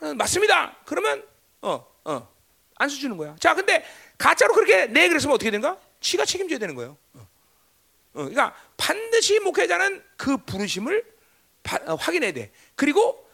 [0.00, 0.76] 어, 맞습니다.
[0.84, 1.24] 그러면
[1.62, 2.28] 어, 어,
[2.76, 3.36] 안수 주는 거야.
[3.38, 3.84] 자, 근데
[4.18, 5.78] 가짜로 그렇게 네 그랬으면 어떻게 되는가?
[6.00, 6.96] 지가 책임져야 되는 거예요.
[7.14, 7.20] 어.
[7.20, 7.28] 어,
[8.14, 11.04] 그러니까 반드시 목회자는 그 부르심을
[11.62, 12.50] 바, 어, 확인해야 돼.
[12.74, 13.29] 그리고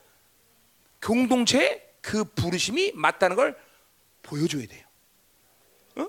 [1.06, 3.56] 공동체에 그 부르심이 맞다는 걸
[4.22, 4.84] 보여줘야 돼요.
[5.96, 6.06] 어?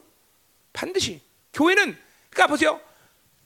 [0.73, 1.21] 반드시
[1.53, 1.95] 교회는
[2.29, 2.81] 그러니까 보세요.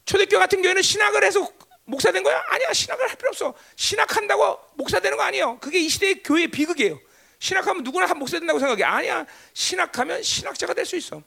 [0.05, 1.51] 초대교 같은 교회는 신학을 해서
[1.83, 2.41] 목사 된 거야?
[2.47, 2.71] 아니야.
[2.71, 3.53] 신학을 할 필요 없어.
[3.75, 5.59] 신학한다고 목사 되는 거 아니에요.
[5.59, 6.99] 그게 이 시대의 교회의 비극이에요.
[7.39, 8.83] 신학하면 누구나 한 목사 된다고 생각해.
[8.83, 9.25] 아니야.
[9.53, 11.21] 신학하면 신학자가 될 수 있어.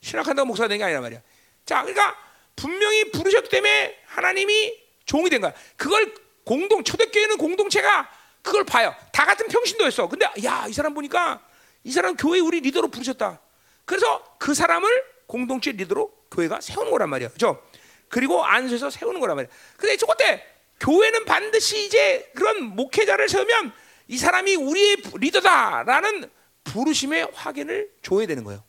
[0.00, 1.22] 신학한다고 목사 되는 게 아니란 말이야.
[1.64, 2.16] 자, 그러니까
[2.56, 4.74] 분명히 부르셨기 때문에 하나님이
[5.06, 5.52] 종이 된 거야.
[5.76, 6.12] 그걸
[6.44, 8.10] 공동 초대교회는 공동체가
[8.44, 8.94] 그걸 봐요.
[9.10, 10.06] 다 같은 평신도였어.
[10.08, 11.40] 근데 야, 이 사람 보니까
[11.82, 13.40] 이 사람 교회 우리 리더로 부르셨다.
[13.86, 14.88] 그래서 그 사람을
[15.26, 17.30] 공동체 리더로 교회가 세우는 거란 말이야.
[17.30, 17.60] 그죠?
[18.08, 19.50] 그리고 안수해서 세우는 거란 말이야.
[19.78, 20.46] 근데 저것 때
[20.78, 23.72] 교회는 반드시 이제 그런 목회자를 세우면
[24.08, 26.30] 이 사람이 우리의 리더다라는
[26.64, 28.62] 부르심의 확인을 줘야 되는 거예요.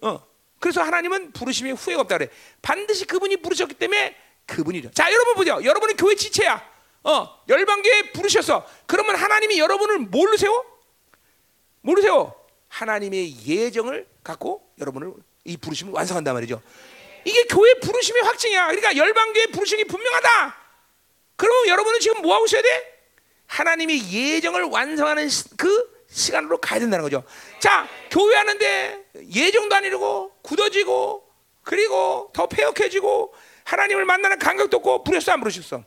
[0.00, 0.26] 어.
[0.58, 2.30] 그래서 하나님은 부르심에 후회가 없다 그래.
[2.62, 4.16] 반드시 그분이 부르셨기 때문에
[4.46, 4.90] 그분이죠.
[4.90, 5.60] 자, 여러분 보죠.
[5.62, 6.71] 여러분은 교회 지체야.
[7.04, 8.66] 어, 열방교회 부르셨어.
[8.86, 10.64] 그러면 하나님이 여러분을 뭘로 세워?
[11.80, 12.46] 뭘로 세워?
[12.68, 15.12] 하나님의 예정을 갖고 여러분을
[15.44, 16.62] 이 부르심을 완성한단 말이죠.
[17.24, 18.66] 이게 교회 부르심의 확증이야.
[18.68, 20.56] 그러니까 열방교회 부르심이 분명하다.
[21.36, 23.00] 그러면 여러분은 지금 뭐 하고 있어야 돼?
[23.46, 27.24] 하나님의 예정을 완성하는 그 시간으로 가야 된다는 거죠.
[27.58, 31.28] 자, 교회 하는데 예정도 안 이루고 굳어지고
[31.62, 33.34] 그리고 더 폐역해지고
[33.64, 35.84] 하나님을 만나는 감각도 없고 부르셨어 안 부르셨어?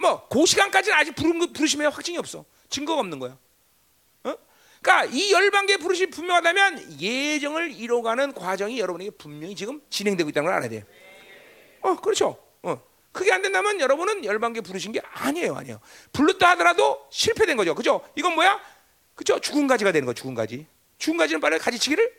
[0.00, 2.44] 뭐 그 시간까지는 아직 부름, 부르심의 확증이 없어.
[2.68, 3.36] 증거가 없는 거야.
[4.24, 4.34] 어?
[4.80, 10.68] 그러니까 이 열방계 부르심이 분명하다면 예정을 이뤄가는 과정이 여러분에게 분명히 지금 진행되고 있다는 걸 알아야
[10.68, 10.84] 돼.
[11.82, 12.38] 어, 그렇죠.
[12.62, 12.80] 어.
[13.12, 15.80] 그게 안 된다면 여러분은 열방계 부르신 게 아니에요, 아니에요.
[16.12, 17.74] 불렀다 하더라도 실패된 거죠.
[17.74, 18.00] 그죠?
[18.14, 18.60] 이건 뭐야?
[19.16, 19.40] 그죠?
[19.40, 20.66] 죽은 가지가 되는 거, 죽은 가지.
[20.98, 22.14] 죽은 가지는 빨리 가지치기를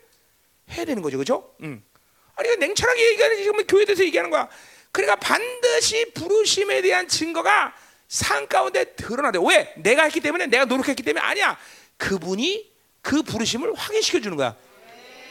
[0.72, 1.54] 해야 되는 거죠, 그죠?
[1.62, 1.82] 음.
[2.34, 4.48] 아니, 냉철하게 얘기하는 지금 교회에 대해서 얘기하는 거야.
[4.92, 7.74] 그러니까 반드시 부르심에 대한 증거가
[8.08, 9.38] 상 가운데 드러나야 돼.
[9.42, 9.72] 왜?
[9.78, 11.58] 내가 했기 때문에, 내가 노력했기 때문에 아니야.
[11.96, 12.70] 그분이
[13.00, 14.54] 그 부르심을 확인시켜 주는 거야.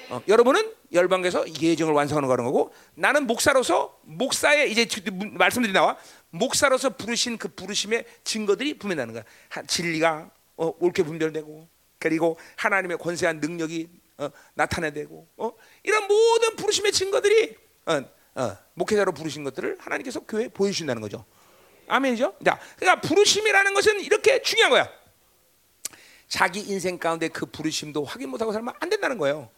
[0.10, 4.86] 어, 여러분은 열방에서 예정을 완성하는 거고 나는 목사로서 목사의 이제
[5.34, 5.98] 말씀들이 나와
[6.32, 9.24] 목사로서 부르신 그 부르심의 증거들이 분명하는 거야.
[9.68, 15.52] 진리가 어, 옳게 분별되고 그리고 하나님의 권세한 능력이 어, 나타내되고 어?
[15.84, 17.56] 이런 모든 부르심의 증거들이
[17.86, 18.02] 어,
[18.36, 21.26] 어, 목회자로 부르신 것들을 하나님께서 교회에 보여주신다는 거죠.
[21.88, 22.36] 아멘이죠.
[22.46, 24.90] 자, 그러니까 부르심이라는 것은 이렇게 중요한 거야.
[26.30, 29.50] 자기 인생 가운데 그 부르심도 확인 못하고 살면 안 된다는 거예요.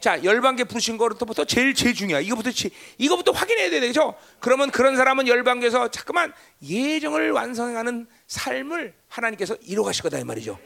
[0.00, 2.22] 자, 열방계 부르신 거부터 제일 제일 중요해.
[2.24, 4.14] 이거부터 치- 이거부터 확인해야 돼, 되죠?
[4.40, 10.58] 그러면 그런 사람은 열방계에서 자꾸만 예정을 완성하는 삶을 하나님께서 이루가실 거다 이 말이죠.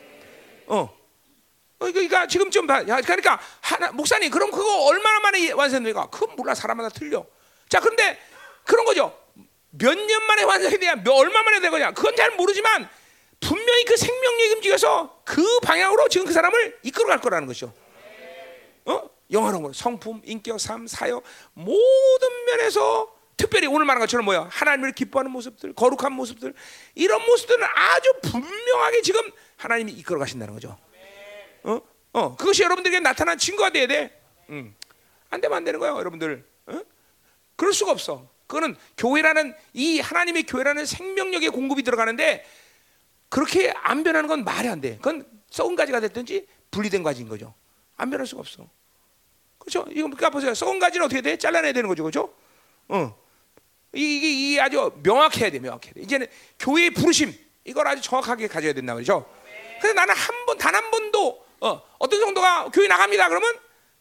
[0.67, 0.79] 어.
[1.79, 2.79] 어, 그러니까 지금 좀 봐.
[2.89, 6.07] 야, 그러니까 하나 목사님 그럼 그거 얼마나 만에 완성됩니까?
[6.09, 7.25] 그건 몰라 사람마다 틀려.
[7.71, 8.18] 자, 그런데
[8.64, 9.16] 그런 거죠.
[9.71, 11.93] 몇 년 만에 돼야 몇 얼마 만에 된 거냐?
[11.93, 12.89] 그건 잘 모르지만
[13.39, 17.73] 분명히 그 생명력이 움직여서 그 방향으로 지금 그 사람을 이끌어갈 거라는 것이죠.
[18.87, 19.11] 어?
[19.31, 21.23] 영화로운 거, 성품, 인격, 삶, 사역
[21.55, 24.49] 모든 면에서 특별히 오늘 말한 것처럼 뭐야?
[24.51, 26.53] 하나님을 기뻐하는 모습들, 거룩한 모습들
[26.97, 29.23] 이런 모습들은 아주 분명하게 지금
[29.57, 30.77] 하나님이 이끌어 가신다는 거죠.
[31.62, 31.81] 어?
[32.12, 34.21] 어, 그것이 여러분들에게 나타난 증거가 돼야 돼.
[34.49, 34.75] 음.
[35.31, 36.45] 안 되면 안 되는 거야, 여러분들.
[37.61, 37.71] 어?
[37.71, 38.27] 그럴 수가 없어.
[38.47, 42.45] 그거는 교회라는 이 하나님의 교회라는 생명력의 공급이 들어가는데
[43.29, 44.97] 그렇게 안 변하는 건 말이 안 돼.
[44.97, 47.55] 그건 썩은 가지가 됐든지 분리된 가지인 거죠.
[47.97, 48.67] 안 변할 수가 없어.
[49.59, 49.81] 그렇죠?
[49.91, 50.55] 이거 그러니까 보세요.
[50.55, 51.37] 썩은 가지는 어떻게 돼?
[51.37, 52.35] 잘라내야 되는 거죠, 그렇죠?
[52.89, 53.15] 어.
[53.93, 56.01] 이게, 이게 아주 명확해야 돼, 명확해야 돼.
[56.01, 56.27] 이제는
[56.59, 57.33] 교회의 부르심
[57.65, 59.31] 이걸 아주 정확하게 가져야 된다 말이죠.
[59.81, 63.29] 그래서 나는 한 번, 단 한 번도 어, 어떤 정도가 교회 나갑니다.
[63.29, 63.53] 그러면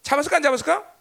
[0.02, 0.99] 잡았을까 안 잡았을까?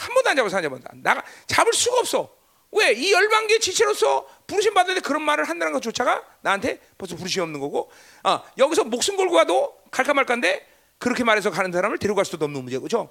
[0.00, 0.90] 한 번도 안 잡았어, 안 잡았다.
[1.02, 2.34] 나가 잡을 수가 없어.
[2.72, 2.92] 왜?
[2.92, 7.90] 이 열방계 지체로서 부르심 받는데 그런 말을 한다는 것조차가 나한테 벌써 부르심이 없는 거고,
[8.24, 10.66] 어, 여기서 목숨 걸고 가도 갈까 말까인데
[10.98, 13.10] 그렇게 말해서 가는 사람을 데리고 갈 수도 없는 문제고, 그렇죠?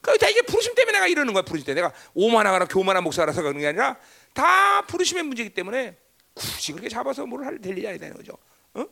[0.00, 1.42] 그러니까 다 이게 부르심 때문에 내가 이러는 거야.
[1.42, 3.96] 부르심 때문에 내가 오만하거나 교만한 목사라서 그러는 게 아니라
[4.32, 5.96] 다 부르심의 문제이기 때문에
[6.34, 8.32] 굳이 그렇게 잡아서 뭘 할 될 일이 아니다는 거죠.
[8.74, 8.84] 어?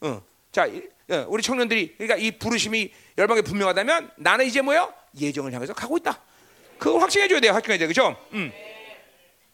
[0.00, 0.22] 어.
[0.52, 4.92] 자, 이- 어, 우리 청년들이 그러니까 이 부르심이 열방에 분명하다면 나는 이제 뭐요?
[5.20, 6.20] 예정을 향해서 가고 있다.
[6.78, 7.52] 그걸 확증해 줘야 돼요.
[7.52, 7.86] 확증해야 돼.
[7.86, 8.16] 그죠?
[8.32, 8.52] 음.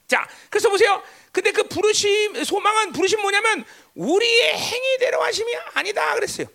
[0.06, 1.02] 자, 그래서 보세요.
[1.32, 3.64] 근데 그 부르심 소망은 부르심 뭐냐면
[3.94, 6.46] 우리의 행위대로 하심이 아니다 그랬어요.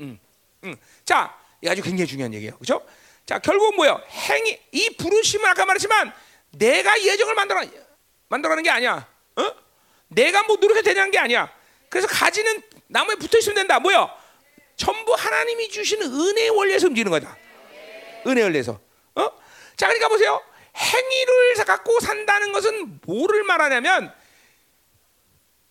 [0.00, 0.18] 음.
[0.64, 0.76] 음.
[1.04, 2.56] 자, 이 아주 굉장히 중요한 얘기예요.
[2.58, 2.84] 그죠?
[3.24, 4.00] 자, 결국 뭐예요?
[4.10, 6.12] 행위 이 부르심은 아까 말했지만
[6.52, 7.60] 내가 예정을 만들어
[8.28, 9.08] 만들어가는 게 아니야.
[9.36, 9.52] 어?
[10.08, 11.52] 내가 뭐 노력해도 되냐는 게 아니야.
[11.88, 13.78] 그래서 가지는 나무에 붙어 있으면 된다.
[13.78, 14.12] 뭐야?
[14.76, 17.36] 전부 하나님이 주시는 은혜의 원리에서 움직이는 거다.
[18.26, 18.80] 은혜 원리에서.
[19.14, 19.30] 어?
[19.76, 20.42] 자, 그러니까 보세요.
[20.76, 24.12] 행위를 갖고 산다는 것은 뭐를 말하냐면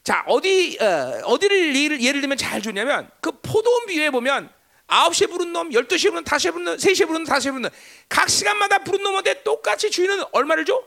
[0.04, 4.54] 자, 어디 어, 어디를 예를, 예를 들면 잘 주냐면 그 포도원 비유에 보면
[4.88, 7.72] 9시에 부른 놈, 12시에 부른 놈, 5시에 부른 놈, 3시에 부른 놈, 5시에 부른 놈.
[8.08, 10.84] 각 시간마다 부른 놈한테 똑같이 주인은 얼마를 줘?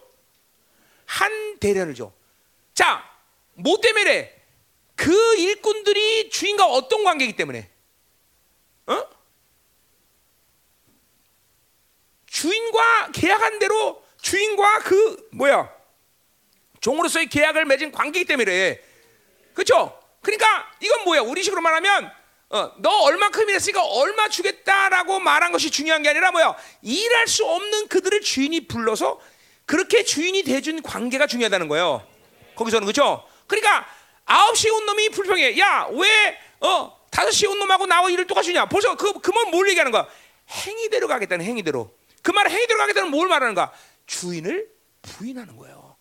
[1.05, 2.13] 한 대련을 줘.
[2.75, 3.05] 자,
[3.55, 4.37] 뭐 때문에?
[4.95, 7.69] 그 일꾼들이 주인과 어떤 관계이기 때문에?
[8.87, 9.05] 어?
[12.39, 15.69] 주인과 계약한 대로 주인과 그 뭐야
[16.81, 18.81] 종으로서의 계약을 맺은 관계이기 때문에
[19.55, 19.99] 그렇죠?
[20.23, 21.23] 그러니까 이건 뭐야?
[21.23, 22.13] 우리식으로 말하면
[22.51, 26.55] 어, 너 얼마큼 일했으니까 얼마 주겠다라고 말한 것이 중요한 게 아니라 뭐야?
[26.83, 29.21] 일할 수 없는 그들을 주인이 불러서
[29.67, 32.07] 그렇게 주인이 대준 관계가 중요하다는 거예요.
[32.55, 33.27] 거기서는 그렇죠?
[33.49, 33.87] 그러니까
[34.25, 35.59] 아홉 시에 온 놈이 불평해.
[35.59, 38.67] 야, 왜 어, 다섯 시에 온 놈하고 나와 일을 똑같이 주냐?
[38.67, 40.07] 벌써 그 그만 뭘 얘기하는 거야?
[40.49, 41.98] 행위대로 가겠다는 행위대로.
[42.29, 43.73] 그 말은 행위대로 가겠다는 뭘 말하는가?
[44.05, 44.69] 주인을
[45.01, 45.97] 부인하는 거예요.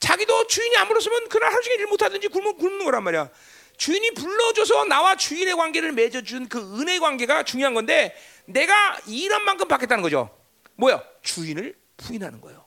[0.00, 3.28] 자기도 주인이 안 불렀으면 그날 하루 종일 일 못하든지 굶는, 굶는 거란 말이야.
[3.76, 8.16] 주인이 불러줘서 나와 주인의 관계를 맺어준 그 은혜 관계가 중요한 건데
[8.46, 10.34] 내가 일한 만큼 받겠다는 거죠.
[10.76, 11.02] 뭐야?
[11.20, 12.64] 주인을 부인하는 거예요.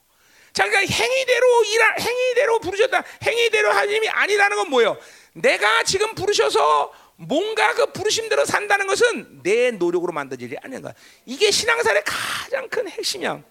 [0.52, 3.02] 자, 그러니까 행위대로 일하, 행위대로 부르셨다.
[3.24, 4.96] 행위대로 하나님이 아니라는 건 뭐예요?
[5.32, 10.94] 내가 지금 부르셔서 뭔가 그 부르심대로 산다는 것은 내 노력으로 만들어질 일이 아닌 거야.
[11.26, 13.42] 이게 신앙생활의 가장 큰 핵심이야.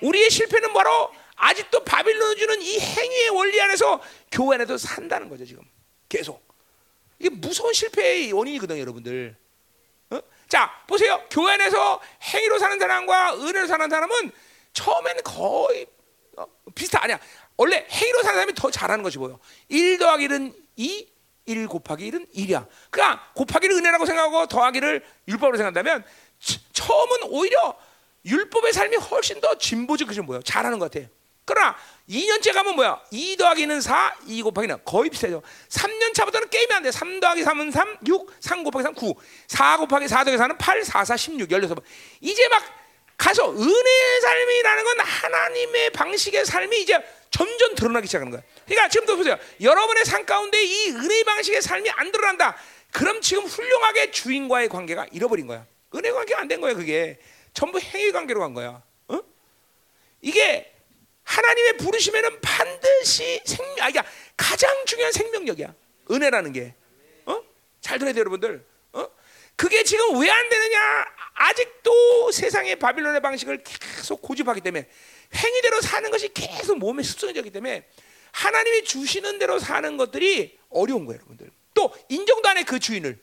[0.00, 5.62] 우리의 실패는 바로 아직도 바빌론을 주는 이 행위의 원리 안에서 교회 안에도 산다는 거죠, 지금.
[6.08, 6.42] 계속.
[7.20, 9.36] 이게 무서운 실패의 원인이거든요, 여러분들.
[10.10, 10.20] 어?
[10.48, 11.24] 자, 보세요.
[11.30, 14.32] 교회 안에서 행위로 사는 사람과 은혜로 사는 사람은
[14.72, 15.86] 처음에는 거의
[16.36, 17.20] 어, 비슷하 아니야.
[17.56, 19.38] 원래 행위로 사는 사람이 더 잘하는 것이 뭐예요?
[19.68, 21.11] 1 더하기 1은 2,
[21.46, 22.66] 1 곱하기 1은 1이야.
[22.90, 26.04] 그러니까 곱하기를 은혜라고 생각하고 더하기를 율법으로 생각한다면
[26.38, 27.76] 처- 처음은 오히려
[28.24, 30.42] 율법의 삶이 훨씬 더 진보적 그죠 뭐예요?
[30.42, 31.06] 잘하는 것 같아.
[31.44, 31.74] 그러나
[32.08, 33.00] 2년째 가면 뭐야?
[33.10, 35.42] 2 더하기는 4, 2 곱하기는 거의 비슷해져.
[35.68, 36.92] 3년 차부터는 게임이 안 돼.
[36.92, 39.14] 3 더하기 3은 3, 6, 3 곱하기 3, 9.
[39.48, 41.82] 4 곱하기 4 더하기 4는 8, 4, 4, 16, 16번.
[42.20, 42.62] 이제 막
[43.16, 46.96] 가서 은혜의 삶이라는 건 하나님의 방식의 삶이 이제
[47.32, 48.42] 점점 드러나기 시작하는 거야.
[48.66, 49.36] 그러니까 지금도 보세요.
[49.60, 52.56] 여러분의 삶 가운데 이 은혜 방식의 삶이 안 드러난다.
[52.92, 55.66] 그럼 지금 훌륭하게 주인과의 관계가 잃어버린 거야.
[55.94, 57.18] 은혜 관계가 안 된 거야, 그게.
[57.54, 58.82] 전부 행위 관계로 간 거야.
[59.08, 59.20] 어?
[60.20, 60.72] 이게
[61.24, 64.04] 하나님의 부르심에는 반드시 생, 아, 그러니까
[64.36, 65.74] 가장 중요한 생명력이야.
[66.10, 66.74] 은혜라는 게.
[67.24, 67.42] 어?
[67.80, 68.64] 잘 들어야 돼요, 여러분들.
[68.92, 69.08] 어?
[69.56, 71.06] 그게 지금 왜 안 되느냐?
[71.34, 74.88] 아직도 세상의 바빌론의 방식을 계속 고집하기 때문에
[75.34, 77.86] 행위대로 사는 것이 계속 몸에 습성해졌기 때문에
[78.32, 81.50] 하나님이 주시는 대로 사는 것들이 어려운 거예요, 여러분들.
[81.74, 83.18] 또 인정도 안 해 그 주인을.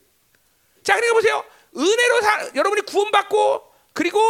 [0.82, 1.44] 자, 그러니까 보세요.
[1.76, 4.20] 은혜로 사, 여러분이 구원받고 그리고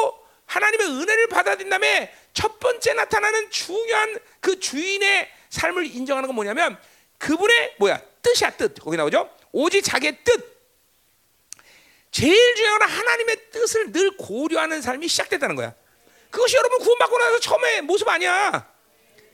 [0.47, 6.79] 하나님의 은혜를 받아들인 다음에 첫 번째 나타나는 중요한 그 주인의 삶을 인정하는 건 뭐냐면
[7.19, 9.31] 그분의 뭐야 뜻이야 뜻 거기 나오죠.
[9.53, 10.61] 오직 자기의 뜻.
[12.11, 15.75] 제일 중요한 건 하나님의 뜻을 늘 고려하는 삶이 시작됐다는 거야.
[16.31, 18.69] 그것이 여러분 구원받고 나서 처음에 모습 아니야.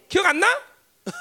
[0.09, 0.47] 기억 안 나?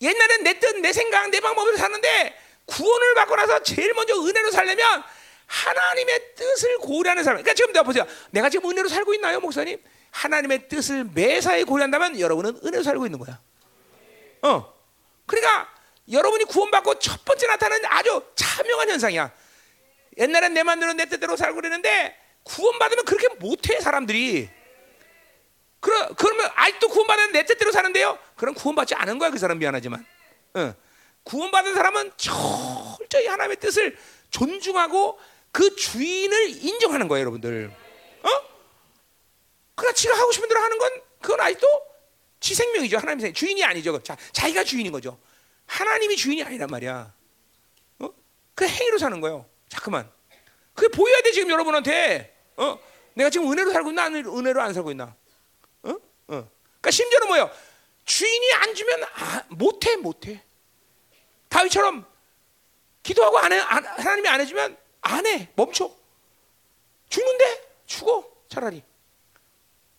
[0.00, 5.04] 옛날엔 내 뜻, 내 생각, 내 방법으로 사는데 구원을 받고 나서 제일 먼저 은혜로 살려면
[5.46, 7.36] 하나님의 뜻을 고려하는 사람.
[7.36, 8.06] 그러니까 지금 내가 보세요.
[8.30, 9.82] 내가 지금 은혜로 살고 있나요, 목사님?
[10.10, 13.40] 하나님의 뜻을 매사에 고려한다면 여러분은 은혜로 살고 있는 거야.
[14.42, 14.74] 어.
[15.26, 15.72] 그러니까
[16.10, 19.32] 여러분이 구원받고 첫 번째 나타나는 아주 자명한 현상이야.
[20.18, 22.16] 옛날엔 내 마음대로 내 뜻대로 살고 그랬는데
[22.46, 24.48] 구원받으면 그렇게 못해 사람들이.
[25.80, 28.18] 그러, 그러면 아직도 구원받은 내 뜻대로 사는데요.
[28.36, 30.04] 그럼 구원받지 않은 거야 그 사람 미안하지만.
[30.54, 30.74] 어.
[31.24, 33.98] 구원받은 사람은 철저히 하나님의 뜻을
[34.30, 35.18] 존중하고
[35.50, 37.72] 그 주인을 인정하는 거예요, 여러분들.
[38.22, 38.28] 어?
[39.74, 40.90] 그러니까 지가 하고 싶은 대로 하는 건
[41.20, 41.66] 그건 아직도
[42.38, 42.98] 지 생명이죠.
[42.98, 44.00] 하나님 생 주인이 아니죠.
[44.02, 45.18] 자, 자기가 주인인 거죠.
[45.66, 47.12] 하나님이 주인이 아니란 말이야.
[48.00, 48.10] 어?
[48.54, 49.48] 그 행위로 사는 거예요.
[49.68, 50.10] 자꾸만.
[50.74, 52.35] 그게 보여야 돼 지금 여러분한테.
[52.56, 52.78] 어?
[53.14, 55.14] 내가 지금 은혜로 살고 있나 은혜로 안 살고 있나?
[55.82, 55.90] 어?
[55.90, 55.98] 어.
[56.26, 57.50] 그러니까 심지어는 뭐예요?
[58.04, 60.42] 주인이 안 주면 아, 못해 못해.
[61.48, 62.06] 다윗처럼
[63.02, 65.48] 기도하고 안 해, 안, 하나님이 안 해주면 안 해.
[65.54, 65.90] 멈춰.
[67.08, 67.68] 죽는데?
[67.86, 68.28] 죽어.
[68.48, 68.82] 차라리.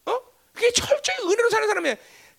[0.05, 0.19] 어?
[0.53, 1.95] 그게 철저히 은혜로 사는 사람이야.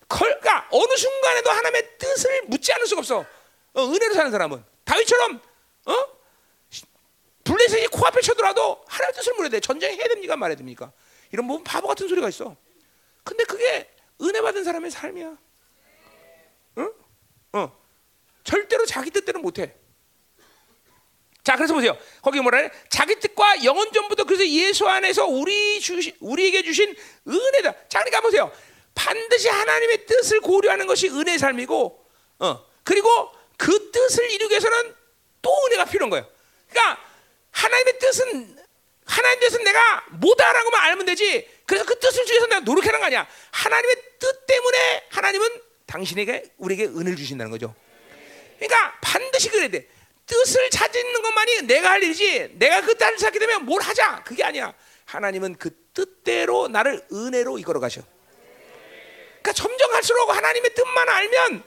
[0.07, 3.25] 그러니까 어느 순간에도 하나님의 뜻을 묻지 않을 수가 없어.
[3.73, 4.63] 어, 은혜로 사는 사람은.
[4.85, 5.41] 다윗처럼,
[5.85, 6.18] 어?
[7.59, 9.59] 블레셋이 코앞에 쳐들어도 하나님의 뜻을 물어야 돼.
[9.59, 10.37] 전쟁해야 됩니까?
[10.37, 10.91] 말해야 됩니까?
[11.31, 12.55] 이런 뭐 바보 같은 소리가 있어.
[13.23, 13.89] 근데 그게
[14.21, 15.37] 은혜 받은 사람의 삶이야.
[16.77, 16.93] 응?
[17.53, 17.79] 어?
[18.45, 19.73] 절대로 자기 뜻대로 못 해.
[21.43, 21.97] 자, 그래서 보세요.
[22.21, 22.71] 거기 뭐라 해?
[22.89, 26.95] 자기 뜻과 영원 전부터 그래서 예수 안에서 우리 주시, 우리에게 주신
[27.27, 27.87] 은혜다.
[27.89, 28.51] 자, 그러니까 보세요.
[28.95, 32.05] 반드시 하나님의 뜻을 고려하는 것이 은혜의 삶이고,
[32.39, 34.95] 어, 그리고 그 뜻을 이루기 위해서는
[35.41, 36.27] 또 은혜가 필요한 거예요.
[36.69, 37.08] 그러니까
[37.51, 38.57] 하나님의 뜻은
[39.05, 41.47] 하나님의 뜻은 내가 못하라고만 알면 되지.
[41.65, 43.27] 그래서 그 뜻을 주기 위해서 내가 노력하는 거 아니야.
[43.51, 47.73] 하나님의 뜻 때문에 하나님은 당신에게 우리에게 은혜를 주신다는 거죠.
[48.59, 49.87] 그러니까 반드시 그래야 돼.
[50.29, 54.73] 뜻을 찾는 것만이 내가 할 일이지 내가 그 뜻을 찾게 되면 뭘 하자 그게 아니야
[55.05, 58.01] 하나님은 그 뜻대로 나를 은혜로 이끌어 가셔
[59.41, 61.63] 그러니까 점점 갈수록 하나님의 뜻만 알면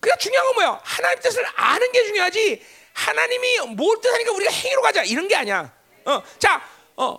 [0.00, 2.66] 그러니까 중요한 건 뭐야 하나님 뜻을 아는 게 중요하지
[2.96, 5.70] 하나님이 뭘 뜻하니까 우리가 행위로 가자 이런 게 아니야
[6.06, 6.66] 어, 자
[6.96, 7.18] 어,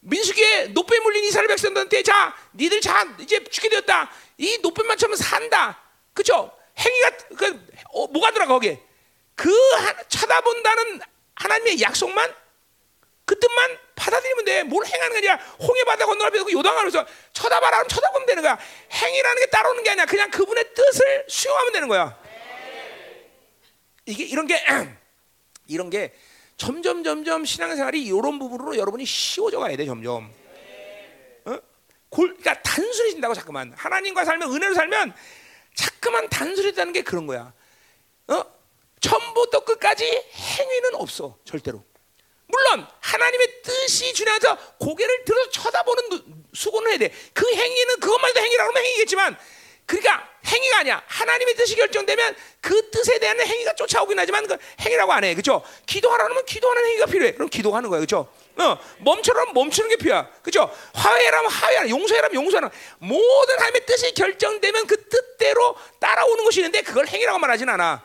[0.00, 5.78] 민수기에 노폐 물린 이스라엘 백성들한테 자 니들 자 이제 죽게 되었다 이 노폐만 처럼 산다
[6.14, 8.80] 그쵸 행위가 그 어, 뭐가 들어가 거기에
[9.34, 9.52] 그
[10.08, 11.00] 쳐다본다는
[11.34, 12.34] 하나님의 약속만
[13.26, 14.62] 그 뜻만 받아들이면 돼.
[14.64, 18.58] 뭘 행하는 게 아니라 홍해 바다 건너가면서 그 요단하면서 쳐다봐라 하면 쳐다보면 되는 거야.
[18.90, 20.06] 행위라는 게 따라오는 게 아니야.
[20.06, 22.18] 그냥 그분의 뜻을 수용하면 되는 거야.
[24.04, 24.62] 이게 이런 게
[25.66, 26.12] 이런 게
[26.56, 30.32] 점점 점점 신앙생활이 이런 부분으로 여러분이 쉬워져 가야 돼 점점.
[31.44, 31.58] 어?
[32.08, 35.14] 골, 그러니까 단순해진다고 자꾸만 하나님과 살면 은혜로 살면
[35.74, 37.52] 자꾸만 단순해진다는 게 그런 거야.
[38.28, 38.44] 어?
[39.00, 41.84] 처음부터 끝까지 행위는 없어 절대로.
[42.46, 47.12] 물론 하나님의 뜻이 중요해서 고개를 들어서 쳐다보는 수고는 해야 돼.
[47.32, 49.38] 그 행위는 그것만 해도 행위라고 하면 행위겠지만
[49.86, 51.02] 그러니까 행위가 아니야.
[51.06, 55.34] 하나님의 뜻이 결정되면 그 뜻에 대한 행위가 쫓아오긴 하지만 그 행위라고 안 해.
[55.34, 55.62] 그렇죠?
[55.86, 57.32] 기도하라면 기도하는 행위가 필요해.
[57.34, 58.00] 그럼 기도하는 거야.
[58.00, 58.28] 그렇죠?
[58.56, 60.28] 어, 멈춰라면 멈추는 게 필요야.
[60.42, 60.70] 그렇죠?
[60.94, 61.88] 화해라면 화해하라.
[61.88, 62.70] 용서해라면 용서하라.
[62.98, 68.02] 모든 하나님의 뜻이 결정되면 그 뜻대로 따라오는 것이 있는데 그걸 행위라고 말하진 않아.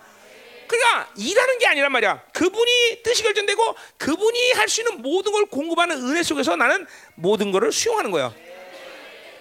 [0.68, 2.23] 그러니까 일하는 게 아니란 말이야.
[2.34, 6.85] 그분이 뜻이 결정되고 그분이 할 수 있는 모든 걸 공급하는 은혜 속에서 나는
[7.15, 8.34] 모든 것을 수용하는 거야.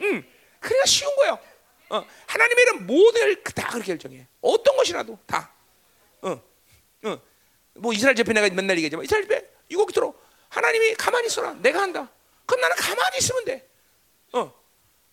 [0.03, 0.25] 음,
[0.61, 1.39] 그러니까 쉬운 거예요.
[1.89, 4.27] 어, 하나님의 일은 모든 걸다 그렇게 결정해.
[4.41, 5.53] 어떤 것이라도 다.
[6.23, 6.43] 어,
[7.05, 7.21] 어.
[7.75, 10.15] 뭐 이스라엘 집회 내가 맨날 얘기하지만 이스라엘 집회 이곡 들어.
[10.49, 11.55] 하나님이 가만히 있어라.
[11.55, 12.11] 내가 한다.
[12.47, 13.69] 그럼 나는 가만히 있으면 돼.
[14.33, 14.53] 어,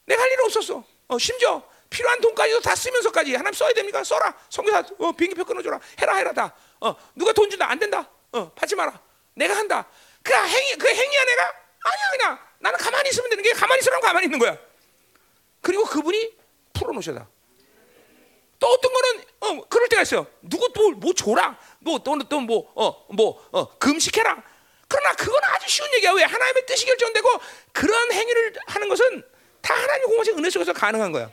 [0.06, 0.84] 내가 할 일은 없었어.
[1.08, 4.04] 어, 심지어 필요한 돈까지도 다 쓰면서까지 하나님 써야 됩니까?
[4.04, 4.36] 써라.
[4.50, 5.80] 성교사 어, 비행기표 끊어줘라.
[6.00, 6.56] 해라 해라 다.
[6.80, 8.10] 어, 누가 돈 준다 안 된다.
[8.32, 9.00] 어, 받지 마라.
[9.36, 9.88] 내가 한다.
[10.24, 11.44] 그 행위 그 행위야 내가
[11.84, 14.58] 아니야 그냥 나는 가만히 있으면 되는 게 가만히 있으라면 가만히 있는 거야.
[15.62, 16.43] 그리고 그분이
[16.84, 17.28] 풀어놓으셔다.
[18.60, 19.24] 또 어떤 거는
[19.94, 20.28] 때가 있어요.
[20.42, 21.58] 누구 또뭐 줘라.
[21.80, 24.44] 뭐또또뭐어뭐어 금식해라.
[24.88, 26.12] 그러나 그건 아주 쉬운 얘기야.
[26.12, 27.30] 왜 하나님의 뜻이 결정되고
[27.72, 29.24] 그런 행위를 하는 것은
[29.62, 31.32] 다 하나님의 공식 은혜 속에서 가능한 거야.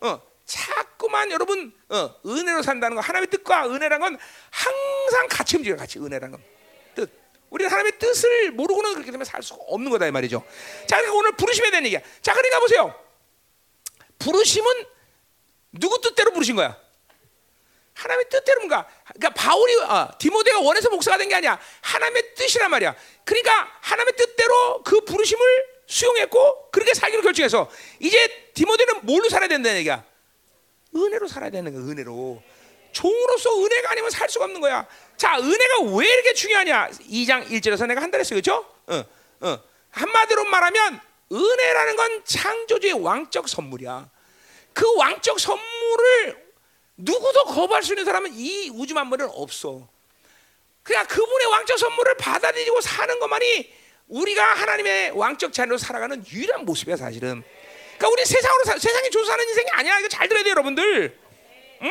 [0.00, 4.18] 어, 자꾸만 여러분 어, 은혜로 산다는 거 하나님의 뜻과 은혜란 건
[4.50, 6.42] 항상 같이 움직여 같이 은혜란 건
[6.94, 7.10] 뜻.
[7.50, 10.42] 우리는 하나님의 뜻을 모르고는 그렇게 되면 살 수가 없는 거다 이 말이죠.
[10.86, 12.00] 자, 그러니까 오늘 부르심에 대한 얘기야.
[12.22, 13.09] 자, 그러니까 보세요.
[14.20, 14.84] 부르심은
[15.72, 16.78] 누구 뜻대로 부르신 거야?
[17.94, 18.88] 하나님의 뜻대로 뭔가.
[19.14, 21.58] 그러니까 바울이 아, 디모데가 원해서 목사가 된 게 아니야.
[21.82, 22.94] 하나님의 뜻이란 말이야.
[23.24, 27.68] 그러니까 하나님의 뜻대로 그 부르심을 수용했고 그렇게 살기로 결정해서
[27.98, 30.04] 이제 디모데는 뭘로 살아야 된다는 얘기야.
[30.94, 31.82] 은혜로 살아야 되는 거야.
[31.82, 32.42] 은혜로.
[32.92, 34.86] 종으로서 은혜가 아니면 살 수가 없는 거야.
[35.16, 36.90] 자, 은혜가 왜 이렇게 중요하냐?
[36.90, 38.38] 2장 1절에서 내가 한 달 했어요.
[38.38, 38.66] 그죠?
[38.86, 39.04] 어,
[39.40, 39.58] 어.
[39.90, 41.00] 한마디로 말하면
[41.32, 44.10] 은혜라는 건 창조주의 왕적 선물이야.
[44.72, 46.50] 그 왕적 선물을
[46.96, 49.88] 누구도 거부할 수 있는 사람은 이 우주 만물은 없어.
[50.82, 53.72] 그냥 그분의 왕적 선물을 받아들이고 사는 것만이
[54.08, 57.42] 우리가 하나님의 왕적 자녀로 살아가는 유일한 모습이야 사실은.
[57.96, 59.98] 그러니까 우리 세상으로 사, 세상에 사는 인생이 아니야.
[60.00, 61.18] 이거 잘 들어야 돼 여러분들.
[61.82, 61.90] 응?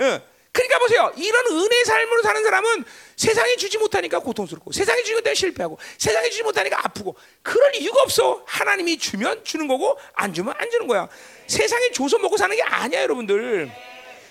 [0.00, 0.22] 응.
[0.52, 1.12] 그러니까 보세요.
[1.16, 2.84] 이런 은혜의 삶으로 사는 사람은
[3.16, 8.42] 세상에 주지 못하니까 고통스럽고 세상에 주지 못하니까 실패하고 세상에 주지 못하니까 아프고 그럴 이유가 없어.
[8.46, 11.08] 하나님이 주면 주는 거고 안 주면 안 주는 거야.
[11.46, 13.70] 세상에 줘서 먹고 사는 게 아니야 여러분들.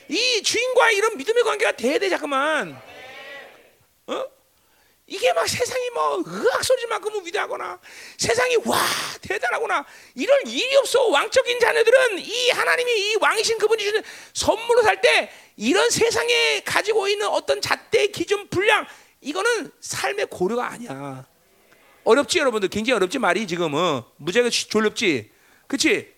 [0.08, 2.80] 이 주인과 이런 믿음의 관계가 대대 잠깐만.
[4.08, 4.35] 어?
[5.08, 7.80] 이게 막 세상이 뭐 의학 소리만큼은 위대하거나
[8.18, 8.78] 세상이 와
[9.22, 9.86] 대단하거나.
[10.16, 11.04] 이럴 일이 없어.
[11.08, 14.04] 왕적인 자녀들은 이 하나님이 이 왕이신 그분이 주는
[14.34, 18.86] 선물로 살 때 이런 세상에 가지고 있는 어떤 잣대 기준 분량
[19.22, 21.26] 이거는 삶의 고려가 아니야.
[22.04, 22.70] 어렵지 여러분들?
[22.70, 24.06] 굉장히 어렵지 말이 지금 어.
[24.18, 25.32] 무지하게 졸렵지?
[25.68, 26.14] 그치?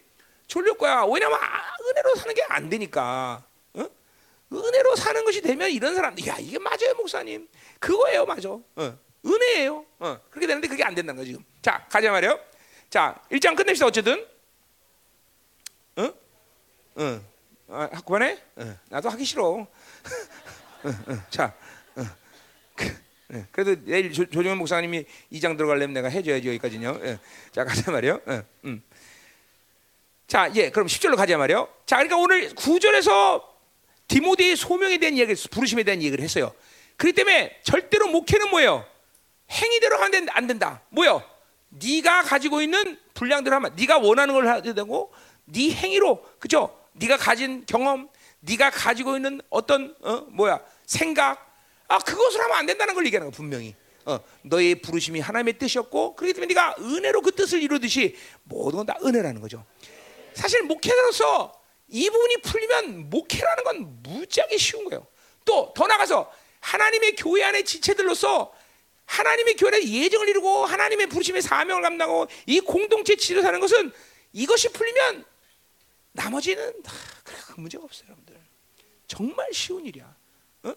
[0.48, 1.04] 졸릴 거야.
[1.04, 3.44] 왜냐면 아, 은혜로 사는 게 안 되니까.
[3.74, 3.86] 어?
[4.54, 7.48] 은혜로 사는 것이 되면 이런 사람들 야 이게 맞아요 목사님
[7.80, 8.50] 그거예요, 맞아.
[8.50, 8.98] 어.
[9.26, 9.86] 은혜예요.
[10.00, 10.20] 어.
[10.30, 11.44] 그렇게 되는데 그게 안 된다는 거 지금.
[11.62, 12.40] 자, 가자 말이요.
[12.90, 13.88] 자, 1장 끝냅시다.
[13.88, 14.26] 어쨌든.
[15.98, 16.14] 어?
[16.96, 17.22] 어.
[17.70, 18.42] 아, 학구반에?
[18.56, 18.78] 어.
[18.90, 19.44] 나도 하기 싫어.
[19.48, 19.68] 어,
[20.84, 21.24] 어.
[21.30, 21.54] 자,
[21.96, 22.04] 어.
[22.76, 22.86] 그,
[23.34, 23.46] 예.
[23.52, 27.00] 그래도 내일 조, 조정현 목사님이 2장 들어가려면 내가 해줘야지 여기까지요.
[27.04, 27.20] 예.
[27.52, 28.22] 자, 가자 말이요.
[28.26, 28.44] 어.
[28.66, 28.82] 음.
[30.28, 31.68] 자, 예, 그럼 10절로 가자 말이요.
[31.86, 33.44] 자, 그러니까 오늘 9절에서
[34.08, 36.54] 디모데의 소명에 대한 이야기, 부르심에 대한 얘기를 했어요.
[36.98, 38.86] 그렇기 때문에 절대로 목회는 뭐예요?
[39.50, 40.82] 행위대로 하면 안 된다.
[40.90, 41.24] 뭐요?
[41.70, 45.14] 네가 가지고 있는 분량대로 하면 네가 원하는 걸 해야 되고
[45.46, 46.78] 네 행위로 그죠?
[46.94, 48.10] 네가 가진 경험,
[48.40, 51.46] 네가 가지고 있는 어떤 어 뭐야 생각
[51.88, 53.76] 아 그것을 하면 안 된다는 걸 얘기하는 거 분명히.
[54.06, 58.96] 어, 너의 부르심이 하나님의 뜻이었고 그렇기 때문에 네가 은혜로 그 뜻을 이루듯이 모든 건 다
[59.04, 59.66] 은혜라는 거죠.
[60.34, 61.52] 사실 목회자로서
[61.90, 65.06] 이 부분이 풀리면 목회라는 건 무지하게 쉬운 거예요.
[65.46, 66.32] 또 더 나가서
[66.68, 68.54] 하나님의 교회 안의 지체들로서
[69.06, 73.94] 하나님의 교회 예정을 이루고 하나님의 부르심의 사명을 감당하고 이 공동체 지로 사는 것은
[74.34, 75.24] 이것이 풀리면
[76.12, 76.92] 나머지는 다
[77.24, 78.36] 그래 문제가 없어요, 여러분들.
[79.08, 80.14] 정말 쉬운 일이야.
[80.64, 80.74] 어?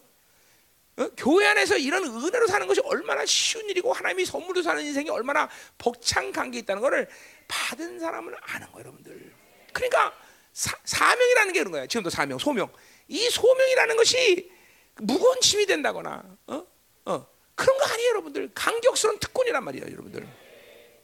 [0.97, 1.09] 어?
[1.17, 6.31] 교회 안에서 이런 은혜로 사는 것이 얼마나 쉬운 일이고 하나님이 선물로 사는 인생이 얼마나 벅찬
[6.31, 7.09] 관계 있다는 것을
[7.49, 9.33] 받은 사람은 아는 거예요, 여러분들.
[9.73, 10.17] 그러니까
[10.53, 11.85] 사, 사명이라는 게 그런 거야.
[11.85, 12.71] 지금도 사명, 소명.
[13.09, 14.60] 이 소명이라는 것이
[14.97, 16.67] 무거운 짐이 된다거나 어?
[17.05, 17.27] 어.
[17.55, 18.51] 그런 거 아니에요, 여러분들.
[18.53, 20.27] 강격스러운 특권이란 말이에요, 여러분들.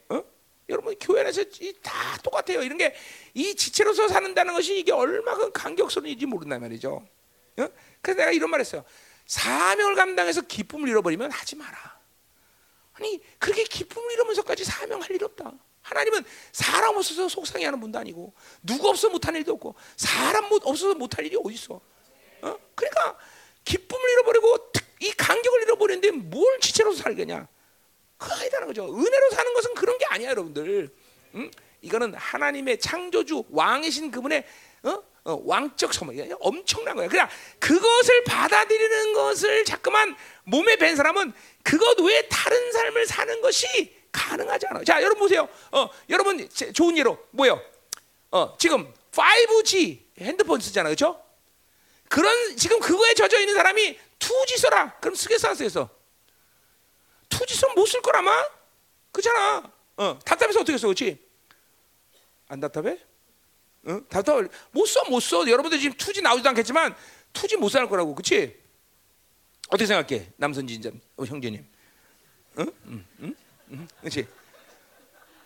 [0.10, 0.24] 어?
[0.70, 1.44] 여러분 교회 안에서
[1.82, 2.62] 다 똑같아요.
[2.64, 2.96] 이런 게
[3.38, 7.08] 이 지체로서 사는다는 것이 이게 얼마큼 강격스러운 일인지 모른단 말이죠.
[7.60, 7.68] 어?
[8.02, 8.84] 그래서 내가 이런 말했어요.
[9.28, 12.00] 사명을 감당해서 기쁨을 잃어버리면 하지 마라.
[12.94, 15.54] 아니 그렇게 기쁨을 잃으면서까지 사명할 일 없다.
[15.84, 18.34] 하나님은 사람 없어서 속상해하는 분도 아니고
[18.64, 21.80] 누구 없어 못할 일도 없고 사람 없어서 못할 일이 어디 있어?
[22.42, 22.60] 어?
[22.74, 23.18] 그러니까
[23.68, 24.72] 기쁨을 잃어버리고
[25.02, 27.48] 이 간격을 잃어버리는데 뭘 지체로 살겠냐?
[28.18, 28.86] 그거 아니다는 거죠.
[28.86, 30.90] 은혜로 사는 것은 그런 게 아니야, 여러분들.
[31.36, 31.52] 응?
[31.82, 34.44] 이거는 하나님의 창조주 왕이신 그분의
[34.84, 35.04] 어?
[35.26, 37.10] 어, 왕적 선물, 엄청난 거야.
[37.10, 37.28] 그냥
[37.60, 40.16] 그것을 받아들이는 것을 자꾸만
[40.46, 41.34] 몸에 밴 사람은
[41.64, 44.84] 그것 외에 다른 삶을 사는 것이 가능하지 않아.
[44.86, 45.50] 자, 여러분 보세요.
[45.72, 47.62] 어, 여러분 좋은 예로 뭐요?
[48.32, 51.27] 어, 지금 5G 핸드폰 쓰잖아요, 그렇죠?
[52.10, 54.94] 그런 지금 그거에 젖어 있는 사람이 투지 써라.
[55.00, 55.90] 그럼 쓰겠어 안 쓰겠어?
[57.30, 58.32] 투지 쓰면 못쓸 거라마.
[59.12, 59.72] 그잖아.
[59.98, 61.18] 어, 답답해서 어떻게 써, 그렇지?
[62.48, 63.00] 안 답답해?
[63.88, 64.02] 어?
[64.10, 65.48] 답답 못 써, 못 써.
[65.48, 66.96] 여러분들 지금 투지 나오지도 않겠지만
[67.34, 68.58] 투지 못 살 거라고, 그렇지?
[69.70, 71.66] 어떻게 생각해, 남선진자 어, 형제님?
[72.60, 72.72] 응?
[72.86, 73.06] 응?
[73.22, 73.36] 응?
[73.72, 73.88] 응?
[74.00, 74.28] 그렇지?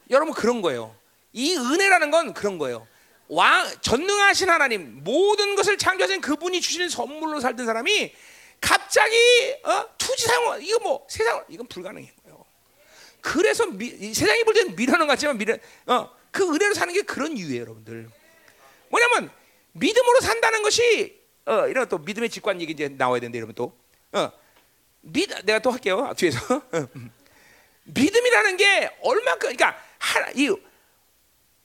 [0.09, 0.95] 여러분 그런 거예요.
[1.33, 2.87] 이 은혜라는 건 그런 거예요.
[3.33, 8.13] 왕 전능하신 하나님 모든 것을 창조하신 그분이 주시는 선물로 살던 사람이
[8.59, 9.15] 갑자기
[9.63, 9.85] 어?
[9.97, 12.45] 투지 사용 이거 뭐 세상 이건 불가능한 거예요.
[13.21, 17.37] 그래서 미, 이 세상이 볼 때는 미련한 것 같지만 미련 어그 은혜로 사는 게 그런
[17.37, 18.09] 이유예요, 여러분들.
[18.89, 19.31] 뭐냐면
[19.73, 23.73] 믿음으로 산다는 것이 어 이런 또 믿음의 직관 얘기 이제 나와야 되는데 여러분 또
[24.13, 24.31] 어
[25.03, 26.87] 믿 내가 또 할게요 뒤에서 어.
[27.85, 30.53] 믿음이라는 게 얼마큼 그러니까 하나 이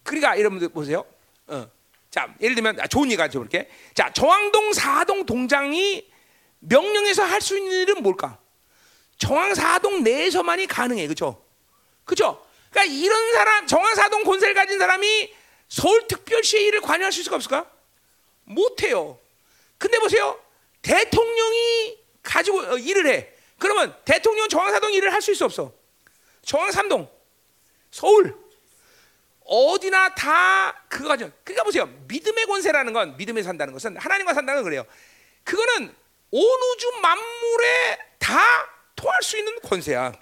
[0.02, 1.04] 그러니까 여러분들 보세요.
[1.48, 1.70] 어.
[2.10, 3.68] 자 예를 들면 아, 좋은 예가 줘볼게.
[3.94, 6.10] 자 정왕동 사동 동장이
[6.60, 8.38] 명령해서 할 수 있는 일은 뭘까?
[9.18, 11.42] 정왕 사동 내에서만이 가능해, 그렇죠?
[12.04, 12.44] 그렇죠?
[12.70, 15.34] 그러니까 이런 사람 정왕 사동 권세를 가진 사람이
[15.68, 17.70] 서울 특별시의 일을 관여할 수 있을까 없을까?
[18.44, 19.18] 못해요.
[19.78, 20.38] 근데 보세요.
[20.82, 23.28] 대통령이 가지고 어, 일을 해.
[23.58, 25.72] 그러면 대통령 정황사동 일을 할 수 있어 없어?
[26.42, 27.10] 정황삼동,
[27.90, 28.36] 서울
[29.46, 31.30] 어디나 다 그거 가져.
[31.44, 31.86] 그러니까 보세요.
[32.08, 34.84] 믿음의 권세라는 건 믿음에 산다는 것은 하나님과 산다는 건 그래요.
[35.44, 35.94] 그거는
[36.30, 38.40] 온 우주 만물에 다
[38.96, 40.12] 통할 수 있는 권세야.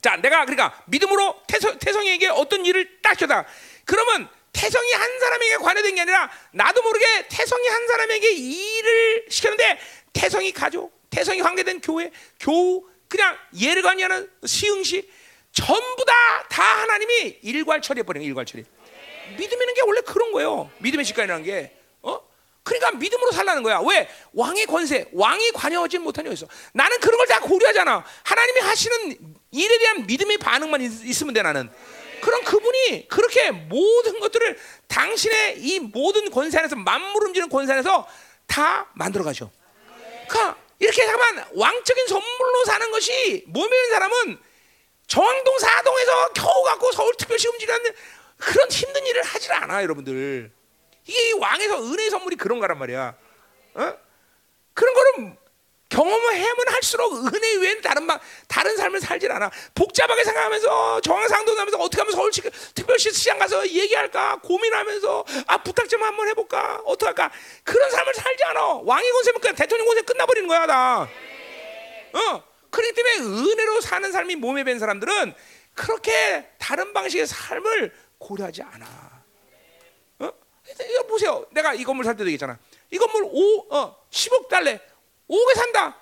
[0.00, 3.44] 자, 내가 그러니까 믿음으로 태성, 태성에게 어떤 일을 딱 줘다.
[3.84, 9.78] 그러면 태성이 한 사람에게 관여된 게 아니라 나도 모르게 태성이 한 사람에게 일을 시켰는데
[10.12, 15.10] 태성이 가족, 태성이 관계된 교회, 교우, 그냥 예를 관여하는 시흥시
[15.52, 16.18] 전부 다
[16.48, 18.64] 다 하나님이 일괄 처리해 버리는 일괄 처리.
[19.36, 20.70] 믿음이라는 게 원래 그런 거예요.
[20.78, 22.18] 믿음의 직관이라는 게 어?
[22.64, 23.78] 그러니까 믿음으로 살라는 거야.
[23.80, 24.08] 왜?
[24.32, 28.04] 왕의 권세, 왕이 관여하지 못하냐 해서 나는 그런 걸 다 고려하잖아.
[28.24, 29.18] 하나님이 하시는
[29.52, 31.70] 일에 대한 믿음의 반응만 있, 으면 돼 나는.
[32.22, 34.58] 그럼 그분이 그렇게 모든 것들을
[34.88, 38.08] 당신의 이 모든 권세 안에서 움직이는 권세 안에서
[38.46, 39.50] 다 만들어 가죠.
[40.28, 44.47] 그러니까 이렇게 잠깐만 왕적인 선물로 사는 것이 몸에 있는 사람은
[45.08, 47.80] 정왕동 사동에서 겨우 갖고 서울특별시 움직이는
[48.36, 50.52] 그런 힘든 일을 하질 않아 여러분들.
[51.06, 53.14] 이게 왕에서 은혜의 선물이 그런 거란 말이야.
[53.74, 53.94] 어?
[54.74, 55.36] 그런 거는
[55.88, 59.50] 경험을 해면 할수록 은혜 외에는 다른 막 다른 삶을 살질 않아.
[59.74, 62.30] 복잡하게 생각하면서 정황상도 나면서 어떻게 하면 서울
[62.74, 67.30] 특별시 시장 가서 얘기할까 고민하면서 아 부탁 좀 한번 해볼까 어떻게 할까
[67.64, 68.80] 그런 삶을 살지 않아.
[68.84, 71.08] 왕의 권세면 그냥 대통령 권세 끝나버리는 거야 다.
[72.12, 72.47] 어.
[72.70, 73.16] 그렇기 때문에
[73.50, 75.34] 은혜로 사는 삶이 몸에 밴 사람들은
[75.74, 79.22] 그렇게 다른 방식의 삶을 고려하지 않아.
[80.20, 80.32] 어?
[80.90, 81.46] 이거 보세요.
[81.50, 82.58] 내가 이 건물 살 때도 얘기했잖아.
[82.90, 84.80] 이 건물 5, 어, 10억 달래.
[85.30, 85.96] 5억에 산다.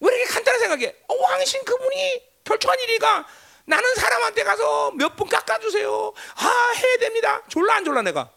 [0.00, 0.94] 왜 이렇게 간단한 생각해?
[1.08, 3.26] 어, 왕이신 그분이 결정한 일이가
[3.64, 6.12] 나는 사람한테 가서 몇 분 깎아주세요.
[6.36, 7.42] 아, 해야 됩니다.
[7.48, 8.30] 졸라 안 졸라 내가.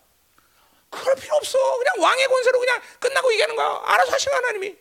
[0.90, 1.58] 그럴 필요 없어.
[1.78, 3.82] 그냥 왕의 권세로 그냥 끝나고 얘기하는 거야.
[3.86, 4.78] 알아서 하시는 하나님이.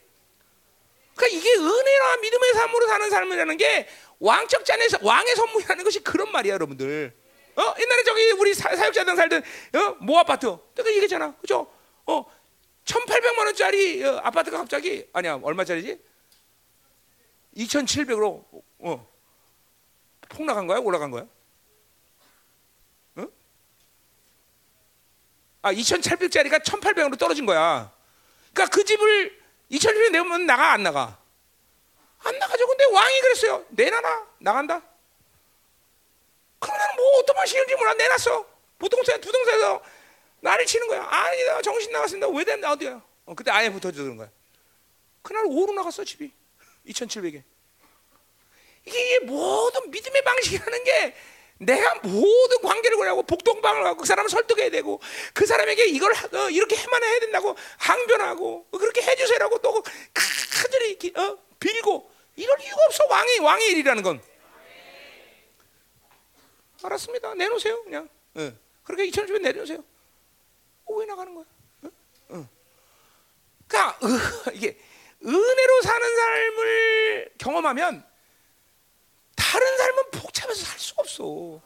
[1.16, 3.88] 그러니까 이게 은혜와 믿음의 삶으로 사는 삶이라는 게
[4.20, 7.16] 왕적 잔에서 왕의 선물이라는 것이 그런 말이야, 여러분들.
[7.56, 7.74] 어?
[7.80, 9.42] 옛날에 저기 우리 사, 육자들 살던
[9.74, 9.96] 어?
[10.00, 10.56] 모 아파트.
[10.74, 11.34] 내가 얘기했잖아.
[11.40, 11.66] 그죠?
[12.04, 12.24] 어,
[12.84, 15.98] 1,800만 원짜리 어, 아파트가 갑자기 아니야 얼마짜리지?
[17.56, 18.44] 2,700으로
[18.78, 19.08] 어,
[20.28, 20.78] 폭락한 거야?
[20.78, 21.26] 올라간 거야?
[23.16, 23.26] 어?
[25.62, 27.90] 아 2,700짜리가 1,800으로 떨어진 거야.
[28.52, 31.18] 그러니까 그 집을 2,700 내면 나가 안 나가?
[32.20, 32.66] 안 나가죠.
[32.66, 33.64] 근데 왕이 그랬어요.
[33.70, 34.82] 내놔라 나간다.
[36.58, 38.46] 그러면 뭐 어떤 방식인지 몰라 내놨어.
[38.78, 39.82] 부동산 부동산에서
[40.40, 41.02] 나를 치는 거야.
[41.04, 42.28] 아니다, 정신 나갔습니다.
[42.28, 43.02] 왜 됐나 어디야?
[43.26, 44.30] 어, 그때 아예 그런 거야.
[45.22, 46.30] 그날 오로 나갔어 집이
[46.86, 47.42] 2,700에.
[48.84, 51.16] 이게 모든 믿음의 방식이라는 게
[51.58, 55.00] 내가 모든 관계를 그려고 복동방을 하고 그 사람을 설득해야 되고
[55.32, 62.10] 그 사람에게 이걸 어, 이렇게 해만 해야 된다고 항변하고 그렇게 해주세요라고 또 카드를 어, 빌고
[62.36, 64.22] 이럴 이유가 없어 왕의 왕의 일이라는 건
[66.82, 68.52] 알았습니다 내놓으세요 그냥 어.
[68.84, 69.82] 그렇게 2 0 0 0 내려주세요
[70.84, 71.44] 어, 왜 나가는 거야?
[71.82, 71.88] 어?
[72.28, 72.48] 어.
[73.66, 74.78] 그러니까 으, 이게
[75.24, 78.15] 은혜로 사는 삶을 경험하면
[79.46, 81.60] 다른 삶은 복잡해서 살 수가 없어.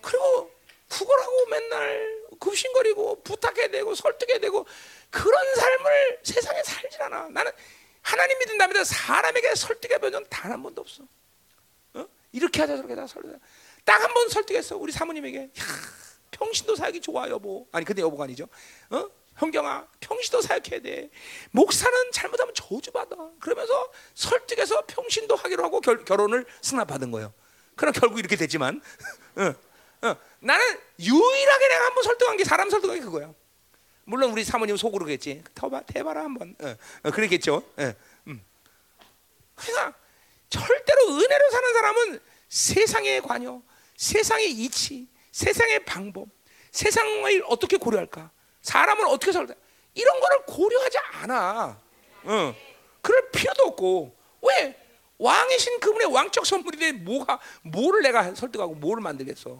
[0.00, 0.50] 그리고
[0.88, 4.66] 구걸하고 맨날 급신거리고 부탁해야 되고 설득해야 되고
[5.10, 7.28] 그런 삶을 세상에 살질 않아.
[7.28, 7.52] 나는
[8.00, 11.04] 하나님 믿는다면 사람에게 설득해 본 적은 단한 번도 없어.
[11.94, 12.06] 어?
[12.32, 13.38] 이렇게 하자 저렇게 하자 설득.
[13.84, 15.38] 딱한 번 설득했어 우리 사모님에게.
[15.38, 15.50] 야,
[16.30, 17.68] 평신도 사역이 좋아 여보.
[17.72, 18.48] 아니 근데 여보가 아니죠.
[18.88, 19.06] 어?
[19.36, 21.10] 형경아 평신도 사역해야 돼.
[21.50, 23.16] 목사는 잘못하면 저주받아.
[23.40, 27.32] 그러면서 설득해서 평신도 하기로 하고 결, 결혼을 승낙받은 거예요.
[27.76, 28.80] 그럼 결국 이렇게 됐지만
[29.36, 30.16] 어, 어.
[30.40, 30.64] 나는
[30.98, 33.32] 유일하게 내가 한번 설득한 게 사람 설득한 게 그거야.
[34.04, 35.42] 물론 우리 사모님 속으로 겠지.
[35.54, 36.54] 더봐 대봐라 한번.
[36.60, 37.62] 어, 어, 그랬겠죠.
[37.78, 37.94] 예,
[38.26, 38.44] 음.
[39.54, 39.94] 그러니까
[40.50, 43.62] 절대로 은혜로 사는 사람은 세상의 관여,
[43.96, 46.28] 세상의 이치, 세상의 방법,
[46.72, 48.30] 세상을 어떻게 고려할까?
[48.62, 49.54] 사람을 어떻게 살까?
[49.94, 51.80] 이런 거를 고려하지 않아.
[52.24, 52.54] 어.
[53.00, 54.78] 그럴 필요도 없고 왜
[55.18, 59.50] 왕이신 그분의 왕적 선물인데 뭐가 뭐를 내가 설득하고 뭐를 만들겠어?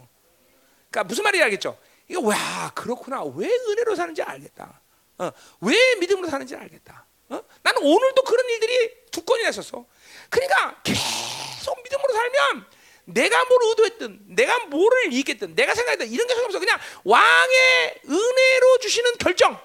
[0.90, 1.78] 그러니까 무슨 말인지 알겠죠?
[2.08, 4.80] 이거 와 그렇구나 왜 은혜로 사는지 알겠다.
[5.18, 5.30] 어,
[5.60, 7.06] 왜 믿음으로 사는지 알겠다.
[7.28, 7.42] 어?
[7.62, 9.84] 나는 오늘도 그런 일들이 두 건이나 있었어.
[10.28, 12.66] 그러니까 계속 믿음으로 살면
[13.04, 16.58] 내가 뭘 의도했든, 내가 뭐를 이익했든, 내가 생각했든 이런 게 상관없어.
[16.58, 19.58] 그냥 왕의 은혜로 주시는 결정,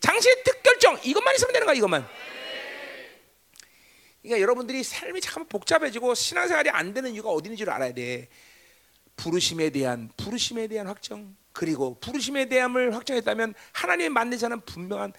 [0.00, 1.76] 장시의 특결정 이것만 있으면 되는 거야.
[1.76, 2.08] 이것만.
[4.22, 8.28] 그러니까 여러분들이 삶이 참 복잡해지고 신앙생활이 안 되는 이유가 어디 있는지를 알아야 돼.
[9.16, 15.12] 부르심에 대한 부르심에 대한 확정 그리고 부르심에 대함을 확정했다면 하나님의 만드자는 분명한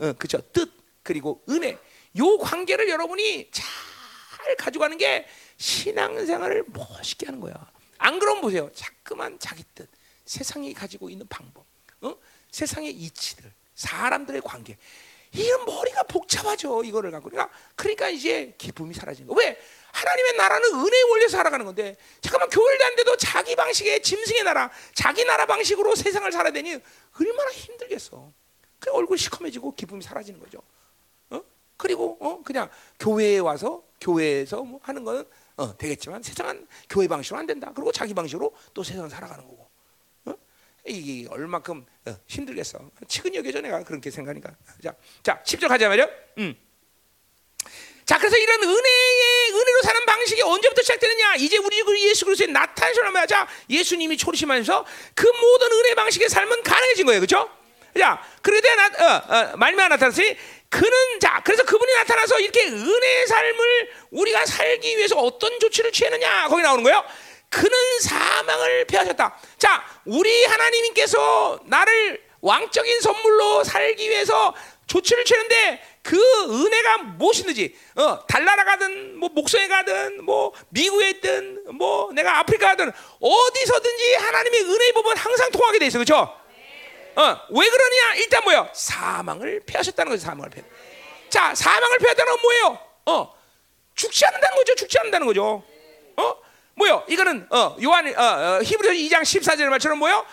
[0.00, 0.70] 어, 그죠 뜻
[1.02, 1.76] 그리고 은혜
[2.16, 5.26] 요 관계를 여러분이 잘 가져가는 게
[5.58, 7.54] 신앙생활을 멋있게 하는 거야.
[7.98, 8.70] 안 그러면 보세요.
[8.74, 9.88] 자꾸만 자기 뜻,
[10.24, 11.64] 세상이 가지고 있는 방법,
[12.00, 12.16] 어?
[12.50, 14.76] 세상의 이치들, 사람들의 관계.
[15.32, 16.82] 이런 머리가 복잡하죠.
[16.84, 17.28] 이거를 갖고.
[17.28, 19.34] 그러니까, 그러니까 이제 기쁨이 사라지는 거.
[19.34, 19.60] 왜?
[19.92, 25.44] 하나님의 나라는 은혜의 원리에 살아가는 건데 잠깐만 교회를 다는데도 자기 방식의 짐승의 나라, 자기 나라
[25.44, 26.78] 방식으로 세상을 살아야 되니
[27.18, 28.32] 얼마나 힘들겠어.
[28.78, 30.62] 그 얼굴 시커매지고 기쁨이 사라지는 거죠.
[31.30, 31.42] 어?
[31.76, 32.70] 그리고 어 그냥
[33.00, 35.24] 교회에 와서 교회에서 뭐 하는 거는
[35.58, 37.72] 어 되겠지만 세상은 교회 방식으로 안 된다.
[37.74, 39.68] 그리고 자기 방식으로 또 세상을 살아가는 거고.
[40.26, 40.34] 어?
[40.86, 42.78] 이게 얼마큼 어, 힘들겠어.
[43.08, 44.54] 치근 여겨져 내가 그렇게 생각하니까.
[44.82, 46.08] 자, 자 10절 가자 말이요.
[46.38, 46.56] 음.
[48.06, 51.34] 자, 그래서 이런 은혜의 은혜로 사는 방식이 언제부터 시작되느냐?
[51.34, 53.26] 이제 우리 그 예수 그리스도의 나타나시는 말이야.
[53.26, 57.50] 자, 예수님이 초리심하면서 그 모든 은혜 방식의 삶은 가능해진 거예요, 그렇죠?
[57.98, 60.36] 자, 그러되 나, 어, 어, 말미암아 나타났으니
[60.68, 66.48] 그는 자, 그래서 그분이 나타나서 이렇게 은혜의 삶을 우리가 살기 위해서 어떤 조치를 취했느냐?
[66.48, 67.04] 거기 나오는 거예요.
[67.48, 67.70] 그는
[68.00, 69.38] 사망을 피하셨다.
[69.56, 74.54] 자, 우리 하나님께서 나를 왕적인 선물로 살기 위해서
[74.86, 76.16] 조치를 취하는데 그
[76.64, 82.90] 은혜가 무엇이든지 어, 달나라 가든 뭐 목성에 가든 뭐 미국에 있든 뭐 내가 아프리카 가든
[83.20, 86.37] 어디서든지 하나님의 은혜의 법은 항상 통하게 돼 있어 그렇죠?
[87.16, 88.14] 어, 왜 그러냐?
[88.16, 88.68] 일단 뭐요?
[88.72, 90.24] 사망을 피하셨다는 거죠.
[90.24, 90.64] 사망을 피하.
[91.28, 92.80] 자, 사망을 피하다는 건 뭐예요?
[93.06, 93.34] 어,
[93.94, 94.74] 죽지 않는다는 거죠.
[94.74, 95.62] 죽지 않는다는 거죠.
[96.16, 96.36] 어,
[96.74, 97.04] 뭐요?
[97.08, 100.24] 이거는 어, 요한 어, 어, 히브리서 2장 14절 말처럼 뭐요?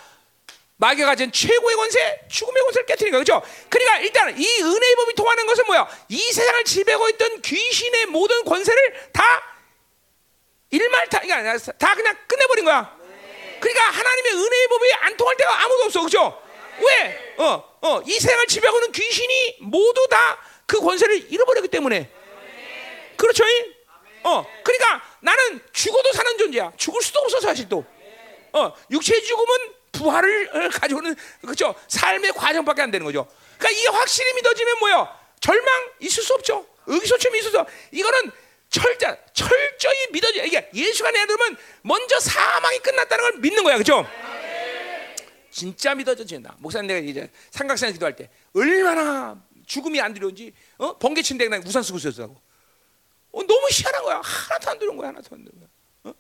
[0.78, 3.42] 마귀가 가진 최고의 권세, 죽음의 권세를 깨뜨리는 거죠.
[3.70, 5.88] 그러니까 일단 이 은혜의 법이 통하는 것은 뭐야?
[6.10, 9.24] 이 세상을 지배하고 있던 귀신의 모든 권세를 다
[10.70, 12.94] 일말타, 그러니까 다 그냥 끝내버린 거야.
[13.62, 16.45] 그러니까 하나님의 은혜의 법이 안 통할 때가 아무도 없어, 그렇죠?
[16.80, 17.36] 왜?
[17.38, 22.10] 어, 어, 이 세상을 지배하고 있는 귀신이 모두 다 그 권세를 잃어버렸기 때문에.
[23.18, 23.44] 그렇죠?
[24.24, 26.74] 어, 그러니까 나는 죽어도 사는 존재야.
[26.78, 27.86] 죽을 수도 없어 사실 또.
[28.54, 31.16] 어, 육체의 죽음은 부활을 가져오는
[31.46, 33.28] 그죠 삶의 과정밖에 안 되는 거죠.
[33.58, 35.08] 그러니까 이게 확실히 믿어지면 뭐요?
[35.40, 36.66] 절망 있을 수 없죠.
[36.88, 38.32] 의기소침이 있어서 이거는
[38.70, 40.44] 철자 철저히 믿어져.
[40.44, 44.06] 이게 예수가 내 들으면 먼저 사망이 끝났다는 걸 믿는 거야, 그죠?
[45.56, 46.58] 진짜 믿어진다.
[46.60, 50.98] 목사님 내가 이제 삼각산 기도할 때 얼마나 죽음이 안 두려운지 어?
[50.98, 52.36] 번개 친데 그냥 우산 쓰고 있었다고.
[53.32, 54.20] 어, 너무 희한한 거야.
[54.22, 55.08] 하나도 안 두려운 거야.
[55.08, 55.70] 하나도 안 두려운 거야.
[56.04, 56.14] 어?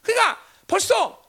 [0.00, 1.22] 그러니까 벌써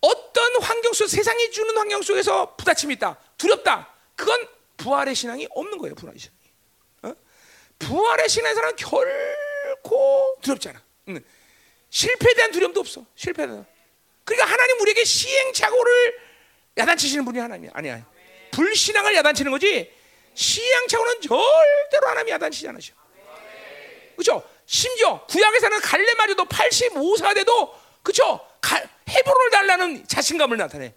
[0.00, 3.18] 어떤 환경 속 세상이 주는 환경 속에서 부딪힘이 있다.
[3.36, 3.92] 두렵다.
[4.14, 4.46] 그건
[4.76, 5.96] 부활의 신앙이 없는 거예요.
[5.96, 6.38] 부활의 신앙이.
[7.02, 7.14] 어?
[7.80, 10.80] 부활의 신앙에서는 결코 두렵지 않아.
[11.08, 11.24] 응.
[11.90, 13.04] 실패에 대한 두려움도 없어.
[13.16, 13.48] 실패에.
[14.22, 16.27] 그러니까 하나님 우리에게 시행착오를
[16.78, 18.04] 야단치시는 분이 하나님이 아니야.
[18.52, 19.92] 불신앙을 야단치는 거지.
[20.34, 22.94] 시행착오는 절대로 하나님이 야단치지 않으셔.
[24.16, 24.42] 그렇죠?
[24.66, 28.46] 심지어 구약에서는 갈렙마저도 85사 돼도 그렇죠?
[29.08, 30.94] 해보를 달라는 자신감을 나타내.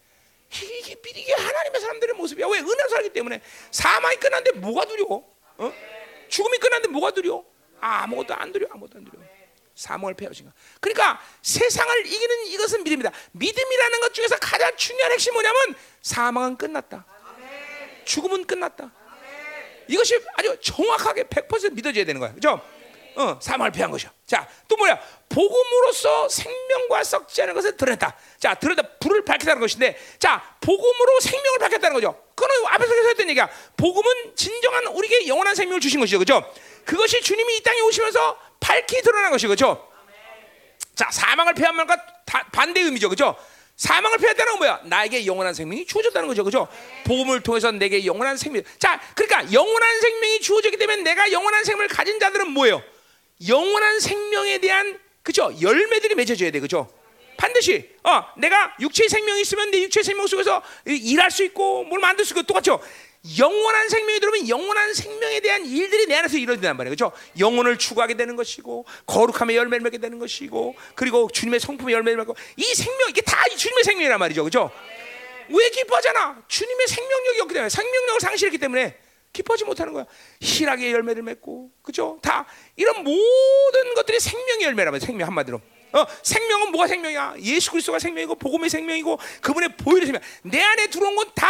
[0.53, 2.47] 이게 이게 하나님의 사람들의 모습이야.
[2.47, 3.41] 왜 은혜로 살기 때문에
[3.71, 5.25] 사망이 끝났는데 뭐가 두려워?
[5.57, 5.73] 어?
[6.27, 7.45] 죽음이 끝났는데 뭐가 두려워?
[7.79, 8.73] 아무것도 안 두려워.
[8.73, 9.20] 아무것도 안 두려워.
[9.81, 10.53] 사망을 패하신가.
[10.79, 13.11] 그러니까 세상을 이기는 이것은 믿음이다.
[13.31, 17.03] 믿음이라는 것 중에서 가장 중요한 핵심 뭐냐면 사망은 끝났다.
[18.05, 18.91] 죽음은 끝났다.
[19.87, 22.33] 이것이 아주 정확하게 100% 믿어져야 되는 거야.
[22.33, 22.61] 그죠?
[23.15, 24.11] 어, 사망을 패한 것이야.
[24.25, 24.97] 자, 또 뭐야?
[25.27, 28.15] 복음으로서 생명과 썩지 않은 것을 드러냈다.
[28.39, 28.97] 자, 드러냈다.
[28.99, 32.23] 불을 밝혔다는 것인데, 자, 복음으로 생명을 밝혔다는 거죠.
[32.35, 33.49] 그거는 앞에서 했던 얘기야.
[33.75, 36.19] 복음은 진정한 우리에게 영원한 생명을 주신 것이죠.
[36.19, 36.53] 그죠?
[36.85, 39.49] 그것이 주님이 이 땅에 오시면서 밝히 드러난 것이죠.
[39.49, 39.91] 그죠?
[40.95, 41.97] 자, 사망을 패한 말과
[42.53, 43.09] 반대 의미죠.
[43.09, 43.35] 그죠?
[43.75, 44.81] 사망을 피했다는 건 뭐야?
[44.85, 46.43] 나에게 영원한 생명이 주어졌다는 거죠.
[46.43, 46.67] 그죠?
[47.03, 48.63] 복음을 통해서 내게 영원한 생명.
[48.77, 52.81] 자, 그러니까 영원한 생명이 주어졌기 때문에 내가 영원한 생명을 가진 자들은 뭐예요?
[53.47, 55.51] 영원한 생명에 대한 그죠?
[55.59, 56.59] 열매들이 맺어져야 돼.
[56.59, 56.87] 그죠?
[57.37, 61.99] 반드시 어, 내가 육체의 생명이 있으면 내 육체의 생명 속에서 이- 일할 수 있고 뭘
[61.99, 62.79] 만들 수 있고 똑같죠.
[63.37, 66.95] 영원한 생명이 들어오면 영원한 생명에 대한 일들이 내 안에서 이루어진단 말이에요.
[66.95, 67.15] 그렇죠?
[67.37, 72.63] 영혼을 추구하게 되는 것이고 거룩함의 열매를 맺게 되는 것이고 그리고 주님의 성품의 열매를 맺고 이
[72.63, 74.43] 생명 이게 다 주님의 생명이란 말이죠.
[74.43, 74.71] 그렇죠?
[75.49, 76.43] 왜 기뻐하잖아?
[76.47, 78.97] 주님의 생명력이 없기 때문에 생명력을 상실했기 때문에
[79.33, 80.05] 기뻐하지 못하는 거야.
[80.41, 82.19] 희락의 열매를 맺고, 그죠?
[82.21, 82.45] 다
[82.75, 85.61] 이런 모든 것들이 생명의 열매라면 생명 한마디로.
[85.93, 87.35] 어, 생명은 뭐가 생명이야?
[87.41, 90.21] 예수 그리스도가 생명이고 복음의 생명이고 그분의 보혈의 생명.
[90.43, 91.47] 내 안에 들어온 건 다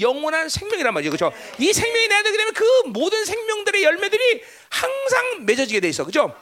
[0.00, 1.32] 영원한 생명이란 말이죠, 그죠?
[1.58, 6.34] 이 생명이 내 안에 들게 되면 그 모든 생명들의 열매들이 항상 맺어지게 돼 있어, 그죠?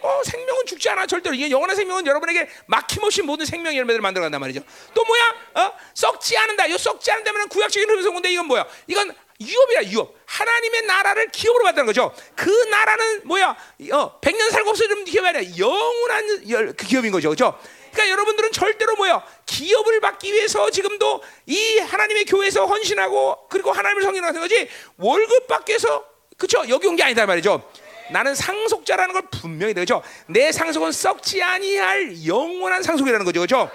[0.00, 4.60] 어, 생명은 죽지 않아 절대로 이게 영원한 생명은 여러분에게 막힘없이 모든 생명 열매들을 만들어간단 말이죠.
[4.94, 5.34] 또 뭐야?
[5.54, 5.72] 어?
[5.94, 6.66] 썩지 않는다.
[6.66, 8.66] 이 썩지 않는다면 구약적인 흐름에서 온데 이건 뭐야?
[8.86, 10.14] 이건 유업이야 유업.
[10.26, 12.14] 하나님의 나라를 기업으로 받는 거죠.
[12.34, 13.56] 그 나라는 뭐야?
[13.92, 17.58] 어, 백년 살고 없어지는 기업이 아니라 영원한 열, 그 기업인 거죠, 그렇죠?
[17.92, 19.24] 그러니까 여러분들은 절대로 뭐야?
[19.46, 24.68] 기업을 받기 위해서 지금도 이 하나님의 교회에서 헌신하고 그리고 하나님을 성인하는 거지
[24.98, 26.04] 월급 위해서
[26.36, 26.68] 그렇죠?
[26.68, 27.62] 여기 온 게 아니다 말이죠.
[28.10, 30.02] 나는 상속자라는 걸 분명히 되죠.
[30.28, 33.70] 내 상속은 썩지 아니할 영원한 상속이라는 거죠, 그렇죠?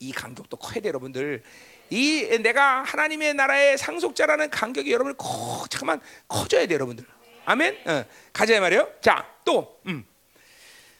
[0.00, 1.42] 이 간격도 커야 돼, 여러분들.
[1.90, 7.04] 이 내가 하나님의 나라의 상속자라는 간격이 여러분들 커, 잠깐만 커져야 돼, 여러분들.
[7.44, 7.78] 아멘.
[7.86, 8.90] 어, 가자 말이요.
[9.00, 10.06] 자, 또 음.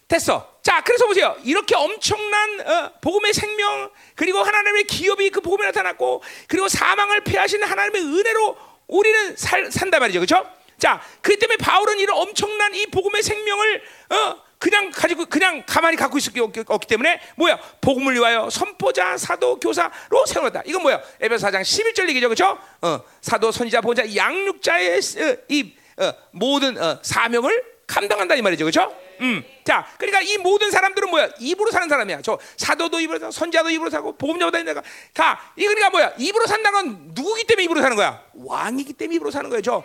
[0.09, 0.59] 됐어.
[0.62, 1.36] 자, 그래서 보세요.
[1.44, 8.02] 이렇게 엄청난 어, 복음의 생명 그리고 하나님의 기업이 그 복음에 나타났고 그리고 사망을 패하신 하나님의
[8.02, 8.56] 은혜로
[8.86, 10.51] 우리는 살, 산다 말이죠, 그렇죠?
[10.78, 16.18] 자, 그 때문에 바울은 이런 엄청난 이 복음의 생명을 어, 그냥 가지고 그냥 가만히 갖고
[16.18, 17.59] 있을 게 없기, 없기 때문에 뭐야?
[17.80, 20.62] 복음을 위하여 선포자, 사도, 교사로 세워놨다.
[20.66, 21.01] 이건 뭐야?
[21.20, 22.59] 에베소 4장 11절 얘기죠, 그렇죠?
[22.82, 28.94] 어, 사도, 선지자, 보자, 양육자의 어, 이 어, 모든 어, 사명을 감당한다 이 말이죠, 그렇죠?
[29.20, 31.30] 음, 자, 그러니까 이 모든 사람들은 뭐야?
[31.39, 32.22] 입으로 사는 사람이야.
[32.22, 34.82] 저 사도도 입으로 사고, 선자도 입으로 사고, 복음자보다 내가
[35.12, 35.52] 다.
[35.56, 36.12] 이 그러니까 뭐야?
[36.18, 38.22] 입으로 산다는 건 누구기 때문에 입으로 사는 거야?
[38.35, 39.62] 왕이기 때문에 입으로 사는 거예요.
[39.62, 39.82] 저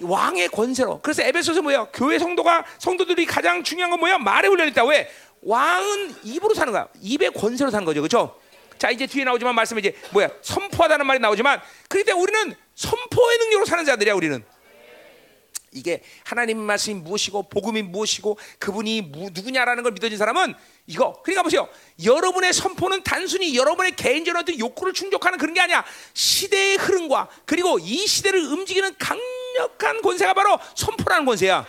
[0.00, 1.00] 왕의 권세로.
[1.02, 1.88] 그래서 에베소서 뭐야?
[1.92, 4.18] 교회 성도가 성도들이 가장 중요한 건 뭐야?
[4.18, 4.84] 말에 훈련 있다.
[4.84, 5.10] 왜?
[5.42, 6.88] 왕은 입으로 사는 거야.
[7.00, 8.38] 입의 권세로 사는 거죠, 그렇죠?
[8.78, 10.28] 자 이제 뒤에 나오지만 말씀이 이제 뭐야?
[10.42, 14.14] 선포하다는 말이 나오지만 그럴 때 우리는 선포의 능력으로 사는 자들이야.
[14.14, 14.44] 우리는.
[15.74, 20.54] 이게 하나님 말씀이 무엇이고 복음이 무엇이고 그분이 무, 누구냐라는 걸 믿어진 사람은
[20.86, 21.68] 이거 그러니까 보세요
[22.04, 28.06] 여러분의 선포는 단순히 여러분의 개인적인 어떤 욕구를 충족하는 그런 게 아니야 시대의 흐름과 그리고 이
[28.06, 29.33] 시대를 움직이는 강력
[29.78, 31.66] 한 권세가 바로 선포라는 권세야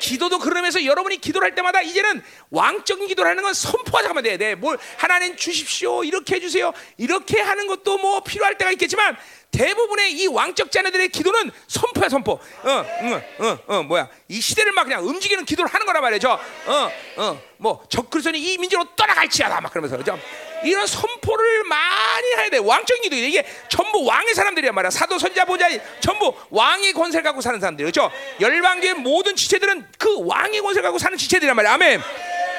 [0.00, 4.36] 기도도 그러면서 여러분이 기도를 할 때마다 이제는 왕적인 기도를 하는 건 선포하자면 돼.
[4.38, 6.02] 네, 뭘 하나님 주십시오.
[6.02, 6.72] 이렇게 해 주세요.
[6.96, 9.16] 이렇게 하는 것도 뭐 필요할 때가 있겠지만
[9.50, 12.32] 대부분의 이 왕적 자녀들의 기도는 선포야 선포.
[12.32, 14.08] 어, 응, 어, 어, 뭐야?
[14.28, 16.30] 이 시대를 막 그냥 움직이는 기도를 하는 거란 말이죠.
[16.30, 20.18] 어, 어, 뭐 적그리스도는 이 민족으로 떠나갈지어다 막 그러면서 그죠?
[20.64, 22.58] 이런 선포를 많이 해야 돼.
[22.58, 24.90] 왕적인 기도 이게 전부 왕의 사람들이란 말이야.
[24.90, 25.68] 사도 선자 보자
[26.00, 28.10] 전부 왕의 권세를 갖고 사는 사람들 그렇죠?
[28.40, 31.72] 열방교의 모든 지체들은 그 왕의 권세를 갖고 사는 지체들이란 말이야.
[31.74, 32.00] 아멘.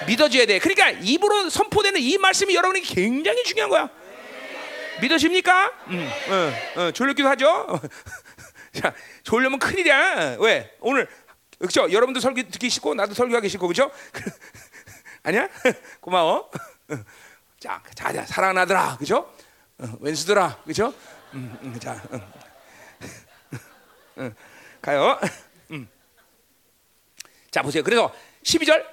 [0.08, 0.60] 믿어줘야 돼.
[0.60, 3.90] 그러니까 입으로 선포되는 이 말씀이 여러분에게 굉장히 중요한 거야.
[5.02, 5.72] 믿어집니까?
[5.88, 7.80] 음, 어, 어, 졸렸기도 하죠.
[8.80, 10.38] 자, 졸려면 큰일이야.
[10.40, 10.72] 왜?
[10.80, 11.08] 오늘
[11.60, 11.92] 그렇죠?
[11.92, 13.92] 여러분도 설교 듣기 싫고 나도 설교하기 싫고 그렇죠?
[15.24, 15.48] 아니야?
[16.02, 16.50] 고마워.
[17.62, 19.32] 자, 자, 자 아들아, 그죠?
[19.78, 20.92] 어, 왼수들아, 그죠?
[21.36, 22.22] 음, 음, 자, 음.
[24.18, 24.36] 음,
[24.82, 25.20] 가요.
[25.70, 25.88] 음.
[27.52, 27.84] 자, 보세요.
[27.84, 28.12] 그래서
[28.42, 28.84] 12절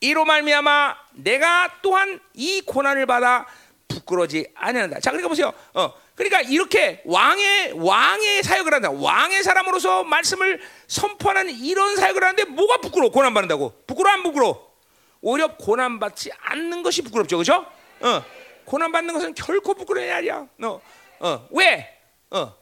[0.00, 3.46] 이로 말미암아 내가 또한 이 고난을 받아
[3.86, 4.98] 부끄러지 아니한다.
[4.98, 5.52] 자, 그러니까 보세요.
[5.72, 8.90] 어, 그러니까 이렇게 왕의 왕의 사역을 한다.
[8.90, 13.12] 왕의 사람으로서 말씀을 선포하는 이런 사역을 하는데 뭐가 부끄러워?
[13.12, 13.84] 고난 받는다고?
[13.86, 14.74] 부끄러워 안 부끄러워?
[15.20, 17.66] 오히려 고난 받지 않는 것이 부끄럽죠, 그렇죠?
[18.00, 18.24] 어,
[18.64, 20.46] 고난 받는 것은 결코 부끄러운 아니야.
[20.62, 20.80] 어,
[21.20, 21.98] 어, 왜?
[22.30, 22.54] 어,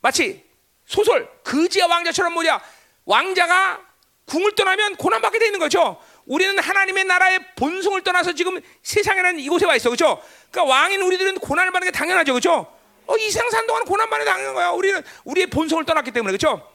[0.00, 0.44] 마치
[0.86, 2.60] 소설 그지와 왕자처럼 뭐냐?
[3.04, 3.80] 왕자가
[4.26, 6.00] 궁을 떠나면 고난 받게 되는 거죠.
[6.26, 10.22] 우리는 하나님의 나라의 본성을 떠나서 지금 세상에는 이곳에 와 있어, 그렇죠?
[10.50, 12.72] 그러니까 왕인 우리들은 고난을 받는 게 당연하죠, 그렇죠?
[13.06, 14.70] 어, 이 생산 동안 고난 받는 게 당연한 거야.
[14.70, 16.71] 우리는 우리의 본성을 떠났기 때문에, 그렇죠?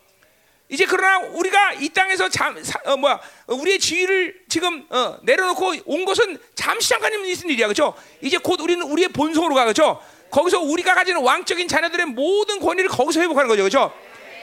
[0.69, 5.73] 이제 그러나 우리가 이 땅에서 잠, 사, 어, 뭐야, 어, 우리의 지위를 지금 어, 내려놓고
[5.85, 7.94] 온 것은 잠시 잠깐 있는 일이야, 그렇죠?
[8.22, 10.02] 이제 곧 우리는 우리의 본성으로 가, 그렇죠?
[10.30, 13.94] 거기서 우리가 가지는 왕적인 자녀들의 모든 권위를 거기서 회복하는 거죠, 그렇죠?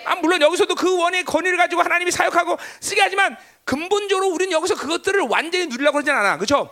[0.06, 5.20] 아, 물론 여기서도 그 원의 권위를 가지고 하나님이 사역하고 쓰게 하지만 근본적으로 우리는 여기서 그것들을
[5.28, 6.70] 완전히 누리려고 그러진 않아, 그렇죠?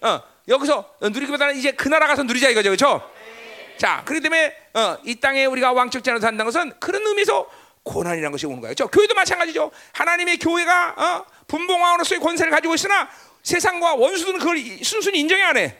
[0.00, 3.10] 어, 여기서 누리기보다는 이제 그 나라 가서 누리자 이거죠, 그렇죠?
[3.78, 7.48] 자, 그렇기 때문에 어, 이 땅에 우리가 왕적 자녀로 산다는 것은 그런 의미에서
[7.84, 8.74] 고난이라는 것이 오는 거예요.
[8.74, 9.70] 저 교회도 마찬가지죠.
[9.92, 13.08] 하나님의 교회가 어, 분봉왕으로서의 권세를 가지고 있으나
[13.42, 15.78] 세상과 원수들은 그걸 이- 순순히 인정이 안 해.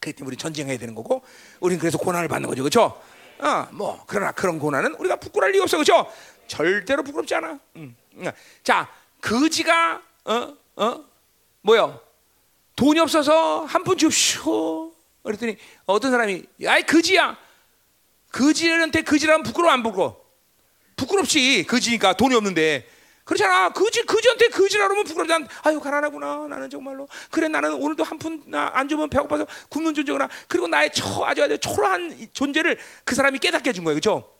[0.00, 1.22] 때문에 우리 전쟁해야 되는 거고,
[1.60, 3.00] 우리는 그래서 고난을 받는 거죠, 그렇죠?
[3.38, 6.12] 어, 뭐 그러나 그런 고난은 우리가 부끄러울 리가 없어, 그렇죠?
[6.46, 7.58] 절대로 부끄럽지 않아.
[7.76, 7.96] 음.
[8.16, 8.30] 음.
[8.62, 8.86] 자,
[9.22, 11.04] 거지가 어, 어,
[11.62, 12.00] 뭐요?
[12.76, 14.92] 돈이 없어서 한 푼 줍쇼.
[15.22, 15.56] 그랬더니
[15.86, 17.38] 어떤 사람이, 야이 거지야.
[18.30, 20.22] 거지한테 거지라면 부끄러워 안 부끄러워?
[20.96, 21.64] 부끄럽지.
[21.68, 22.88] 거지니까 돈이 없는데.
[23.24, 23.70] 그렇잖아.
[23.70, 25.32] 거지 거지한테 거지라 그러면 부끄럽지.
[25.62, 26.46] 아유 가난하구나.
[26.48, 27.08] 나는 정말로.
[27.30, 30.28] 그래 나는 오늘도 한 푼 안 주면 배고파서 굶는 존재구나.
[30.48, 33.94] 그리고 나의 처 아주 아주 초라한 이 존재를 그 사람이 깨닫게 해준 거예요.
[33.94, 34.30] 그렇죠?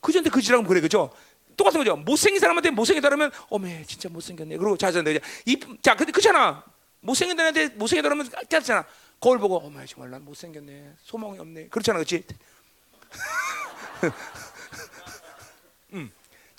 [0.00, 0.80] 거지한테 거지라면 그래.
[0.80, 1.12] 그렇죠?
[1.56, 1.94] 똑같은 거죠.
[1.96, 4.56] 못생긴 사람한테 못생기다 그러면 어메 진짜 못생겼네.
[4.56, 6.64] 그리고 자자한테 이 자 근데 그렇잖아.
[7.00, 8.84] 못생긴 사람한테 못생기다 그러면 깨닫잖아.
[9.20, 10.94] 거울 보고 어메 정말 난 못생겼네.
[11.04, 11.68] 소망이 없네.
[11.68, 11.98] 그렇잖아.
[12.00, 12.24] 그렇지?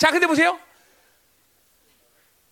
[0.03, 0.59] 자, 근데 보세요.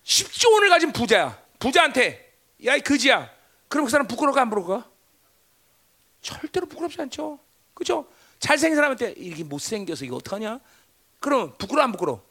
[0.06, 1.38] 10조 원을 가진 부자야.
[1.60, 2.34] 부자한테
[2.64, 3.30] 야, 이 거지야.
[3.68, 4.90] 그럼 그 사람 부끄러울까 안 부끄러울까?
[6.22, 7.40] 절대로 부끄럽지 않죠.
[7.73, 8.07] 그죠?
[8.40, 10.61] 잘생긴 사람한테 이렇게 못생겨서 이거 어떡하냐?
[11.19, 12.23] 그럼 부끄러워 안 부끄러워?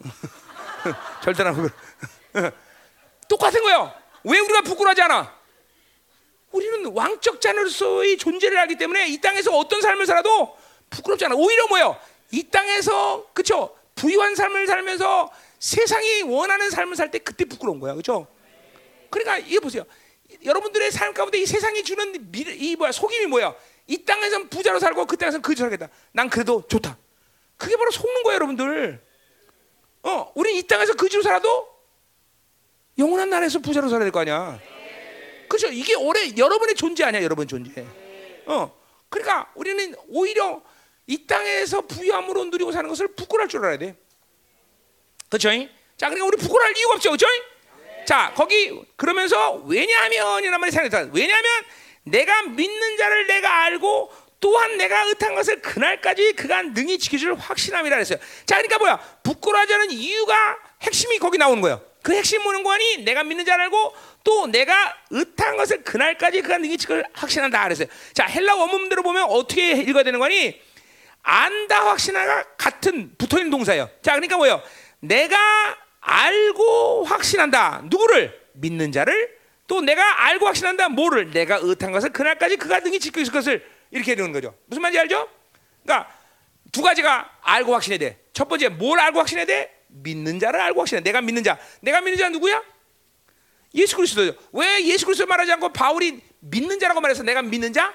[1.22, 2.52] 절대로 안 부끄러워.
[3.28, 3.94] 똑같은 거예요.
[4.24, 5.40] 왜 우리가 부끄러워하지 않아?
[6.52, 10.56] 우리는 왕적 자녀로서의 존재를 알기 때문에 이 땅에서 어떤 삶을 살아도
[10.88, 11.34] 부끄럽지 않아.
[11.34, 12.00] 오히려 뭐예요?
[12.30, 15.30] 이 땅에서 그쵸 부유한 삶을 살면서
[15.60, 18.26] 세상이 원하는 삶을 살 때 그때 부끄러운 거야, 그렇죠?
[19.10, 19.84] 그러니까 이거 보세요.
[20.44, 23.54] 여러분들의 삶 가운데 이 세상이 주는 미래, 이 뭐야 속임이 뭐야?
[23.86, 25.88] 이 땅에서는 부자로 살고 그 땅에서는 거지로 살겠다.
[26.10, 26.98] 난 그래도 좋다.
[27.56, 29.00] 그게 바로 속는 거예요, 여러분들.
[30.02, 31.68] 어, 우리 이 땅에서 거지로 살아도
[32.98, 34.58] 영원한 나라에서 부자로 살아야 될 거 아니야.
[35.48, 35.68] 그렇죠?
[35.68, 37.86] 이게 올해 여러분의 존재 아니야, 여러분 존재.
[38.46, 38.74] 어,
[39.08, 40.60] 그러니까 우리는 오히려
[41.12, 43.96] 이 땅에서 부유함으로 누리고 사는 것을 부끄러울 줄 알아야 돼.
[45.28, 45.50] 그렇죠?
[45.98, 47.26] 자, 그러니까 우리 부끄러울 이유가 없죠, 그렇죠?
[48.06, 51.10] 자, 거기 그러면서 왜냐하면이란 말이 생각다.
[51.12, 51.50] 왜냐하면
[52.04, 54.10] 내가 믿는 자를 내가 알고
[54.40, 58.18] 또한 내가 의한 것을 그날까지 그가 능히 지켜줄 확신함이라 그랬어요.
[58.46, 58.96] 자, 그러니까 뭐야?
[59.22, 61.84] 부끄러워하지 이유가 핵심이 거기 나오는 거예요.
[62.02, 63.04] 그 핵심 뭐는 거니?
[63.04, 63.94] 내가 믿는 자를 알고
[64.24, 67.86] 또 내가 의한 것을 그날까지 그가 능히 지켜줄 확신한다 그랬어요.
[68.14, 70.71] 자, 헬라 원문대로 보면 어떻게 읽어야 되는 거니?
[71.22, 73.88] 안다 확신하가 같은 붙어 있는 동사예요.
[74.02, 74.62] 자, 그러니까 뭐예요?
[75.00, 75.36] 내가
[76.00, 77.82] 알고 확신한다.
[77.84, 78.40] 누구를?
[78.54, 80.88] 믿는 자를 또 내가 알고 확신한다.
[80.90, 81.30] 뭐를?
[81.30, 84.54] 내가 의한 것을 그날까지 그가 등이 지켜 있을 것을 이렇게 되는 거죠.
[84.66, 85.28] 무슨 말인지 알죠?
[85.82, 86.12] 그러니까
[86.72, 88.18] 두 가지가 알고 확신해야 돼.
[88.32, 89.84] 첫 번째 뭘 알고 확신해야 돼?
[89.88, 91.02] 믿는 자를 알고 확신해.
[91.02, 91.58] 내가 믿는 자.
[91.80, 92.62] 내가 믿는 자 누구야?
[93.74, 94.38] 예수 그리스도죠.
[94.52, 97.94] 왜 예수 그리스도 말하지 않고 바울이 믿는 자라고 말해서 내가 믿는 자?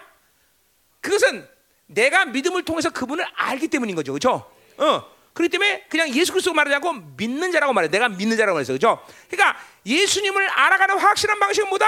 [1.02, 1.48] 그것은
[1.88, 4.14] 내가 믿음을 통해서 그분을 알기 때문인 거죠.
[4.14, 4.50] 그렇죠?
[4.78, 5.18] 어.
[5.34, 7.90] 그렇기 때문에 그냥 예수 그리스도 말하지 않고 믿는 자라고 말해.
[7.90, 8.74] 내가 믿는 자라고 말해서.
[8.74, 9.04] 그렇죠?
[9.30, 11.86] 그러니까 예수님을 알아가는 확실한 방식은 뭐다?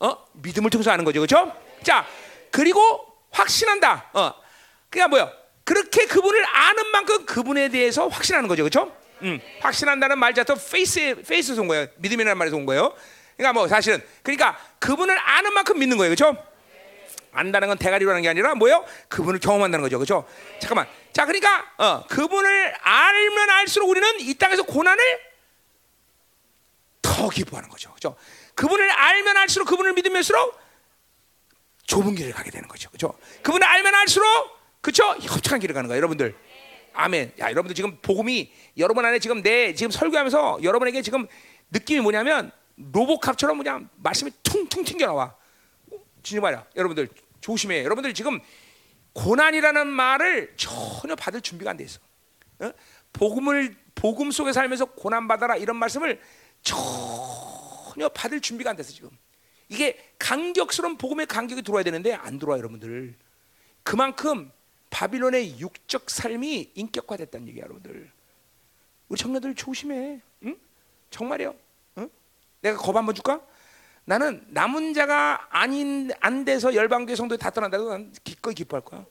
[0.00, 0.16] 어?
[0.32, 1.20] 믿음을 통해서 아는 거죠.
[1.20, 1.54] 그렇죠?
[1.82, 2.06] 자,
[2.50, 2.80] 그리고
[3.30, 4.10] 확신한다.
[4.14, 4.34] 어.
[4.90, 5.32] 그러니까 뭐요?
[5.64, 8.62] 그렇게 그분을 아는 만큼 그분에 대해서 확신하는 거죠.
[8.62, 8.96] 그렇죠?
[9.22, 9.38] 음.
[9.60, 11.86] 확신한다는 말 자체가 faith faith에서 온 거예요.
[11.96, 12.94] 믿음이라는 말에서 온 거예요.
[13.36, 16.14] 그러니까 뭐 사실은 그러니까 그분을 아는 만큼 믿는 거예요.
[16.14, 16.42] 그렇죠?
[17.38, 18.84] 안다는 건 대가리로 하는 게 아니라 뭐예요?
[19.08, 19.98] 그분을 경험한다는 거죠.
[19.98, 20.26] 그렇죠?
[20.60, 20.88] 잠깐만.
[21.12, 25.20] 자, 그러니까 어, 그분을 알면 알수록 우리는 이 땅에서 고난을
[27.00, 27.90] 더 기뻐하는 거죠.
[27.90, 28.16] 그렇죠?
[28.54, 30.58] 그분을 알면 알수록 그분을 믿으면서록
[31.86, 32.90] 좁은 길을 가게 되는 거죠.
[32.90, 33.16] 그렇죠?
[33.42, 34.28] 그분을 알면 알수록
[34.80, 35.04] 그렇죠?
[35.20, 36.34] 협착한 길을 가는 거예요, 여러분들.
[36.94, 37.34] 아멘.
[37.38, 41.26] 야, 여러분들 지금 복음이 여러분 안에 지금 내 지금 설교하면서 여러분에게 지금
[41.70, 45.34] 느낌이 뭐냐면 로보캅처럼 그냥 말씀이 퉁퉁 튕겨 나와.
[46.22, 46.66] 진짜 말이야.
[46.76, 47.08] 여러분들
[47.40, 47.84] 조심해.
[47.84, 48.40] 여러분들 지금
[49.12, 52.00] 고난이라는 말을 전혀 받을 준비가 안 돼 있어.
[52.60, 52.72] 어?
[53.12, 56.20] 복음을 복음 속에 살면서 고난 받아라 이런 말씀을
[56.62, 59.10] 전혀 받을 준비가 안 됐어 지금.
[59.68, 63.14] 이게 간격스러운 복음의 간격이 들어와야 되는데 안 들어와 여러분들.
[63.82, 64.50] 그만큼
[64.90, 68.10] 바빌론의 육적 삶이 인격화됐다는 얘기야 여러분들.
[69.08, 70.20] 우리 청년들 조심해.
[70.44, 70.56] 응?
[71.10, 71.54] 정말이요.
[71.98, 72.10] 응?
[72.60, 73.40] 내가 겁 한번 줄까?
[74.08, 79.04] 나는 남은 자가 아닌 안 돼서 열방교회 성도에 다 떠난다고 난 기꺼이 기뻐할 거야.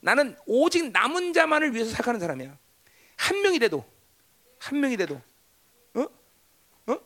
[0.00, 2.56] 나는 오직 남은 자만을 위해서 생각하는 사람이야.
[3.16, 3.84] 한 명이라도
[4.60, 5.20] 한 명이라도
[5.94, 6.06] 어?
[6.86, 6.98] 어?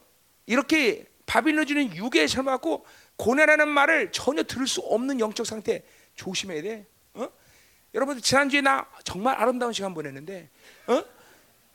[0.44, 2.84] 이렇게 바빌론 주는 유괴에 삶아갖고
[3.16, 5.86] 고뇌라는 말을 전혀 들을 수 없는 영적 상태
[6.16, 6.86] 조심해야 돼.
[7.14, 7.30] 어?
[7.94, 10.50] 여러분들 지난주에 나 정말 아름다운 시간 보냈는데
[10.86, 11.02] 어?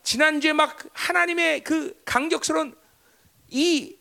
[0.04, 2.76] 지난주에 막 하나님의 그 강격스러운
[3.50, 3.98] 이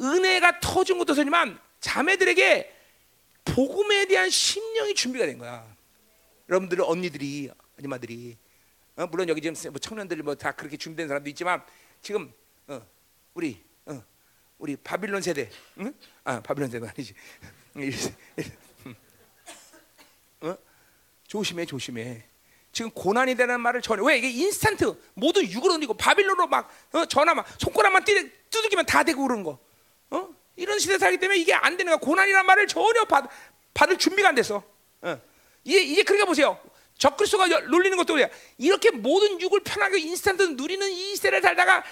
[0.00, 2.76] 은혜가 터진 것도 되지만 자매들에게
[3.44, 5.66] 복음에 대한 심령이 준비가 된 거야.
[6.48, 8.36] 여러분들 언니들이 아줌마들이
[8.96, 11.62] 어, 물론 여기 지금 뭐 청년들 뭐다 그렇게 준비된 사람도 있지만
[12.02, 12.32] 지금
[12.66, 12.80] 어,
[13.34, 14.02] 우리 어,
[14.58, 15.92] 우리 바빌론 세대, 응?
[16.24, 17.14] 아 바빌론 세대 아니지.
[20.42, 20.56] 어?
[21.26, 22.24] 조심해, 조심해.
[22.70, 27.34] 지금 고난이 되는 말을 전혀 왜 이게 인스턴트 모두 육으로 옮기고 바빌론으로 막 어, 전화
[27.34, 29.58] 막 손가락만 띠, 두들기면 다 되고 그러는 거.
[30.12, 30.28] 어?
[30.56, 31.96] 이런 시대 살기 때문에 이게 안 되는 거야.
[31.98, 33.28] 고난이란 말을 전혀 받,
[33.74, 34.62] 받을 준비가 안 됐어.
[35.02, 35.20] 어.
[35.64, 36.60] 이제 그러니까 보세요.
[36.98, 38.28] 적그리스도가 여- 놀리는 것도 그래요.
[38.58, 41.82] 이렇게 모든 육을 편하게 인스턴트 누리는 이 시대를 살다가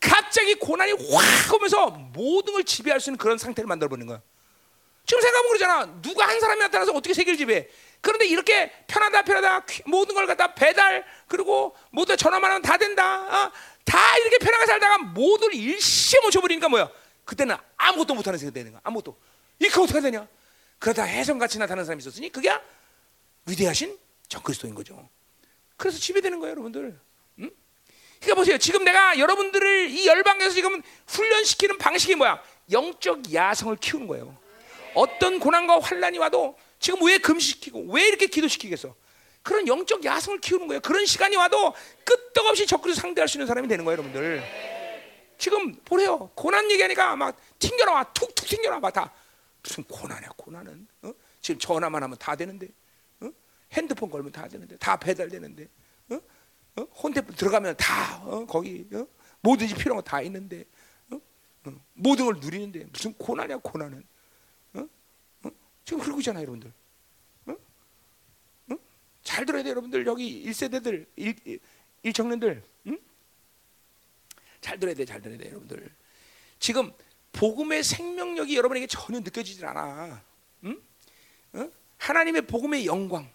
[0.00, 4.20] 갑자기 고난이 확 오면서 모든 걸 지배할 수 있는 그런 상태를 만들어 버리는 거야.
[5.06, 6.02] 지금 생각해보면 그러잖아.
[6.02, 7.68] 누가 한 사람이 나타나서 어떻게 세계를 지배?
[8.00, 13.22] 그런데 이렇게 편하다 편하다 퀴- 모든 걸 갖다 배달 그리고 모두 전화만 하면 다 된다.
[13.46, 13.52] 어?
[13.84, 16.90] 다 이렇게 편하게 살다가 모두를 일시에 멈춰버리니까 뭐야?
[17.28, 18.80] 그때는 아무것도 못하는 세계가 되는 거야.
[18.84, 19.14] 아무것도.
[19.58, 20.26] 이게 어떻게 되냐?
[20.78, 22.50] 그러다 해성같이 나타나는 사람이 있었으니 그게
[23.44, 23.98] 위대하신
[24.28, 25.06] 정그리스도인 거죠.
[25.76, 26.98] 그래서 지배되는 거예요, 여러분들.
[27.40, 27.50] 응?
[28.18, 28.56] 그러니까 보세요.
[28.56, 32.42] 지금 내가 여러분들을 이 열방에서 지금 훈련시키는 방식이 뭐야?
[32.72, 34.34] 영적 야성을 키우는 거예요.
[34.94, 38.94] 어떤 고난과 환란이 와도 지금 왜 금시키고 왜 이렇게 기도시키겠어?
[39.42, 40.80] 그런 영적 야성을 키우는 거예요.
[40.80, 41.74] 그런 시간이 와도
[42.04, 44.77] 끄떡없이 적그리 상대할 수 있는 사람이 되는 거예요, 여러분들.
[45.38, 46.30] 지금 보래요.
[46.34, 49.12] 고난 얘기하니까 막 튕겨나와, 툭툭 튕겨나와 막 다.
[49.62, 50.86] 무슨 고난이야, 고난은.
[51.02, 51.12] 어?
[51.40, 52.68] 지금 전화만 하면 다 되는데,
[53.20, 53.30] 어?
[53.72, 55.68] 핸드폰 걸면 다 되는데, 다 배달되는데,
[56.10, 56.20] 어?
[56.76, 56.82] 어?
[57.02, 58.44] 혼대폰 들어가면 다 어?
[58.46, 59.06] 거기 어?
[59.40, 60.64] 뭐든지 필요한 거 다 있는데,
[61.10, 61.16] 어?
[61.66, 61.72] 어?
[61.94, 64.04] 모든 걸 누리는데 무슨 고난이야, 고난은.
[64.74, 64.88] 어?
[65.44, 65.50] 어?
[65.84, 66.72] 지금 그러고 있잖아요, 여러분들.
[67.46, 67.52] 어?
[68.72, 68.76] 어?
[69.22, 70.04] 잘 들어야 돼요, 여러분들.
[70.06, 71.60] 여기 1세대들, 1,
[72.04, 72.62] 1청년들.
[74.58, 74.60] 응?
[74.60, 75.88] 잘 들어야 돼, 잘 들어야 돼, 여러분들.
[76.58, 76.92] 지금
[77.32, 80.20] 복음의 생명력이 여러분에게 전혀 느껴지질 않아.
[80.64, 80.82] 응?
[81.52, 81.70] 어?
[81.98, 83.30] 하나님의 복음의 영광,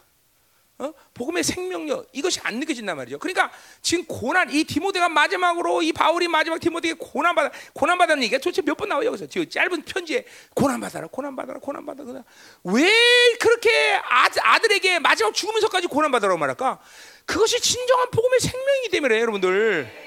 [0.79, 0.91] 어?
[1.13, 3.19] 복음의 생명력 이것이 안 느껴진단 말이죠.
[3.19, 3.51] 그러니까
[3.81, 8.61] 지금 고난 이 디모데가 마지막으로 이 바울이 마지막 디모데에게 고난 받아 고난 받는 얘기가 도대체
[8.63, 10.25] 몇 번 나와요 여기서 지금 짧은 편지에
[10.55, 12.23] 고난 받아라 고난 받아라 고난 받아라
[12.63, 12.91] 왜
[13.39, 13.69] 그렇게
[14.09, 16.79] 아들, 아들에게 마지막 죽으면서까지 고난 받아라고 말할까?
[17.25, 20.02] 그것이 진정한 복음의 생명이기 때문에 여러분들.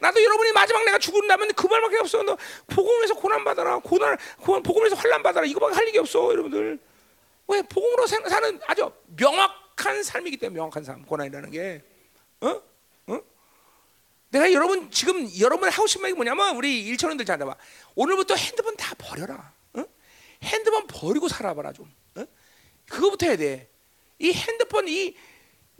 [0.00, 2.22] 나도 여러분이 마지막 내가 죽는다면 그 말밖에 없어.
[2.22, 2.36] 너
[2.66, 6.78] 복음에서 고난 받아라, 고난, 고- 복음에서 환란 받아라 이거밖에 할 얘기 없어, 여러분들.
[7.48, 11.82] 왜 복음으로 생- 사는 아주 명확한 삶이기 때문에 명확한 삶, 고난이라는 게,
[12.40, 12.62] 어,
[13.08, 13.20] 어?
[14.30, 17.56] 내가 여러분 지금 여러분 하고 싶은 말이 뭐냐면 우리 일천원들 잘 잡아.
[17.94, 19.52] 오늘부터 핸드폰 다 버려라.
[19.74, 19.84] 어?
[20.42, 21.92] 핸드폰 버리고 살아봐라 좀.
[22.14, 22.24] 어?
[22.88, 23.68] 그거부터 해야 돼.
[24.18, 25.14] 이 핸드폰 이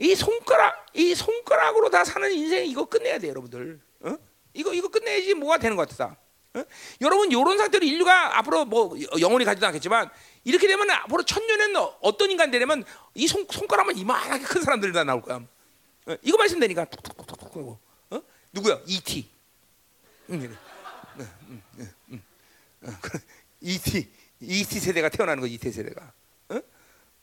[0.03, 3.79] 이 손가락 이 손가락으로 다 사는 인생 이거 끝내야 돼 여러분들.
[4.51, 4.53] 어?
[4.55, 6.17] 이거 이거 끝내야지 뭐가 되는 것 같다.
[6.55, 6.65] 어?
[7.01, 10.11] 여러분 이런 상태로 인류가 앞으로 뭐 영원히 가지도 않겠지만
[10.45, 15.23] 이렇게 되면 앞으로 천년에는 어떤 인간 되려면 이 손, 손가락만 이만하게 큰 사람들이 다 나올
[15.23, 15.37] 거야.
[15.37, 16.17] 어?
[16.23, 17.79] 이거 말씀되니까 툭툭툭툭 하고
[18.11, 18.21] 어?
[18.53, 18.81] 누구야?
[18.87, 19.29] E.T.
[20.31, 20.57] 응,
[21.19, 21.63] 응,
[22.13, 22.23] 응.
[23.61, 24.11] E.T.
[24.41, 24.81] E.T.
[24.81, 25.71] 세대가 태어나는 거 E.T.
[25.71, 26.13] 세대가.
[26.49, 26.61] 어?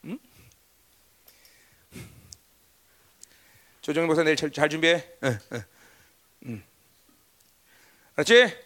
[0.05, 0.19] 응?
[3.81, 5.03] 조정희 목사 내일 잘, 잘 준비해.
[5.23, 5.39] 응,
[6.45, 6.63] 응.
[8.17, 8.23] 응.
[8.23, 8.57] 알았지?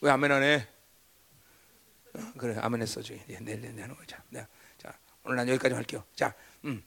[0.00, 0.66] 왜 아멘 안 해?
[2.14, 4.22] 어, 그래 아멘 했어 네, 내일 내일 하는 거자.
[4.28, 4.46] 네.
[4.78, 4.92] 자
[5.24, 6.04] 오늘 난 여기까지 할게요.
[6.14, 6.32] 자,
[6.64, 6.82] 음.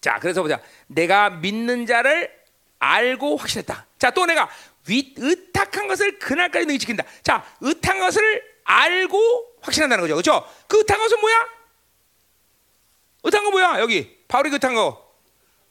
[0.00, 0.60] 자 그래서 보자.
[0.86, 2.32] 내가 믿는 자를
[2.78, 3.86] 알고 확신했다.
[3.98, 4.48] 자 또 내가
[4.86, 7.04] 위, 의탁한 것을 그날까지 너희 지킨다.
[7.22, 10.14] 자 의탁한 것을 알고 확신한다는 거죠.
[10.14, 10.48] 그렇죠?
[10.68, 11.48] 그 의탁한 것은 뭐야?
[13.24, 13.80] 의탁한 거 뭐야?
[13.80, 15.08] 여기 바울이 그 의탁한 거.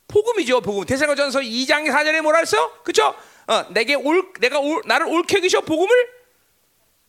[0.10, 0.86] 복음이죠, 복음.
[0.86, 2.82] 대사가전서 2장 4절에 뭐라 했어?
[2.84, 3.14] 그렇죠?
[3.48, 6.18] 어, 내게 올 내가 올, 나를 옳게 여기셔 복음을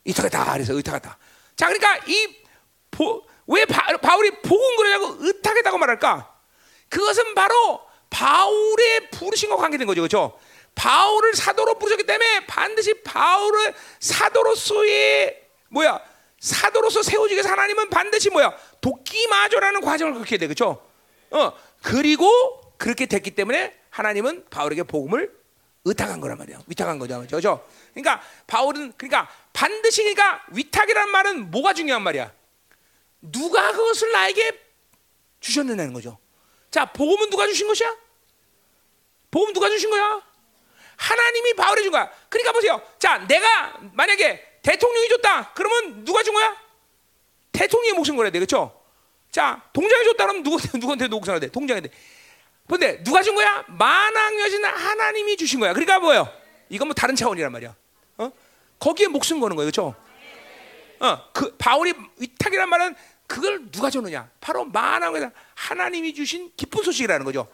[0.05, 0.53] 의탁했다.
[0.53, 1.17] 그래서 의탁했다.
[1.55, 3.65] 자, 그러니까 이왜
[4.01, 6.33] 바울이 복음 그러냐고 의탁했다고 말할까?
[6.87, 10.39] 그것은 바로 바울의 부르신 것과 관계된 거죠, 그렇죠?
[10.75, 15.99] 바울을 사도로 부르셨기 때문에 반드시 바울을 사도로서의 뭐야
[16.39, 20.81] 사도로서 세워지기 위해서 하나님은 반드시 뭐야 도끼마저라는 과정을 그렇게 돼, 그렇죠?
[21.31, 21.53] 어
[21.83, 25.38] 그리고 그렇게 됐기 때문에 하나님은 바울에게 복음을
[25.89, 26.61] 의탁한 거란 말이야.
[26.67, 27.25] 위탁한 거죠.
[27.29, 27.67] 그죠?
[27.93, 32.31] 그러니까 바울은 그러니까 반드시 그러니까 위탁이라는 말은 뭐가 중요한 말이야?
[33.21, 34.59] 누가 그것을 나에게
[35.39, 36.17] 주셨느냐는 거죠.
[36.71, 37.95] 자, 복음은 누가 주신 것이야?
[39.31, 40.21] 복음 누가 주신 거야?
[40.95, 42.09] 하나님이 바울에 준 거야.
[42.29, 42.81] 그러니까 보세요.
[42.99, 45.53] 자, 내가 만약에 대통령이 줬다.
[45.53, 46.55] 그러면 누가 준 거야?
[47.51, 48.39] 대통령이 목숨 걸어야 돼.
[48.39, 48.83] 그렇죠?
[49.31, 51.47] 자, 동장이 줬다 그러면 누구 누구한테 목숨 돼?
[51.49, 51.89] 동장한테.
[52.77, 53.65] 근데 누가 준 거야?
[53.67, 55.73] 만왕 여신 하나님이 주신 거야.
[55.73, 56.31] 그러니까 뭐예요?
[56.69, 57.75] 이건 뭐 다른 차원이란 말이야.
[58.17, 58.31] 어?
[58.77, 59.71] 거기에 목숨 거는 거예요.
[59.71, 59.95] 그렇죠?
[60.99, 64.29] 어, 그 바울이 위탁이란 말은 그걸 누가 줬느냐?
[64.39, 67.47] 바로 만왕 여신 하나님이 주신 기쁜 소식이라는 거죠.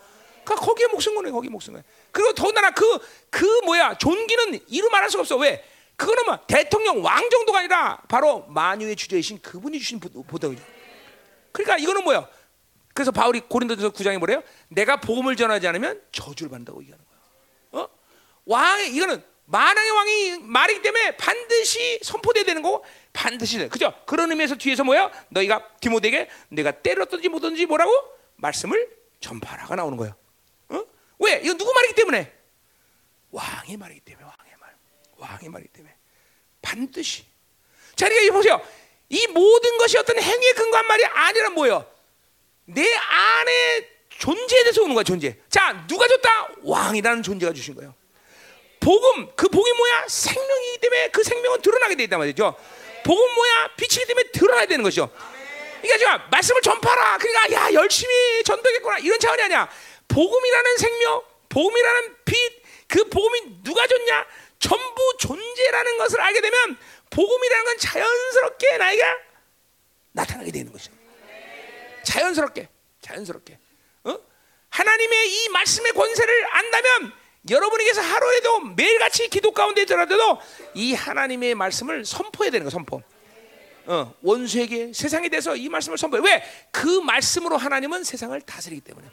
[0.43, 1.83] 그러니까 거기에 목숨 거는 거기 목숨 거야.
[2.11, 2.85] 그리고 더군다나 그,
[3.29, 5.37] 그 뭐야, 존귀는 이루 말할 수가 없어.
[5.37, 5.63] 왜?
[5.95, 10.61] 그거는 뭐 대통령 왕 정도가 아니라 바로 만유의 주제이신 그분이 주신 보답이죠.
[11.53, 12.27] 그러니까 이거는 뭐야?
[12.95, 14.41] 그래서 바울이 고린도전서 9장에 뭐래요?
[14.69, 17.83] 내가 복음을 전하지 않으면 저주를 받는다고 얘기하는 거야.
[17.83, 17.89] 어?
[18.45, 23.67] 왕 이거는 만왕의 왕이 말이기 때문에 반드시 선포돼야 되는 거고 반드시 돼.
[23.67, 23.93] 그죠?
[24.05, 25.11] 그런 의미에서 뒤에서 뭐야?
[25.27, 27.91] 너희가 디모데에게 내가 때렸든지 뭐든지 뭐라고
[28.37, 28.89] 말씀을
[29.19, 30.15] 전파라가 나오는 거예요.
[30.69, 30.81] 어?
[31.19, 31.41] 왜?
[31.43, 32.33] 이거 누구 말이기 때문에?
[33.31, 34.73] 왕의 말이기 때문에 왕의 말.
[35.17, 35.93] 왕의 말이기 때문에
[36.61, 37.25] 반드시.
[37.97, 38.61] 자, 그러니까 보세요.
[39.09, 41.94] 이 모든 것이 어떤 행위에 근거한 말이 아니라 뭐예요?
[42.65, 45.37] 내 안에 존재에 대해서 오는 거야, 존재.
[45.49, 46.49] 자, 누가 줬다?
[46.63, 47.93] 왕이라는 존재가 주신 거예요.
[48.79, 50.05] 복음, 그 복이 뭐야?
[50.07, 52.55] 생명이기 때문에 그 생명은 드러나게 돼 있단 말이죠.
[53.03, 53.75] 복음 뭐야?
[53.77, 55.11] 빛이기 때문에 드러나야 되는 것이죠.
[55.81, 57.17] 그러니까 지금 말씀을 전파라.
[57.17, 59.69] 그러니까 야 열심히 전도겠구나 이런 차원이 아니야.
[60.07, 64.25] 복음이라는 생명, 복음이라는 빛, 그 복음이 누가 줬냐?
[64.59, 66.77] 전부 존재라는 것을 알게 되면
[67.09, 69.17] 복음이라는 건 자연스럽게 나이가
[70.11, 70.91] 나타나게 되는 것이죠.
[72.05, 72.69] 자연스럽게,
[73.01, 73.59] 자연스럽게.
[74.05, 74.19] 어?
[74.69, 77.13] 하나님의 이 말씀의 권세를 안다면
[77.49, 80.39] 여러분에게서 하루에도 매일같이 기도 가운데 들어도
[80.73, 83.01] 이 하나님의 말씀을 선포해야 되는 거 선포.
[83.87, 86.23] 어, 원수에게 세상에 대해서 이 말씀을 선포해.
[86.23, 86.43] 왜?
[86.71, 89.07] 그 말씀으로 하나님은 세상을 다스리기 때문에.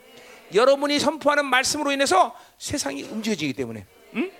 [0.54, 3.86] 여러분이 선포하는 말씀으로 인해서 세상이 움직여지기 때문에.
[4.14, 4.32] 응?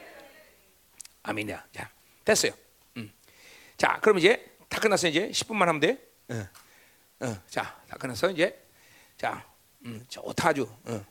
[1.23, 1.65] 아멘이야.
[1.75, 1.91] 자,
[2.25, 2.53] 됐어요.
[2.97, 3.11] 응.
[3.77, 5.99] 자, 그럼 이제 다 끝났어 이제 10분만 하면 돼.
[6.29, 6.49] 어.
[7.23, 7.43] 어.
[7.47, 8.61] 자, 다 끝났어 이제.
[9.17, 9.47] 자,
[9.85, 10.69] 음, 좋다주.
[10.85, 11.05] 어.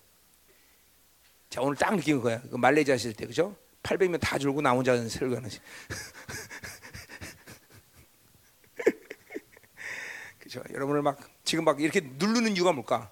[1.50, 2.42] 자, 오늘 딱 느낀 거야.
[2.42, 3.56] 그 말레이시아 있을 때 그죠?
[3.84, 5.50] 800명 다 줄고 나 혼자 설교하는.
[10.40, 10.62] 그죠?
[10.72, 13.10] 여러분을 막 지금 막 이렇게 누르는 이유가 뭘까?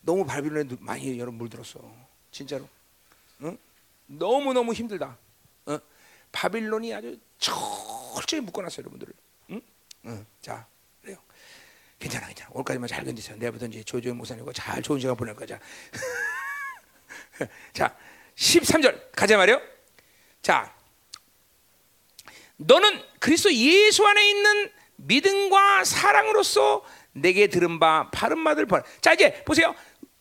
[0.00, 1.78] 너무 바빌론에 많이 여러분 물들었어.
[2.30, 2.66] 진짜로.
[3.42, 3.58] 응?
[4.06, 5.18] 너무 너무 힘들다.
[5.66, 5.78] 어?
[6.32, 9.12] 바빌론이 아주 철저히 묶어놨어요, 여러분들을.
[9.50, 9.60] 응?
[10.06, 10.26] 응.
[10.40, 10.69] 자.
[12.00, 12.50] 괜찮아, 괜찮아.
[12.54, 13.36] 오늘까지만 잘 견디세요.
[13.36, 15.60] 내일부터 이제 조조영 목사님과 잘 좋은 시간 보낼 거자.
[17.74, 17.94] 자,
[18.34, 19.60] 13절 가자 말이요.
[20.40, 20.74] 자,
[22.56, 28.80] 너는 그리스도 예수 안에 있는 믿음과 사랑으로서 내게 들은 바 바른 말을 보.
[29.02, 29.74] 자, 이제 보세요.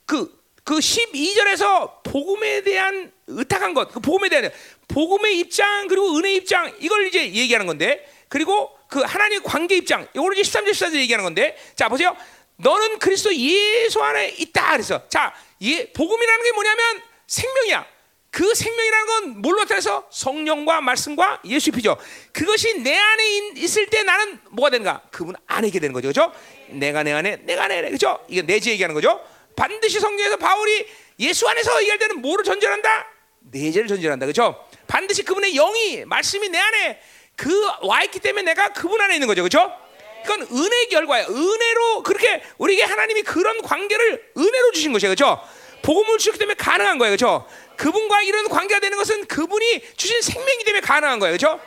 [0.05, 4.51] 그, 그 12절에서 복음에 대한 의탁한 것, 그 복음에 대한
[4.89, 10.37] 복음의 입장 그리고 은혜 입장 이걸 이제 얘기하는 건데 그리고 그 하나님의 관계 입장 이거를
[10.37, 12.17] 이제 13절 14절 얘기하는 건데 자 보세요.
[12.57, 17.85] 너는 그리스도 예수 안에 있다 그래서 자, 예, 복음이라는 게 뭐냐면 생명이야.
[18.31, 21.97] 그 생명이라는 건 뭘로 나타나서 성령과 말씀과 예수 피죠.
[22.31, 25.01] 그것이 내 안에 있을 때 나는 뭐가 되는가?
[25.09, 26.09] 그분 안에 있게 되는 거죠.
[26.09, 26.31] 그죠?
[26.67, 27.89] 내가 내 안에, 내가 내 안에.
[27.89, 28.19] 그죠?
[28.27, 29.19] 이게 내재 얘기하는 거죠.
[29.55, 30.85] 반드시 성경에서 바울이
[31.19, 33.07] 예수 안에서 얘기할 때는 뭐를 전제한다?
[33.39, 34.25] 내재를 전제한다.
[34.27, 34.63] 그죠?
[34.87, 37.01] 반드시 그분의 영이, 말씀이 내 안에
[37.39, 39.43] 그 와 있기 때문에 내가 그분 안에 있는 거죠.
[39.43, 39.71] 그죠?
[40.23, 41.27] 그건 은혜의 결과예요.
[41.29, 45.11] 은혜로 그렇게 우리에게 하나님이 그런 관계를 은혜로 주신 것이에요.
[45.11, 45.39] 그죠?
[45.81, 47.15] 복음을 주셨기 때문에 가능한 거예요.
[47.15, 47.47] 그렇죠?
[47.77, 51.37] 그분과 이런 관계가 되는 것은 그분이 주신 생명이기 때문에 가능한 거예요.
[51.37, 51.59] 그렇죠?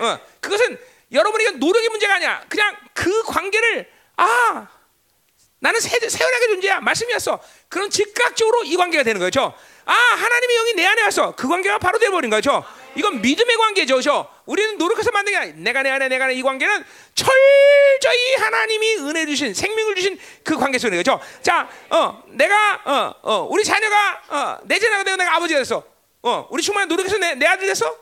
[0.00, 0.78] 어, 그것은
[1.10, 2.44] 여러분에게 노력의 문제가 아니야.
[2.48, 4.68] 그냥 그 관계를 아
[5.60, 6.80] 나는 새, 세연하게 존재야.
[6.80, 7.40] 말씀이었어.
[7.68, 9.54] 그런 즉각적으로 이 관계가 되는 거죠.
[9.90, 12.62] 아 하나님의 영이 내 안에 와서 그 관계가 바로 되어버린 거죠.
[12.94, 13.96] 이건 믿음의 관계죠.
[13.96, 14.28] 그죠?
[14.44, 15.54] 우리는 노력해서 만든 게 아니야.
[15.56, 16.84] 내가 내 안에 내가 내 이 관계는
[17.14, 21.18] 철저히 하나님이 은혜 주신 생명을 주신 그 관계 속에 그죠?
[21.42, 25.82] 자, 어, 내가 어, 어, 우리 자녀가 어, 내 자녀가 되고 내가 아버지가 됐어.
[26.22, 27.96] 어, 우리 충분히 노력해서 내, 내 아들 됐어?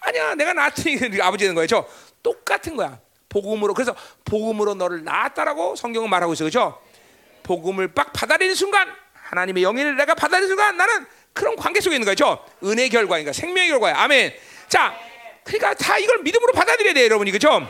[0.00, 1.88] 아니야, 내가 낳았더니 아버지 되는 거죠.
[2.22, 3.00] 똑같은 거야.
[3.28, 3.92] 복음으로 그래서
[4.24, 6.80] 복음으로 너를 낳았다라고 성경은 말하고 있어, 그죠?
[7.42, 8.88] 복음을 빡 받아들이는 순간
[9.30, 12.44] 하나님의 영예를 내가 받아들이는 순간 나는 그런 관계 속에 있는 거죠.
[12.64, 13.96] 은혜 결과인가 생명의 결과야.
[13.98, 14.34] 아멘.
[14.68, 14.94] 자,
[15.44, 17.68] 그러니까 다 이걸 믿음으로 받아들여야 돼요, 여러분이 그죠?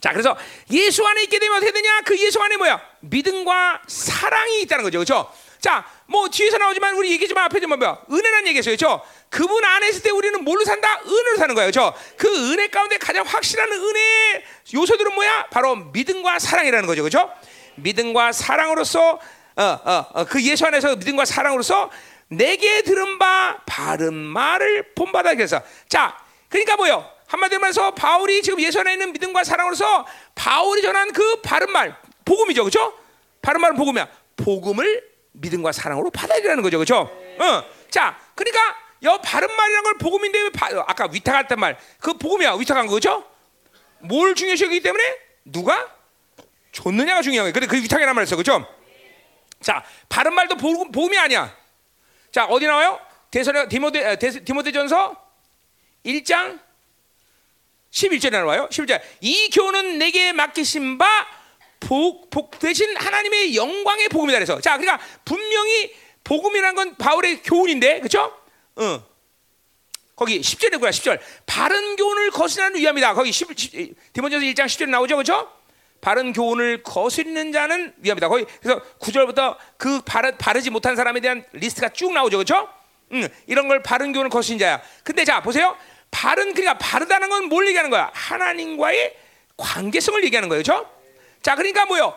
[0.00, 0.36] 자, 그래서
[0.70, 2.02] 예수 안에 있게 되면 어떻게 되냐?
[2.04, 2.80] 그 예수 안에 뭐야?
[3.00, 5.32] 믿음과 사랑이 있다는 거죠, 그렇죠?
[5.60, 8.02] 자, 뭐 뒤에서 나오지만 우리 얘기지만 앞에 좀 뭐야?
[8.08, 9.02] 은혜란 얘기했어요, 그렇죠?
[9.28, 11.00] 그분 안에 있을 때 우리는 뭘로 산다?
[11.04, 11.94] 은혜로 사는 거예요, 그렇죠?
[12.16, 15.48] 그 은혜 가운데 가장 확실한 은혜의 요소들은 뭐야?
[15.50, 17.32] 바로 믿음과 사랑이라는 거죠, 그렇죠?
[17.74, 19.20] 믿음과 사랑으로서
[20.28, 21.90] 그 예수 안에서 믿음과 사랑으로서
[22.28, 26.16] 내게 들은 바 바른 말을 본받아 그래서 자,
[26.48, 27.10] 그러니까 뭐요?
[27.26, 31.94] 한마디로 말해서 바울이 지금 예수 안에 있는 믿음과 사랑으로서 바울이 전한 그 바른 말,
[32.24, 32.94] 복음이죠, 그렇죠?
[33.42, 34.08] 바른 말은 복음이야.
[34.36, 37.10] 복음을 믿음과 사랑으로 받아들이라는 거죠, 그렇죠?
[37.38, 42.54] 어, 자, 그러니까 여 바른 말이라는 걸 복음인데 왜 바, 아까 위탁했단 말, 그 복음이야,
[42.54, 43.24] 위탁한 거죠?
[44.00, 45.86] 뭘 중요시하기 때문에 누가
[46.72, 47.52] 줬느냐가 중요한 거예요.
[47.52, 48.66] 근데 그 위탁이란 말했어, 그렇죠?
[49.60, 51.56] 자, 바른 말도 복음, 복음이 아니야.
[52.32, 53.00] 자, 어디 나와요?
[53.30, 55.16] 대서련 디모데 디모데전서
[56.04, 56.60] 1장
[57.90, 58.68] 11절에 나와요.
[58.70, 59.00] 11절.
[59.20, 61.26] 이 교훈은 내게 맡기신 바
[61.80, 64.60] 복, 복 대신 하나님의 영광의 복음이다 그래서.
[64.60, 65.94] 자, 그러니까 분명히
[66.24, 68.00] 복음이란 건 바울의 교훈인데.
[68.00, 68.38] 그렇죠?
[68.76, 69.04] 어.
[70.14, 70.90] 거기 10절이구나.
[70.90, 71.20] 10절.
[71.46, 73.14] 바른 교훈을 거스르는 위함이다.
[73.14, 75.16] 거기 10, 10, 디모데서 1장 10절에 나오죠.
[75.16, 75.57] 그렇죠?
[76.00, 78.28] 바른 교훈을 거스르는 자는 위함이다.
[78.28, 82.36] 거기 그래서 9절부터 그 바르, 바르지 못한 사람에 대한 리스트가 쭉 나오죠.
[82.38, 82.68] 그렇죠?
[83.12, 84.80] 음, 이런 걸 바른 교훈을 거스른 자야.
[85.02, 85.76] 근데 자, 보세요.
[86.10, 88.10] 바른 그러니까 바르다는 건 뭘 얘기하는 거야?
[88.14, 89.16] 하나님과의
[89.56, 90.62] 관계성을 얘기하는 거예요.
[90.62, 90.88] 그렇죠?
[91.42, 92.16] 자, 그러니까 뭐요?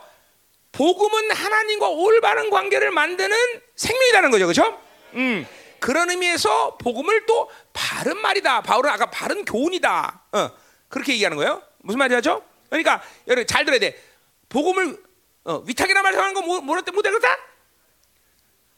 [0.74, 3.36] 복음은 하나님과 올바른 관계를 만드는
[3.76, 4.46] 생명이라는 거죠.
[4.46, 4.82] 그렇죠?
[5.16, 5.46] 음.
[5.80, 8.62] 그런 의미에서 복음을 또 바른 말이다.
[8.62, 10.22] 바울은 아까 바른 교훈이다.
[10.34, 10.50] 어,
[10.90, 11.62] 그렇게 얘기하는 거예요.
[11.80, 12.44] 무슨 말이죠?
[12.72, 14.02] 그러니까 여러분 잘 들어야 돼.
[14.50, 14.98] 복음을
[15.44, 17.38] 어, 위탁이라는 말 사용하는 거 뭐, 뭐라 때 못하겠다?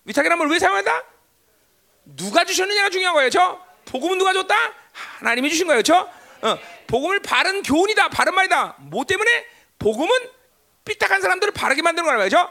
[0.06, 1.04] 위탁이라는 말왜 사용한다?
[2.06, 3.30] 누가 주셨느냐가 중요한 거예요.
[3.30, 4.56] 저 복음은 누가 줬다?
[4.92, 5.82] 하나님이 주신 거예요.
[5.84, 6.10] 저
[6.42, 8.10] 어, 복음을 바른 교훈이다.
[8.10, 8.78] 바른 말이다.
[8.80, 9.46] 뭐 때문에?
[9.80, 10.10] 복음은
[10.86, 12.50] 삐딱한 사람들을 바르게 만드는 거란 말이죠.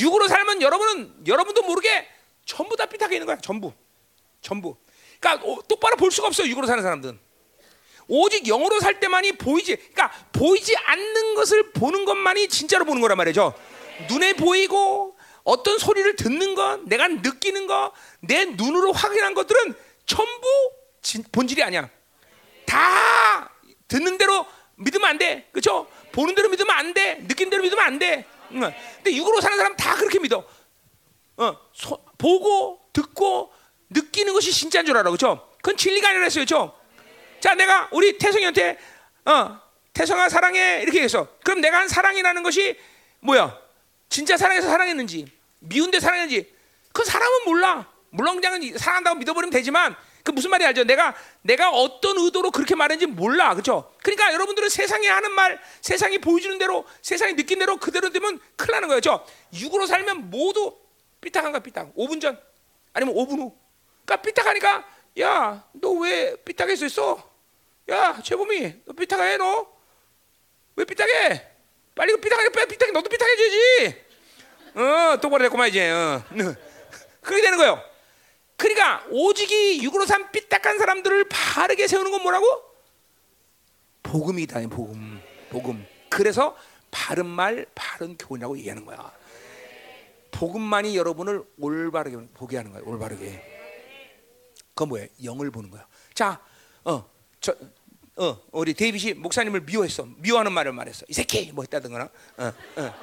[0.00, 2.08] 육으로 살면 여러분은 여러분도 모르게
[2.46, 3.36] 전부 다 삐딱해 있는 거야.
[3.38, 3.72] 전부.
[4.40, 4.76] 전부.
[5.18, 6.48] 그러니까 어, 똑바로 볼 수가 없어요.
[6.48, 7.18] 육으로 사는 사람들은.
[8.10, 9.76] 오직 영으로 살 때만이 보이지.
[9.76, 13.54] 그러니까 보이지 않는 것을 보는 것만이 진짜로 보는 거란 말이죠.
[14.08, 19.74] 눈에 보이고 어떤 소리를 듣는 것, 내가 느끼는 것, 내 눈으로 확인한 것들은
[20.06, 20.48] 전부
[21.00, 21.88] 진, 본질이 아니야.
[22.66, 23.50] 다
[23.86, 25.48] 듣는 대로 믿으면 안 돼.
[25.52, 25.86] 그렇죠?
[26.12, 27.24] 보는 대로 믿으면 안 돼.
[27.28, 28.26] 느낀 대로 믿으면 안 돼.
[28.52, 28.72] 응.
[28.96, 30.44] 근데 육으로 사는 사람 다 그렇게 믿어.
[31.36, 33.52] 어, 소, 보고 듣고
[33.90, 35.10] 느끼는 것이 진짜인 줄 알아.
[35.10, 35.48] 그렇죠?
[35.58, 36.44] 그건 진리가 아니라서요.
[36.44, 36.79] 그렇죠?
[37.40, 38.78] 자, 내가 우리 태성이한테
[39.24, 39.60] 어,
[39.92, 42.78] 태성아 사랑해 이렇게 해서 그럼 내가 한 사랑이라는 것이
[43.20, 43.58] 뭐야?
[44.08, 45.26] 진짜 사랑해서 사랑했는지
[45.60, 46.52] 미운데 사랑했는지
[46.92, 47.90] 그 사람은 몰라.
[48.10, 49.94] 물론 그냥 사랑한다고 믿어버리면 되지만
[50.24, 50.84] 그 무슨 말이 알죠?
[50.84, 53.92] 내가 내가 어떤 의도로 그렇게 말했는지 몰라, 그렇죠?
[54.02, 58.88] 그러니까 여러분들은 세상이 하는 말, 세상이 보여주는 대로, 세상이 느낀 대로 그대로 되면 큰일 나는
[58.88, 60.76] 거예요, 죠 육으로 살면 모두
[61.20, 61.94] 삐딱한 거야, 삐딱.
[61.94, 62.38] 5분 전
[62.92, 63.56] 아니면 5분 후.
[64.04, 64.84] 그러니까 삐딱하니까
[65.20, 67.29] 야, 너 왜 삐딱해 있어?
[67.90, 69.66] 야, 최범이, 너 삐딱 해 너?
[70.76, 71.46] 왜 삐딱해?
[71.94, 72.92] 빨리 그 삐딱하게 빼, 삐딱해.
[72.92, 74.04] 너도 삐딱해져야지.
[74.76, 75.90] 어, 똑바로 됐구만 이제.
[75.90, 76.22] 어.
[77.20, 77.82] 그렇게 되는 거예요.
[78.56, 82.46] 그러니까 오직이 육으로 산 삐딱한 사람들을 바르게 세우는 건 뭐라고?
[84.02, 85.86] 복음이다, 복음, 복음.
[86.08, 86.56] 그래서
[86.90, 89.12] 바른 말, 바른 교훈이라고 얘기하는 거야.
[90.30, 93.58] 복음만이 여러분을 올바르게 보게 하는 거야, 올바르게.
[94.70, 95.06] 그건 뭐야?
[95.24, 95.86] 영을 보는 거야.
[96.14, 96.40] 자,
[96.84, 97.08] 어,
[97.40, 97.54] 저,
[98.16, 100.06] 어, 우리 데이빗이 목사님을 미워했어.
[100.18, 101.06] 미워하는 말을 말했어.
[101.08, 102.08] 이 새끼 뭐 했다든가.
[102.38, 102.94] 어, 어.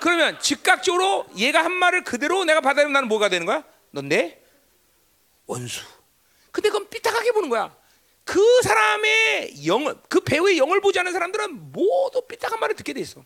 [0.00, 3.64] 그러면 즉각적으로 얘가 한 말을 그대로 내가 받아들이면 나는 뭐가 되는 거야?
[3.90, 4.40] 넌 내
[5.46, 5.82] 원수.
[6.52, 7.76] 근데 그건 삐딱하게 보는 거야.
[8.24, 13.24] 그 사람의 영을 그 배우의 영을 보지 않은 사람들은 모두 삐딱한 말을 듣게 돼 있어.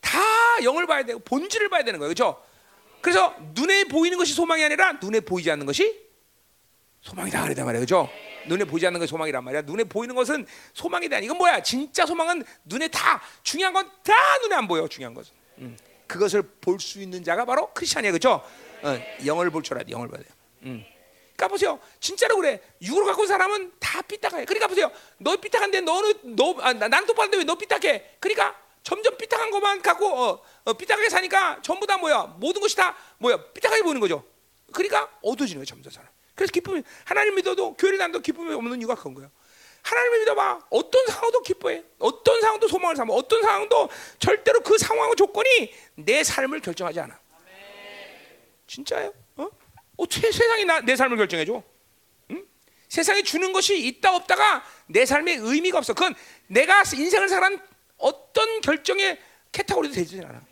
[0.00, 0.20] 다
[0.62, 2.12] 영을 봐야 되고 본질을 봐야 되는 거예요.
[2.14, 2.42] 그렇죠?
[3.00, 6.02] 그래서 눈에 보이는 것이 소망이 아니라 눈에 보이지 않는 것이
[7.00, 7.84] 소망이다 그러단 말이에요.
[7.84, 8.10] 그렇죠?
[8.46, 9.62] 눈에 보이지 않는 것이 소망이란 말이야.
[9.62, 11.18] 눈에 보이는 것은 소망이 다.
[11.18, 11.62] 이건 뭐야?
[11.62, 14.12] 진짜 소망은 눈에 다 중요한 건 다
[14.42, 14.86] 눈에 안 보여.
[14.88, 15.32] 중요한 것은.
[15.58, 15.76] 음.
[16.06, 18.12] 그것을 볼 수 있는 자가 바로 크리스천이에요.
[18.12, 18.44] 그렇죠?
[18.82, 19.92] 어, 영을 볼 줄 알아야 돼.
[19.92, 20.28] 영을 봐야 돼.
[20.64, 20.84] 음.
[21.36, 21.80] 그러니까 보세요.
[22.00, 22.60] 진짜로 그래.
[22.82, 24.44] 육으로 갖고 사람은 다 삐딱해.
[24.44, 24.90] 그러니까 보세요.
[25.18, 28.16] 너 삐딱한데 너는 너 아, 나는 똑바른데 왜 너 삐딱해?
[28.20, 32.36] 그러니까 점점 삐딱한 것만 갖고 어, 어, 삐딱하게 사니까 전부 다 뭐야?
[32.38, 33.36] 모든 것이 다 뭐야?
[33.52, 34.22] 삐딱하게 보이는 거죠.
[34.72, 35.64] 그러니까 어두워지는 거예요.
[35.64, 36.08] 점점 사람.
[36.34, 39.30] 그래서 기쁨이 하나님 믿어도 교회를 다도 기쁨이 없는 이유가 그런 거예요.
[39.82, 40.66] 하나님을 믿어봐.
[40.70, 41.84] 어떤 상황도 기뻐해.
[41.98, 43.12] 어떤 상황도 소망을 삼아.
[43.12, 47.18] 어떤 상황도 절대로 그 상황과 조건이 내 삶을 결정하지 않아.
[48.66, 49.12] 진짜예요?
[49.36, 49.48] 어?
[49.96, 51.62] 어, 세 상이 나, 내 삶을 결정해줘.
[52.30, 52.46] 응?
[52.88, 55.92] 세상에 주는 것이 있다 없다가 내 삶에 의미가 없어.
[55.92, 56.14] 그건
[56.46, 57.60] 내가 인생을 살아간
[57.98, 59.20] 어떤 결정의
[59.52, 60.42] 캐타고리도 되지 않아.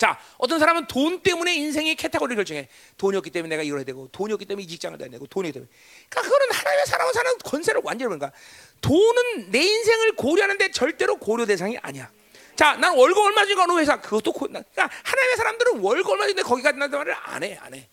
[0.00, 2.68] 자, 어떤 사람은 돈 때문에 인생의 캐타고리를 결정해.
[2.96, 5.52] 돈이 없기 때문에 내가 이걸 해야 되고, 돈이 없기 때문에 이 직장을 해야 되고, 돈이
[5.52, 5.70] 때문에.
[6.08, 8.32] 그러니까 그거는 하나님의 사람을 사는 권세를 완전히 보니까
[8.80, 12.10] 돈은 내 인생을 고려하는데 절대로 고려 대상이 아니야.
[12.56, 16.44] 자, 난 월급 얼마 주니까 어느 회사 그것도 고, 그러니까 하나님의 사람들은 월급 얼마 주는데
[16.44, 17.86] 거기까지 난단 말을 안 해, 안 해.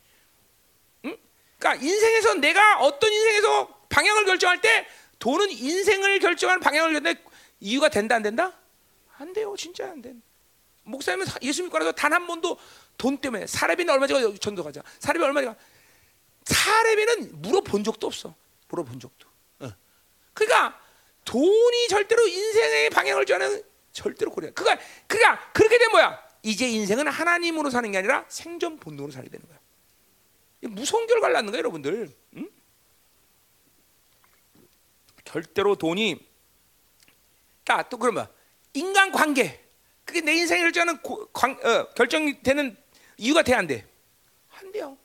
[1.03, 1.17] 응?
[1.59, 4.87] 그러니까 인생에서 내가 어떤 인생에서 방향을 결정할 때
[5.19, 7.21] 돈은 인생을 결정하는 방향을 결정할
[7.59, 8.53] 이유가 된다 안 된다?
[9.17, 10.13] 안 돼요, 진짜 안 돼.
[10.87, 12.57] 목사님은 예수 믿고 나서 단 한 번도
[12.97, 14.81] 돈 때문에 사례비는 얼마 전에 전도 가자.
[14.99, 15.55] 사례비 얼마 전에
[16.45, 18.33] 사례비는 물어본 적도 없어.
[18.69, 19.27] 물어본 적도.
[19.59, 19.69] 어.
[20.33, 20.79] 그러니까
[21.25, 23.61] 돈이 절대로 인생의 방향을 정하는
[23.91, 24.51] 절대로 고려.
[24.53, 24.77] 그가
[25.07, 26.25] 그가 그렇게 된 뭐야?
[26.43, 29.59] 이제 인생은 하나님으로 사는 게 아니라 생존 본능으로 살게 되는 거야.
[30.61, 32.09] 무서운 결과를 낳는 거야, 여러분들.
[32.37, 32.49] 응?
[35.25, 36.25] 절대로 돈이
[37.65, 38.27] 자 또 그러면
[38.73, 39.66] 인간 관계
[40.07, 42.75] 그게 내 인생을 결정하는 고- 관, 어, 결정이 되는
[43.17, 43.85] 이유가 돼야 안 돼?
[44.51, 44.97] 안 돼요.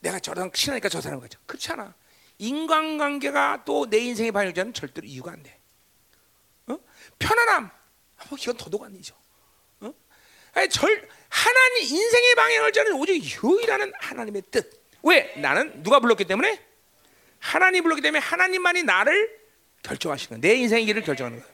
[0.00, 1.38] 내가 저랑 친하니까 저 사람 같죠.
[1.46, 1.94] 그렇지 않아.
[2.38, 5.58] 인간관계가 또 내 인생의 반영자는 절대로 이유가 안 돼.
[6.68, 6.78] 어?
[7.18, 7.70] 편안함.
[8.30, 9.14] 뭐 이건 도덕 아니죠.
[9.80, 9.92] 어?
[10.70, 14.82] 절 하나님 인생의 방향을 저는 오직 유일하는 하나님의 뜻.
[15.02, 15.34] 왜?
[15.36, 16.60] 나는 누가 불렀기 때문에
[17.40, 19.38] 하나님 불렀기 때문에 하나님만이 나를
[19.82, 20.50] 결정하시는 거야.
[20.50, 21.48] 내 인생의 길을 결정하는 거야.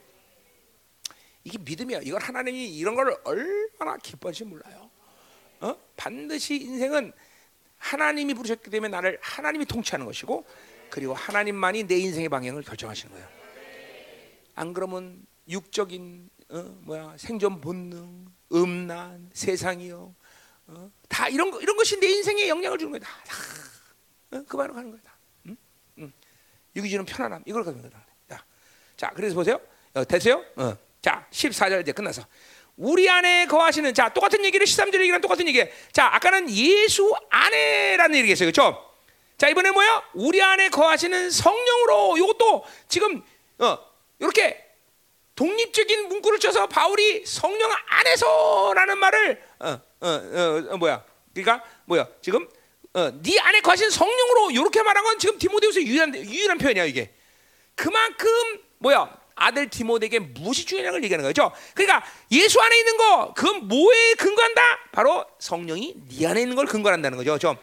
[1.44, 2.00] 이게 믿음이야.
[2.02, 4.90] 이걸 하나님이 이런 걸 얼마나 기뻐하실지 몰라요.
[5.60, 5.76] 어?
[5.96, 7.12] 반드시 인생은
[7.78, 10.44] 하나님이 부르셨기 때문에 나를 하나님이 통치하는 것이고
[10.88, 13.28] 그리고 하나님만이 내 인생의 방향을 결정하시는 거예요.
[14.54, 20.14] 안 그러면 육적인 어, 뭐야 생존 본능, 음란, 세상이요,
[20.66, 23.00] 어, 다 이런 거 이런 것이 내 인생에 영향을 주는 거야.
[23.00, 24.38] 다, 다.
[24.38, 25.00] 어, 그 말로 가는 거야.
[25.02, 25.16] 다.
[25.48, 25.56] 응?
[25.98, 26.12] 응.
[26.76, 27.90] 유기주는 편안함 이걸 가는 거야.
[28.28, 28.44] 자,
[28.96, 29.60] 자 그래서 보세요.
[29.94, 30.44] 어, 됐어요?
[30.56, 30.76] 어.
[31.04, 32.24] 자, 14절 이제 끝나서.
[32.78, 35.62] 우리 안에 거하시는 자 똑같은 얘기를 13절 얘기랑 똑같은 얘기.
[35.92, 38.90] 자 아까는 예수 안에라는 얘기했어요, 그렇죠?
[39.36, 40.02] 자 이번에 뭐야?
[40.14, 43.22] 우리 안에 거하시는 성령으로 이것도 지금
[43.58, 43.78] 어
[44.18, 44.64] 이렇게
[45.36, 51.04] 독립적인 문구를 쳐서 바울이 성령 안에서라는 말을 어 어어 어, 어, 뭐야?
[51.34, 52.08] 그러니까 뭐야?
[52.22, 52.48] 지금
[52.94, 57.12] 어네 안에 거하신 성령으로 이렇게 말한 건 지금 디모데후서 유일한 유일한 표현이야 이게.
[57.74, 58.30] 그만큼
[58.78, 59.23] 뭐야?
[59.36, 61.52] 아들 디모데에게 무엇이 중요한 걸 얘기하는 거죠.
[61.74, 64.62] 그러니까 예수 안에 있는 거 그건 뭐에 근거한다?
[64.92, 67.38] 바로 성령이 네 안에 있는 걸 근거한다는 거죠.
[67.38, 67.56] 좀.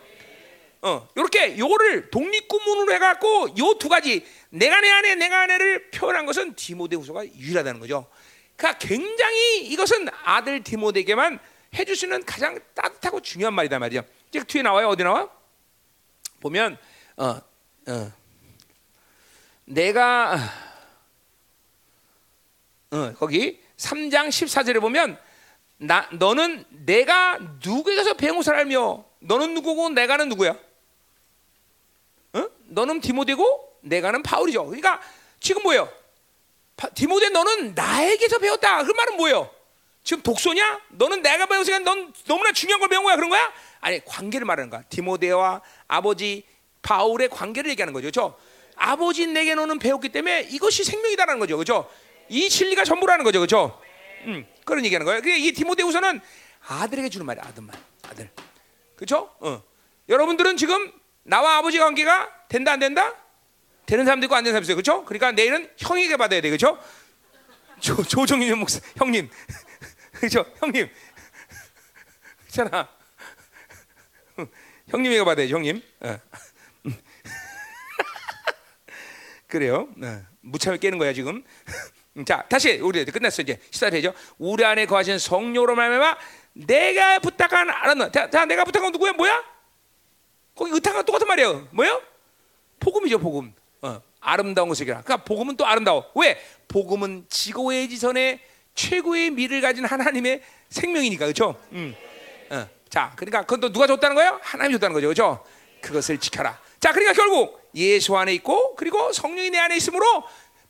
[0.84, 6.56] 어, 이렇게 요거를 독립구문으로 해갖고 요 두 가지 내가 내 안에 내가 안에를 표현한 것은
[6.56, 8.07] 디모데 후서가 유일하다는 거죠.
[8.56, 11.39] 그러니까 굉장히 이것은 아들 디모데에게만
[11.76, 14.03] 해줄 수 있는 가장 따뜻하고 중요한 말이다 말이죠.
[14.30, 14.88] 이제 뒤에 나와요.
[14.89, 15.30] 어디 나와?
[16.41, 16.77] 보면
[17.18, 17.39] 어,
[17.88, 18.11] 어,
[19.65, 20.38] 내가
[22.92, 25.18] 어, 거기 3장 14절에 보면
[25.78, 30.56] 나 너는 내가 누구에게서 배운 알며 너는 누구고 내가는 누구야?
[32.34, 32.48] 어?
[32.68, 34.66] 너는 디모데고 내가는 바울이죠.
[34.66, 35.02] 그러니까
[35.40, 35.90] 지금 뭐예요?
[36.76, 38.84] 바- 디모데 너는 나에게서 배웠다.
[38.84, 39.50] 그 말은 뭐예요?
[40.04, 40.82] 지금 독소냐?
[40.90, 43.16] 너는 내가 배웠으니까 넌 너무나 중요한 걸 배운 거야.
[43.16, 43.52] 그런 거야?
[43.80, 44.84] 아니 관계를 말하는 거야.
[44.90, 46.44] 디모데와 아버지
[46.82, 48.04] 바울의 관계를 얘기하는 거죠.
[48.12, 48.38] 그렇죠?
[48.76, 51.56] 아버지 내게 너는 배웠기 때문에 이것이 생명이다라는 거죠.
[51.58, 51.90] 그렇죠?
[52.32, 53.40] 이 진리가 전부라는 거죠.
[53.40, 53.80] 그렇죠?
[54.26, 55.22] 음, 그런 얘기하는 거예요.
[55.22, 56.22] 그게 이 디모데후서는
[56.66, 57.44] 아들에게 주는 말이야.
[57.44, 57.76] 아들만.
[58.03, 58.30] 아들.
[58.95, 59.36] 그렇죠?
[59.41, 59.62] 어.
[60.08, 60.94] 여러분들은 지금
[61.24, 63.14] 나와 아버지 관계가 된다 안 된다?
[63.86, 64.76] 되는 사람도 있고 안 되는 사람도 있어요.
[64.76, 65.03] 그렇죠?
[65.03, 66.49] 그러니까 내일은 형에게 받아야 돼.
[66.49, 66.80] 그렇죠?
[67.82, 69.30] 조 조정윤 목사 형님.
[70.16, 70.45] 그렇죠?
[70.60, 70.90] 형님.
[72.44, 72.88] 그렇잖아.
[74.88, 75.82] 형님에게 받아야죠, 형님.
[75.99, 76.20] 어.
[79.48, 79.90] 그래요.
[80.02, 80.26] 어.
[80.40, 81.44] 무참을 깨는 거야 지금.
[82.26, 84.14] 자, 다시 우리 끝났어 이제 시작되죠.
[84.38, 86.18] 우리 안에 거하신 성령으로 말미암아
[86.54, 88.12] 내가 부탁한 알았나?
[88.12, 89.14] 자, 자, 내가 부탁한 건 누구야?
[89.14, 89.44] 뭐야?
[90.54, 91.70] 거기 의탁과 똑같은 말이에요.
[91.72, 92.02] 뭐요?
[92.82, 93.54] 복음이죠, 복음.
[93.82, 95.02] 어, 아름다운 것이라.
[95.02, 96.12] 그러니까 복음은 또 아름다워.
[96.16, 96.38] 왜?
[96.68, 98.42] 복음은 지고의 지선의
[98.76, 101.58] 최고의 미를 가진 하나님의 생명이니까, 그렇죠?
[101.72, 101.96] 음.
[102.50, 104.38] 어, 자, 그러니까 그건 또 누가 줬다는 거예요?
[104.42, 105.46] 하나님이 줬다는 거죠, 그렇죠?
[105.82, 106.60] 그것을 지켜라.
[106.82, 110.06] 자, 그러니까 결국 예수 안에 있고 그리고 성령이 내 안에 있으므로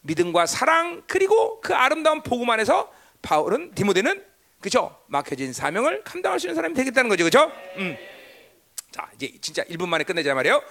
[0.01, 2.91] 믿음과 사랑 그리고 그 아름다운 복음 안에서
[3.21, 4.23] 바울은 디모데는
[4.59, 7.51] 그죠 막혀진 사명을 감당할 수 있는 사람이 되겠다는 거죠, 그죠?
[7.77, 7.97] 음.
[8.91, 10.61] 자, 이제 진짜 1분 만에 끝내자 말이에요.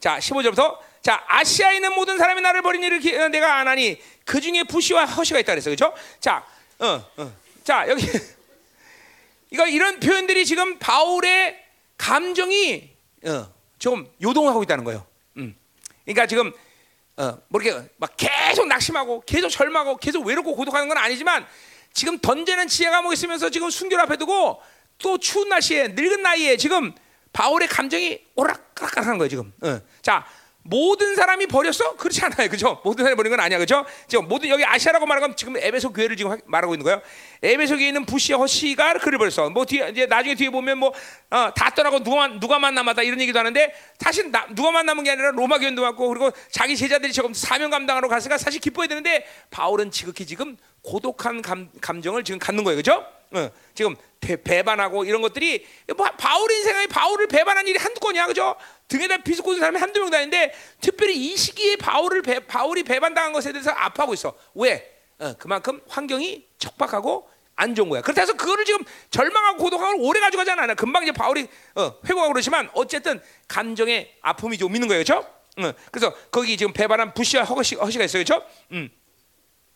[0.00, 4.00] 자, 15절부터 자, 아시아에 있는 모든 사람이 나를 버린 일을 기- 어, 내가 안 하니
[4.24, 5.92] 그 중에 부시와 허시가 있다 그랬어, 그죠?
[6.20, 6.46] 자,
[6.78, 7.32] 어, 어.
[7.64, 8.06] 자 여기
[9.50, 11.58] 이거 이런 표현들이 지금 바울의
[11.96, 12.90] 감정이
[13.26, 15.06] 어, 좀 요동하고 있다는 거예요.
[15.38, 15.56] 음.
[16.04, 16.52] 그러니까 지금
[17.16, 21.46] 어, 뭐 이렇게 막 계속 낙심하고 계속 절망하고 계속 외롭고 고독하는 건 아니지만
[21.92, 24.60] 지금 던지는 지혜 감옥에 있으면서 지금 순결 앞에 두고
[24.98, 26.92] 또 추운 날씨에 늙은 나이에 지금
[27.32, 29.52] 바울의 감정이 오락가락하는 거예요 지금.
[29.62, 29.80] 어.
[30.02, 30.24] 자
[30.66, 31.94] 모든 사람이 버렸어?
[31.96, 32.80] 그렇지 않아요, 그죠?
[32.84, 33.84] 모든 사람이 버린 건 아니야, 그죠?
[34.08, 37.02] 지금 모든 여기 아시아라고 말하는 건 지금 에베소 교회를 지금 하- 말하고 있는 거예요.
[37.42, 39.50] 에베소 교회에 있는 부시 허시가 그를 버렸어.
[39.50, 44.30] 뭐 뒤에 이제 나중에 뒤에 보면 뭐다 떠나고 누가만 누가만 남았다 이런 얘기도 하는데 사실
[44.30, 48.38] 나, 누가만 남은 게 아니라 로마 교회도 왔고 그리고 자기 제자들이 조금 사명 감당하러 갔으니까
[48.38, 53.04] 사실 기뻐해야 되는데 바울은 지극히 지금 고독한 감, 감정을 지금 갖는 거예요, 그죠?
[53.34, 55.66] 어, 지금 배, 배반하고 이런 것들이
[55.96, 58.56] 뭐 바울의 인생에 바울을 배반한 일이 한두 건이야, 그죠?
[58.88, 63.52] 등에다 비스고 있는 사람이 한두 명도 아닌데 특별히 이 시기에 바울을 배, 바울이 배반당한 것에
[63.52, 64.34] 대해서 아파하고 있어.
[64.54, 64.90] 왜?
[65.18, 68.00] 어, 그만큼 환경이 척박하고 안 좋은 거야.
[68.02, 70.74] 그렇다 해서 그거를 지금 절망하고 고독하고 오래 가지고 가지 않아.
[70.74, 75.26] 금방 이제 바울이 어, 회고하고 그러지만 어쨌든 감정의 아픔이 좀 있는 거예요, 그렇죠?
[75.58, 75.72] 응.
[75.92, 78.44] 그래서 거기 지금 배반한 부시와 허시, 허시가 있어요, 그렇죠?
[78.72, 78.90] 음.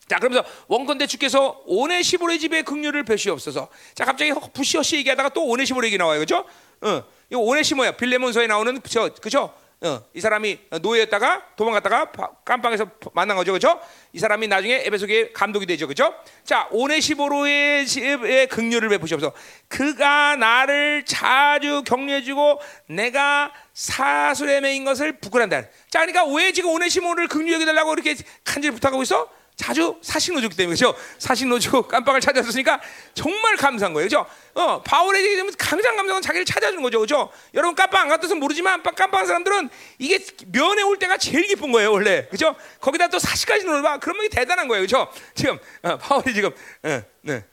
[0.09, 3.69] 자, 그러면서 원건대 주께서 오네시보의 집에 긍휼을 베시옵소서.
[3.93, 6.45] 자, 갑자기 허- 부시 허시 얘기하다가 또 오네시보 얘기 나와요, 그렇죠?
[6.81, 9.53] 어, 이거 오네시모야 빌레몬서에 나오는 저, 그죠?
[9.81, 13.79] 어, 이 사람이 노예였다가 도망갔다가 바- 깜빵에서 만난 거죠, 그렇죠?
[14.11, 16.13] 이 사람이 나중에 에베소교의 감독이 되죠, 그렇죠?
[16.43, 19.31] 자, 오네시보로의 집에 긍휼을 베푸시옵소서.
[19.67, 25.61] 그가 나를 자주 격려해주고 내가 사술의 매인 것을 부끄란다.
[25.91, 29.29] 자, 그러니까 왜 지금 오네시모를 긍휼히 여기달라고 이렇게 간절히 부탁하고 있어?
[29.59, 30.95] 자주 사신 노조기 때문에 그죠?
[31.17, 32.79] 사신 노조 깜빵을 찾았으니까
[33.13, 34.25] 정말 감사한 거예요, 그죠?
[34.55, 37.29] 어, 되면 강장 감사는 자기를 찾아주는 거죠, 그죠?
[37.53, 42.25] 여러분 깜빵 안 갔다서 모르지만 깜빵 사람들은 이게 면회 올 때가 제일 기쁜 거예요, 원래,
[42.29, 42.55] 그죠?
[42.79, 45.11] 거기다 또 사시까지 놀봐, 그러면 이게 대단한 거예요, 그죠?
[45.35, 46.51] 지금 어, 바울이 지금,
[46.83, 47.43] 어, 네.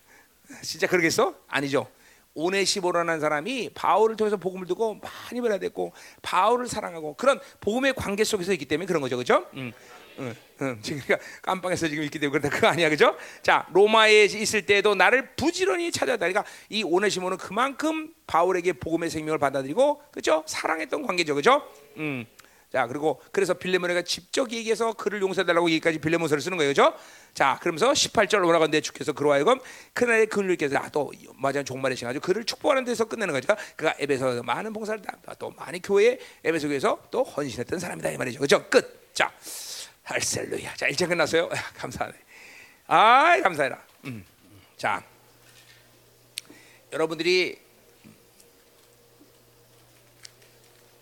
[0.62, 1.34] 진짜 그러겠어?
[1.48, 1.88] 아니죠.
[2.34, 5.92] 오네시보라는 사람이 바울을 통해서 복음을 듣고 많이 변화됐고
[6.22, 9.46] 바울을 사랑하고 그런 복음의 관계 속에서 있기 때문에 그런 거죠, 그렇죠?
[9.54, 9.72] 음,
[10.18, 10.78] 음, 음.
[10.82, 13.16] 지금 그러니까 깜빵에서 지금 있기 때문에 그렇다 그거 아니야, 그죠?
[13.43, 16.28] 자 로마에 있을 때도 나를 부지런히 찾아다.
[16.28, 20.43] 그러니까 이 오네시모는 그만큼 바울에게 복음의 생명을 받아들이고, 그죠?
[20.47, 21.62] 사랑했던 관계죠, 그죠?
[21.97, 22.26] 음.
[22.72, 26.93] 자 그리고 그래서 빌레몬에가 직접 얘기해서 그를 용서해달라고 얘기까지 빌레몬서를 쓰는 거예요, 그죠?
[27.32, 29.60] 자 그러면서 18절 올라가는데 주께서 그로 하여금
[29.94, 33.55] 그날의 그늘께서 아또 맞아 종말의 시간 아주 그를 축복하는 데서 끝내는 거죠.
[33.76, 38.40] 그가 에베소에서 많은 봉사를 다, 또 많이 교회 에베소 교회에서 또 헌신했던 사람이다 이 말이죠,
[38.40, 38.68] 그죠?
[38.68, 39.14] 끝.
[39.14, 39.32] 자
[40.06, 40.74] 할렐루야.
[40.76, 41.48] 자 일장 끝났어요.
[41.52, 42.14] 아, 감사하네.
[42.86, 43.82] 아 감사해라.
[44.04, 44.24] 음.
[44.76, 45.02] 자
[46.92, 47.58] 여러분들이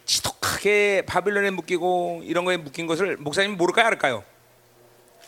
[0.07, 4.25] 지독하게 바빌론에 묶이고 이런 거에 묶인 것을 목사님 모를까요, 알까요?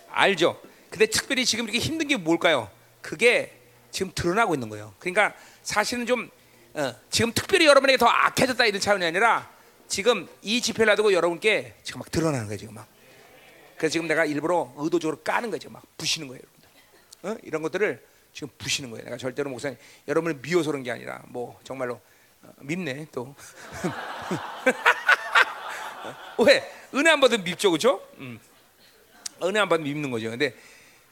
[0.08, 0.58] 알죠.
[0.88, 2.70] 근데 특별히 지금 이렇게 힘든 게 뭘까요?
[3.02, 3.52] 그게
[3.90, 4.94] 지금 드러나고 있는 거예요.
[4.98, 6.30] 그러니까 사실은 좀
[6.72, 9.50] 어, 지금 특별히 여러분에게 더 악해졌다 이런 차원이 아니라
[9.86, 12.95] 지금 이 집회를 놔두고 여러분께 지금 막 드러나는 거예요, 지금 막.
[13.76, 16.68] 그래서 지금 내가 일부러 의도적으로 까는 거죠, 막 부시는 거예요, 여러분들.
[17.22, 17.36] 어?
[17.42, 19.04] 이런 것들을 지금 부시는 거예요.
[19.04, 19.78] 내가 절대로 목사님
[20.08, 22.00] 여러분을 미워서 그런 게 아니라 뭐 정말로
[22.42, 23.34] 어, 밉네 또.
[26.46, 26.62] 왜
[26.94, 28.06] 은혜 안 받으면 밉죠, 그렇죠?
[28.18, 28.38] 음.
[29.42, 30.30] 은혜 안 받으면 밉는 거죠.
[30.30, 30.54] 근데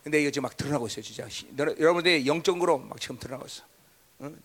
[0.03, 1.27] 근데 이거 지금 막 드러나고 있어요, 진짜.
[1.57, 3.65] 여러분들 영적으로 막 지금 드러나고 있어.
[4.21, 4.39] 응?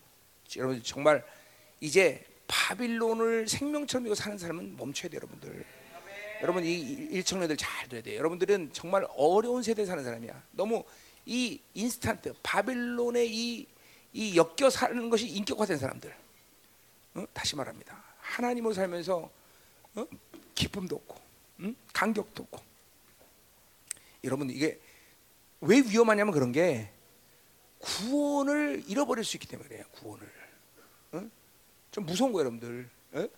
[0.56, 1.22] 여러분 정말
[1.80, 5.66] 이제 바빌론을 생명처럼 이고 사는 사람은 멈춰야 돼요, 여러분들.
[6.42, 6.72] 여러분 이
[7.10, 8.18] 일청년들 잘 들어야 돼요.
[8.18, 10.42] 여러분들은 정말 어려운 세대에 사는 사람이야.
[10.52, 10.84] 너무
[11.26, 13.66] 이 인스턴트 바빌론의 이,
[14.12, 16.14] 이 엮여 사는 것이 인격화된 사람들.
[17.14, 17.24] 어?
[17.32, 18.02] 다시 말합니다.
[18.20, 19.30] 하나님으로 살면서
[19.94, 20.06] 어?
[20.54, 21.16] 기쁨도 없고,
[21.60, 21.76] 응?
[21.92, 22.60] 간격도 없고.
[24.24, 24.78] 여러분 이게
[25.60, 26.90] 왜 위험하냐면 그런 게
[27.78, 29.84] 구원을 잃어버릴 수 있기 때문에 그래요.
[29.92, 30.32] 구원을.
[31.12, 31.30] 어?
[31.90, 32.90] 좀 무서운 거예요, 여러분들.
[33.12, 33.28] 어?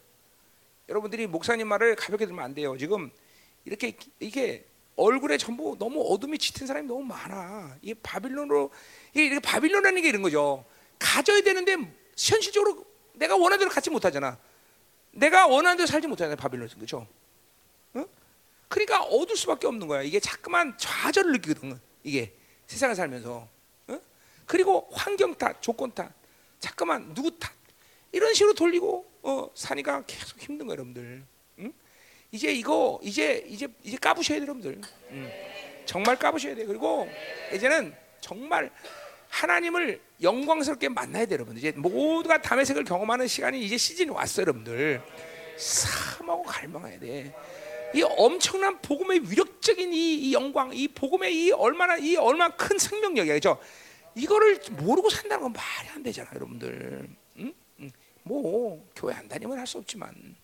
[0.93, 2.77] 여러분들이 목사님 말을 가볍게 들으면 안 돼요.
[2.77, 3.11] 지금
[3.65, 4.67] 이렇게 이게
[4.97, 7.79] 얼굴에 전부 너무 어둠이 짙은 사람이 너무 많아.
[7.81, 8.71] 이게 바빌론으로
[9.15, 10.67] 이게 바빌론이라는 게 이런 거죠.
[10.99, 11.77] 가져야 되는데
[12.17, 14.39] 현실적으로 내가 원하는 대로 갖지 못하잖아.
[15.13, 16.37] 내가 원하는 대로 살지 못하잖아.
[16.37, 17.07] 바빌론에서 그죠?
[17.95, 18.05] 어?
[18.69, 20.03] 그러니까 얻을 수밖에 없는 거야.
[20.03, 21.81] 이게 자꾸만 좌절을 느끼거든.
[22.05, 22.35] 이게
[22.67, 23.49] 세상을 살면서.
[23.89, 24.01] 어?
[24.45, 26.13] 그리고 환경 탓, 조건 탓,
[26.61, 27.51] 자꾸만 누구 탓
[28.13, 31.25] 이런 식으로 돌리고 어, 사니까 계속 힘든 거예요, 여러분들.
[31.61, 31.73] 응?
[32.31, 34.81] 이제 이거 이제 이제 이제 까부셔야 돼요, 여러분들.
[35.11, 35.31] 응.
[35.85, 36.65] 정말 까부셔야 돼.
[36.65, 37.09] 그리고
[37.55, 38.71] 이제는 정말
[39.29, 41.57] 하나님을 영광스럽게 만나야 돼요, 여러분.
[41.57, 45.03] 이제 모두가 담의색을 경험하는 시간이 이제 시즌이 왔어요, 여러분들.
[45.57, 47.35] 사모하고 갈망해야 돼.
[47.95, 53.35] 이 엄청난 복음의 위력적인 이, 이 영광, 이 복음의 이 얼마나 이 얼마나 큰 생명력이야,
[53.35, 53.59] 그죠?
[54.15, 57.09] 이거를 모르고 산다는 건 말이 안 되잖아, 여러분들.
[58.23, 60.37] 뭐 교회 안 다니면 할 수 없지만,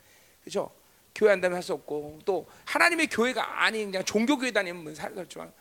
[0.44, 0.70] 그죠?
[1.14, 5.52] 교회 안 다니면 할 수 없고 또 하나님의 교회가 아닌 그냥 종교 교회 다니면 살지만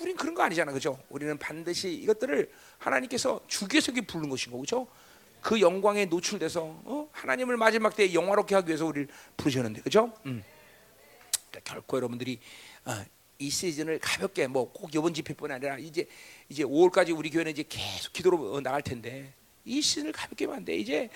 [0.00, 0.98] 우리는 그런 거 아니잖아, 그죠?
[1.08, 4.86] 우리는 반드시 이것들을 하나님께서 주께서 부른 것인 거, 그죠?
[5.40, 7.08] 그 영광에 노출돼서 어?
[7.12, 10.12] 하나님을 마지막 때에 영화롭게 하기 위해서 우리를 부르셨는데, 그죠?
[10.26, 10.42] 음.
[11.50, 12.40] 그러니까 결코 여러분들이
[12.84, 13.04] 어,
[13.38, 16.08] 이 시즌을 가볍게 뭐 꼭 이번 집회뿐 아니라 이제
[16.48, 19.32] 이제 5월까지 우리 교회는 이제 계속 기도로 어, 나갈 텐데
[19.64, 20.74] 이 시즌을 가볍게 하면 안 돼.
[20.76, 21.08] 이제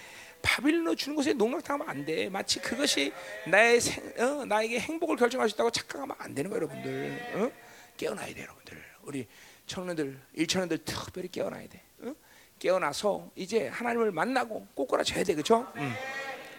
[0.42, 2.28] 바빌론 주는 것에 농락당하면 안 돼.
[2.28, 3.12] 마치 그것이
[3.46, 7.32] 나의 생, 어, 나에게 행복을 결정할 수 있다고 착각하면 안 되는 거예요, 여러분들.
[7.34, 7.50] 어?
[7.96, 8.82] 깨어나야 돼, 여러분들.
[9.02, 9.26] 우리
[9.66, 11.82] 청년들, 일천년들 특별히 깨어나야 돼.
[12.02, 12.14] 어?
[12.58, 15.66] 깨어나서 이제 하나님을 만나고 꼬꾸라져야 돼, 그렇죠?
[15.76, 15.92] 음.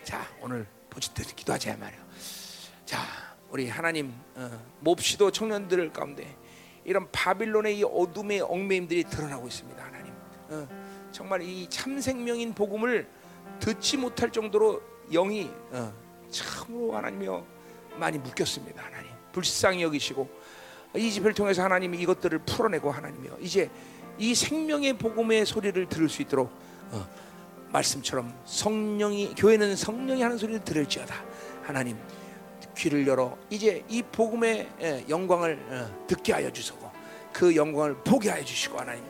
[0.03, 2.05] 자, 오늘 보지도 기도하자 말이야.
[2.85, 2.99] 자,
[3.49, 6.35] 우리 하나님 어, 몹시도 청년들 가운데
[6.83, 10.13] 이런 바빌론의 이 어둠의 얽매임들이 드러나고 있습니다, 하나님.
[10.49, 13.07] 어, 정말 이 참 생명인 복음을
[13.61, 14.81] 듣지 못할 정도로
[15.11, 15.93] 영이 어,
[16.29, 17.45] 참으로 하나님이여
[17.97, 18.83] 많이 묶였습니다.
[18.83, 20.27] 하나님 불쌍히 여기시고
[20.95, 23.69] 이 집회를 통해서 하나님이 이것들을 풀어내고 하나님이요 이제
[24.17, 26.51] 이 생명의 복음의 소리를 들을 수 있도록
[26.91, 27.07] 어,
[27.71, 31.15] 말씀처럼 성령이 교회는 성령이 하는 소리를 들을지어다
[31.63, 31.97] 하나님
[32.75, 36.91] 귀를 열어 이제 이 복음의 예, 영광을 어, 듣게 하여 주시고
[37.31, 39.03] 그 영광을 보게 하여 주시고 하나님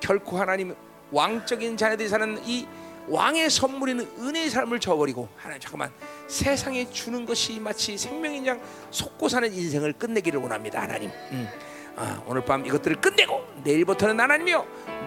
[0.00, 0.74] 결코 하나님
[1.10, 2.66] 왕적인 자녀들이 사는 이
[3.08, 5.90] 왕의 선물인 은혜의 삶을 저버리고 하나님 잠깐만.
[6.26, 8.60] 세상에 주는 것이 마치 생명인 양
[8.90, 11.10] 속고 사는 인생을 끝내기를 원합니다 하나님.
[11.32, 11.48] 음.
[11.96, 14.66] 아, 오늘 밤 이것들을 끝내고 내일부터는 하나님이여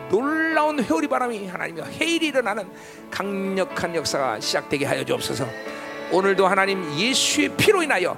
[0.09, 2.67] 놀라운 회오리 바람이 하나님이여 해일이 일어나는
[3.11, 5.45] 강력한 역사가 시작되게 하여 주옵소서.
[6.11, 8.17] 오늘도 하나님 예수의 피로 인하여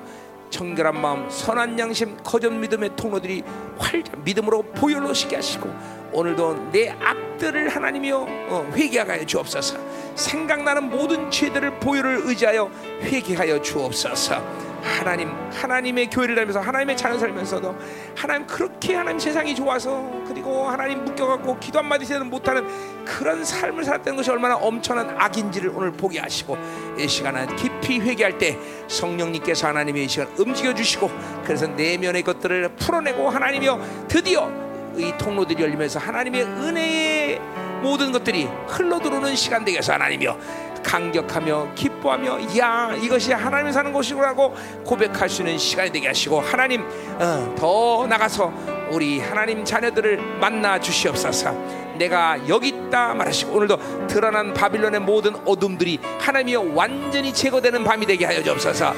[0.49, 3.43] 정결한 마음, 선한 양심, 거짓 믿음의 통로들이
[3.77, 5.69] 활짝 믿음으로 보혈로 시게 하시고
[6.11, 8.17] 오늘도 내 악들을 하나님이여
[8.49, 9.77] 어, 회개하게 하여 주옵소서.
[10.15, 12.69] 생각나는 모든 죄들을 보혈을 의지하여
[13.01, 14.71] 회개하여 주옵소서.
[14.81, 17.75] 하나님, 하나님의 교회를 다니면서 하나님의 자녀 살면서도
[18.15, 22.67] 하나님 그렇게 하나님 세상이 좋아서 그리고 하나님 묶여갖고 기도 한마디 세는 못하는
[23.05, 26.57] 그런 삶을 살았다는 것이 얼마나 엄청난 악인지를 오늘 보게 하시고
[26.97, 28.57] 이 시간은 깊이 회개할 때
[28.87, 31.11] 성령님께서 하나님의 이 시간 움직여 주시고
[31.43, 37.41] 그래서 내면의 것들을 풀어내고 하나님이여 드디어 이 통로들이 열리면서 하나님의 은혜의
[37.81, 40.37] 모든 것들이 흘러 들어오는 시간 되게 해서 하나님이여
[40.83, 44.55] 감격하며 기뻐하며 야 이것이 하나님이 사는 곳이라고
[44.85, 46.83] 고백할 수 있는 시간이 되게 하시고 하나님
[47.19, 48.51] 어, 더 나가서
[48.91, 51.80] 우리 하나님 자녀들을 만나 주시옵소서.
[51.97, 58.41] 내가 여기 있다 말하시고 오늘도 드러난 바빌론의 모든 어둠들이 하나님이여 완전히 제거되는 밤이 되게 하여
[58.43, 58.93] 주옵소서.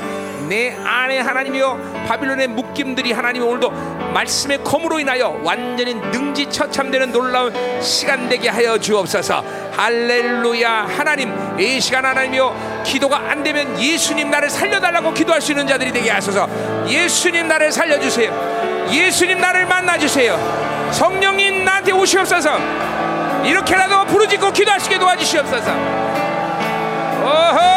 [0.48, 3.70] 내 안에 하나님이여 바빌론의 묶임들이 하나님 오늘도
[4.14, 9.44] 말씀의 검으로 인하여 완전히 능지처참되는 놀라운 시간 되게 하여 주옵소서.
[9.72, 15.92] 할렐루야 하나님 이 시간 하나님이여 기도가 안 되면 예수님 나를 살려달라고 기도할 수 있는 자들이
[15.92, 16.48] 되게 하소서.
[16.88, 18.83] 예수님 나를 살려주세요.
[18.92, 20.92] 예수님 나를 만나주세요.
[20.92, 22.58] 성령님 나한테 오시옵소서.
[23.44, 25.72] 이렇게라도 부르짖고 기도할 수 있게 도와주시옵소서.
[27.24, 27.74] 오호!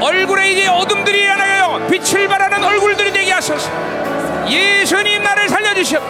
[0.00, 1.86] 얼굴에 이제 어둠들이 일어나요.
[1.88, 3.70] 빛을 발하는 얼굴들이 되게 하소서.
[4.48, 6.02] 예수님 나를 살려주시옵.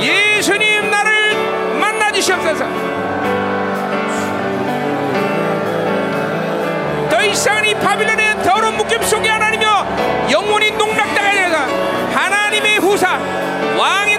[0.00, 2.93] 예수님 나를 만나 주시옵소서.
[7.26, 11.58] 이상은 이 바빌론의 더러운 묶임 속에 하나님이여 영원히 농락당하게 되사
[12.14, 13.18] 하나님의 후사
[13.76, 14.13] 하나님의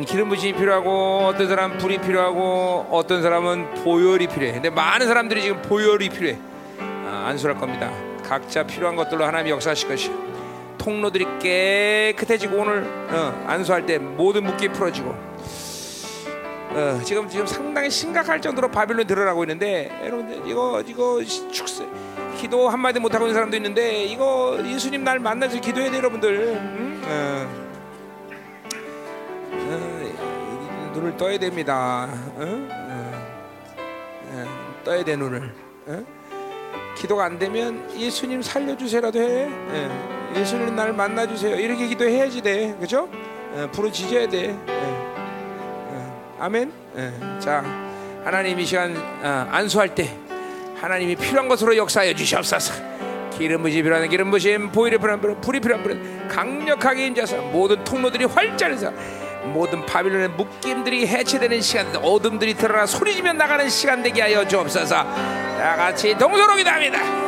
[0.00, 5.42] 사람은 기름 부심이 필요하고 어떤 사람은 불이 필요하고 어떤 사람은 보혈이 필요해 근데 많은 사람들이
[5.42, 6.38] 지금 보혈이 필요해
[6.80, 7.90] 아, 안수할 겁니다
[8.22, 10.12] 각자 필요한 것들로 하나님이 역사하실 것이야
[10.78, 15.10] 통로들이 깨끗해지고 오늘 어, 안수할 때 모든 묶기 풀어지고
[16.72, 21.86] 어, 지금 지금 상당히 심각할 정도로 바빌론 들어가고 있는데 여러분들 이거 이거 축세
[22.36, 26.58] 기도 한 마디 못 하고 있는 사람도 있는데 이거 예수님 날 만나서 기도해야 돼 여러분들.
[26.58, 27.02] 응?
[27.04, 27.59] 어.
[31.20, 32.08] 떠야 됩니다.
[32.34, 32.42] 어?
[32.42, 33.76] 어.
[34.32, 34.44] 어,
[34.82, 35.52] 떠야 돼 눈을.
[35.86, 36.04] 어?
[36.96, 39.46] 기도가 안 되면 예수님 살려주세요라도 해.
[39.50, 40.40] 예.
[40.40, 41.56] 예수님 날 만나주세요.
[41.56, 43.06] 이렇게 기도해야지 돼, 그죠?
[43.52, 44.56] 어, 부르짖어야 돼.
[44.66, 44.72] 예.
[44.72, 46.72] 어, 아멘.
[46.96, 47.12] 예.
[47.38, 47.62] 자,
[48.24, 50.16] 하나님 이 시간 어, 안수할 때
[50.76, 52.72] 하나님이 필요한 것으로 역사하여 주시옵소서.
[53.36, 58.24] 기름 부심 필요한 기름 부심, 보일이 필요한 불, 불이 필요한 불, 강력하게 임자서 모든 통로들이
[58.24, 58.90] 활짝해서
[59.44, 64.94] 모든 바빌론의 묶임들이 해체되는 시간, 어둠들이 드러나 소리지며 나가는 시간 되게 하여 주옵소서.
[64.96, 67.19] 다 같이 동서로 기도합니다.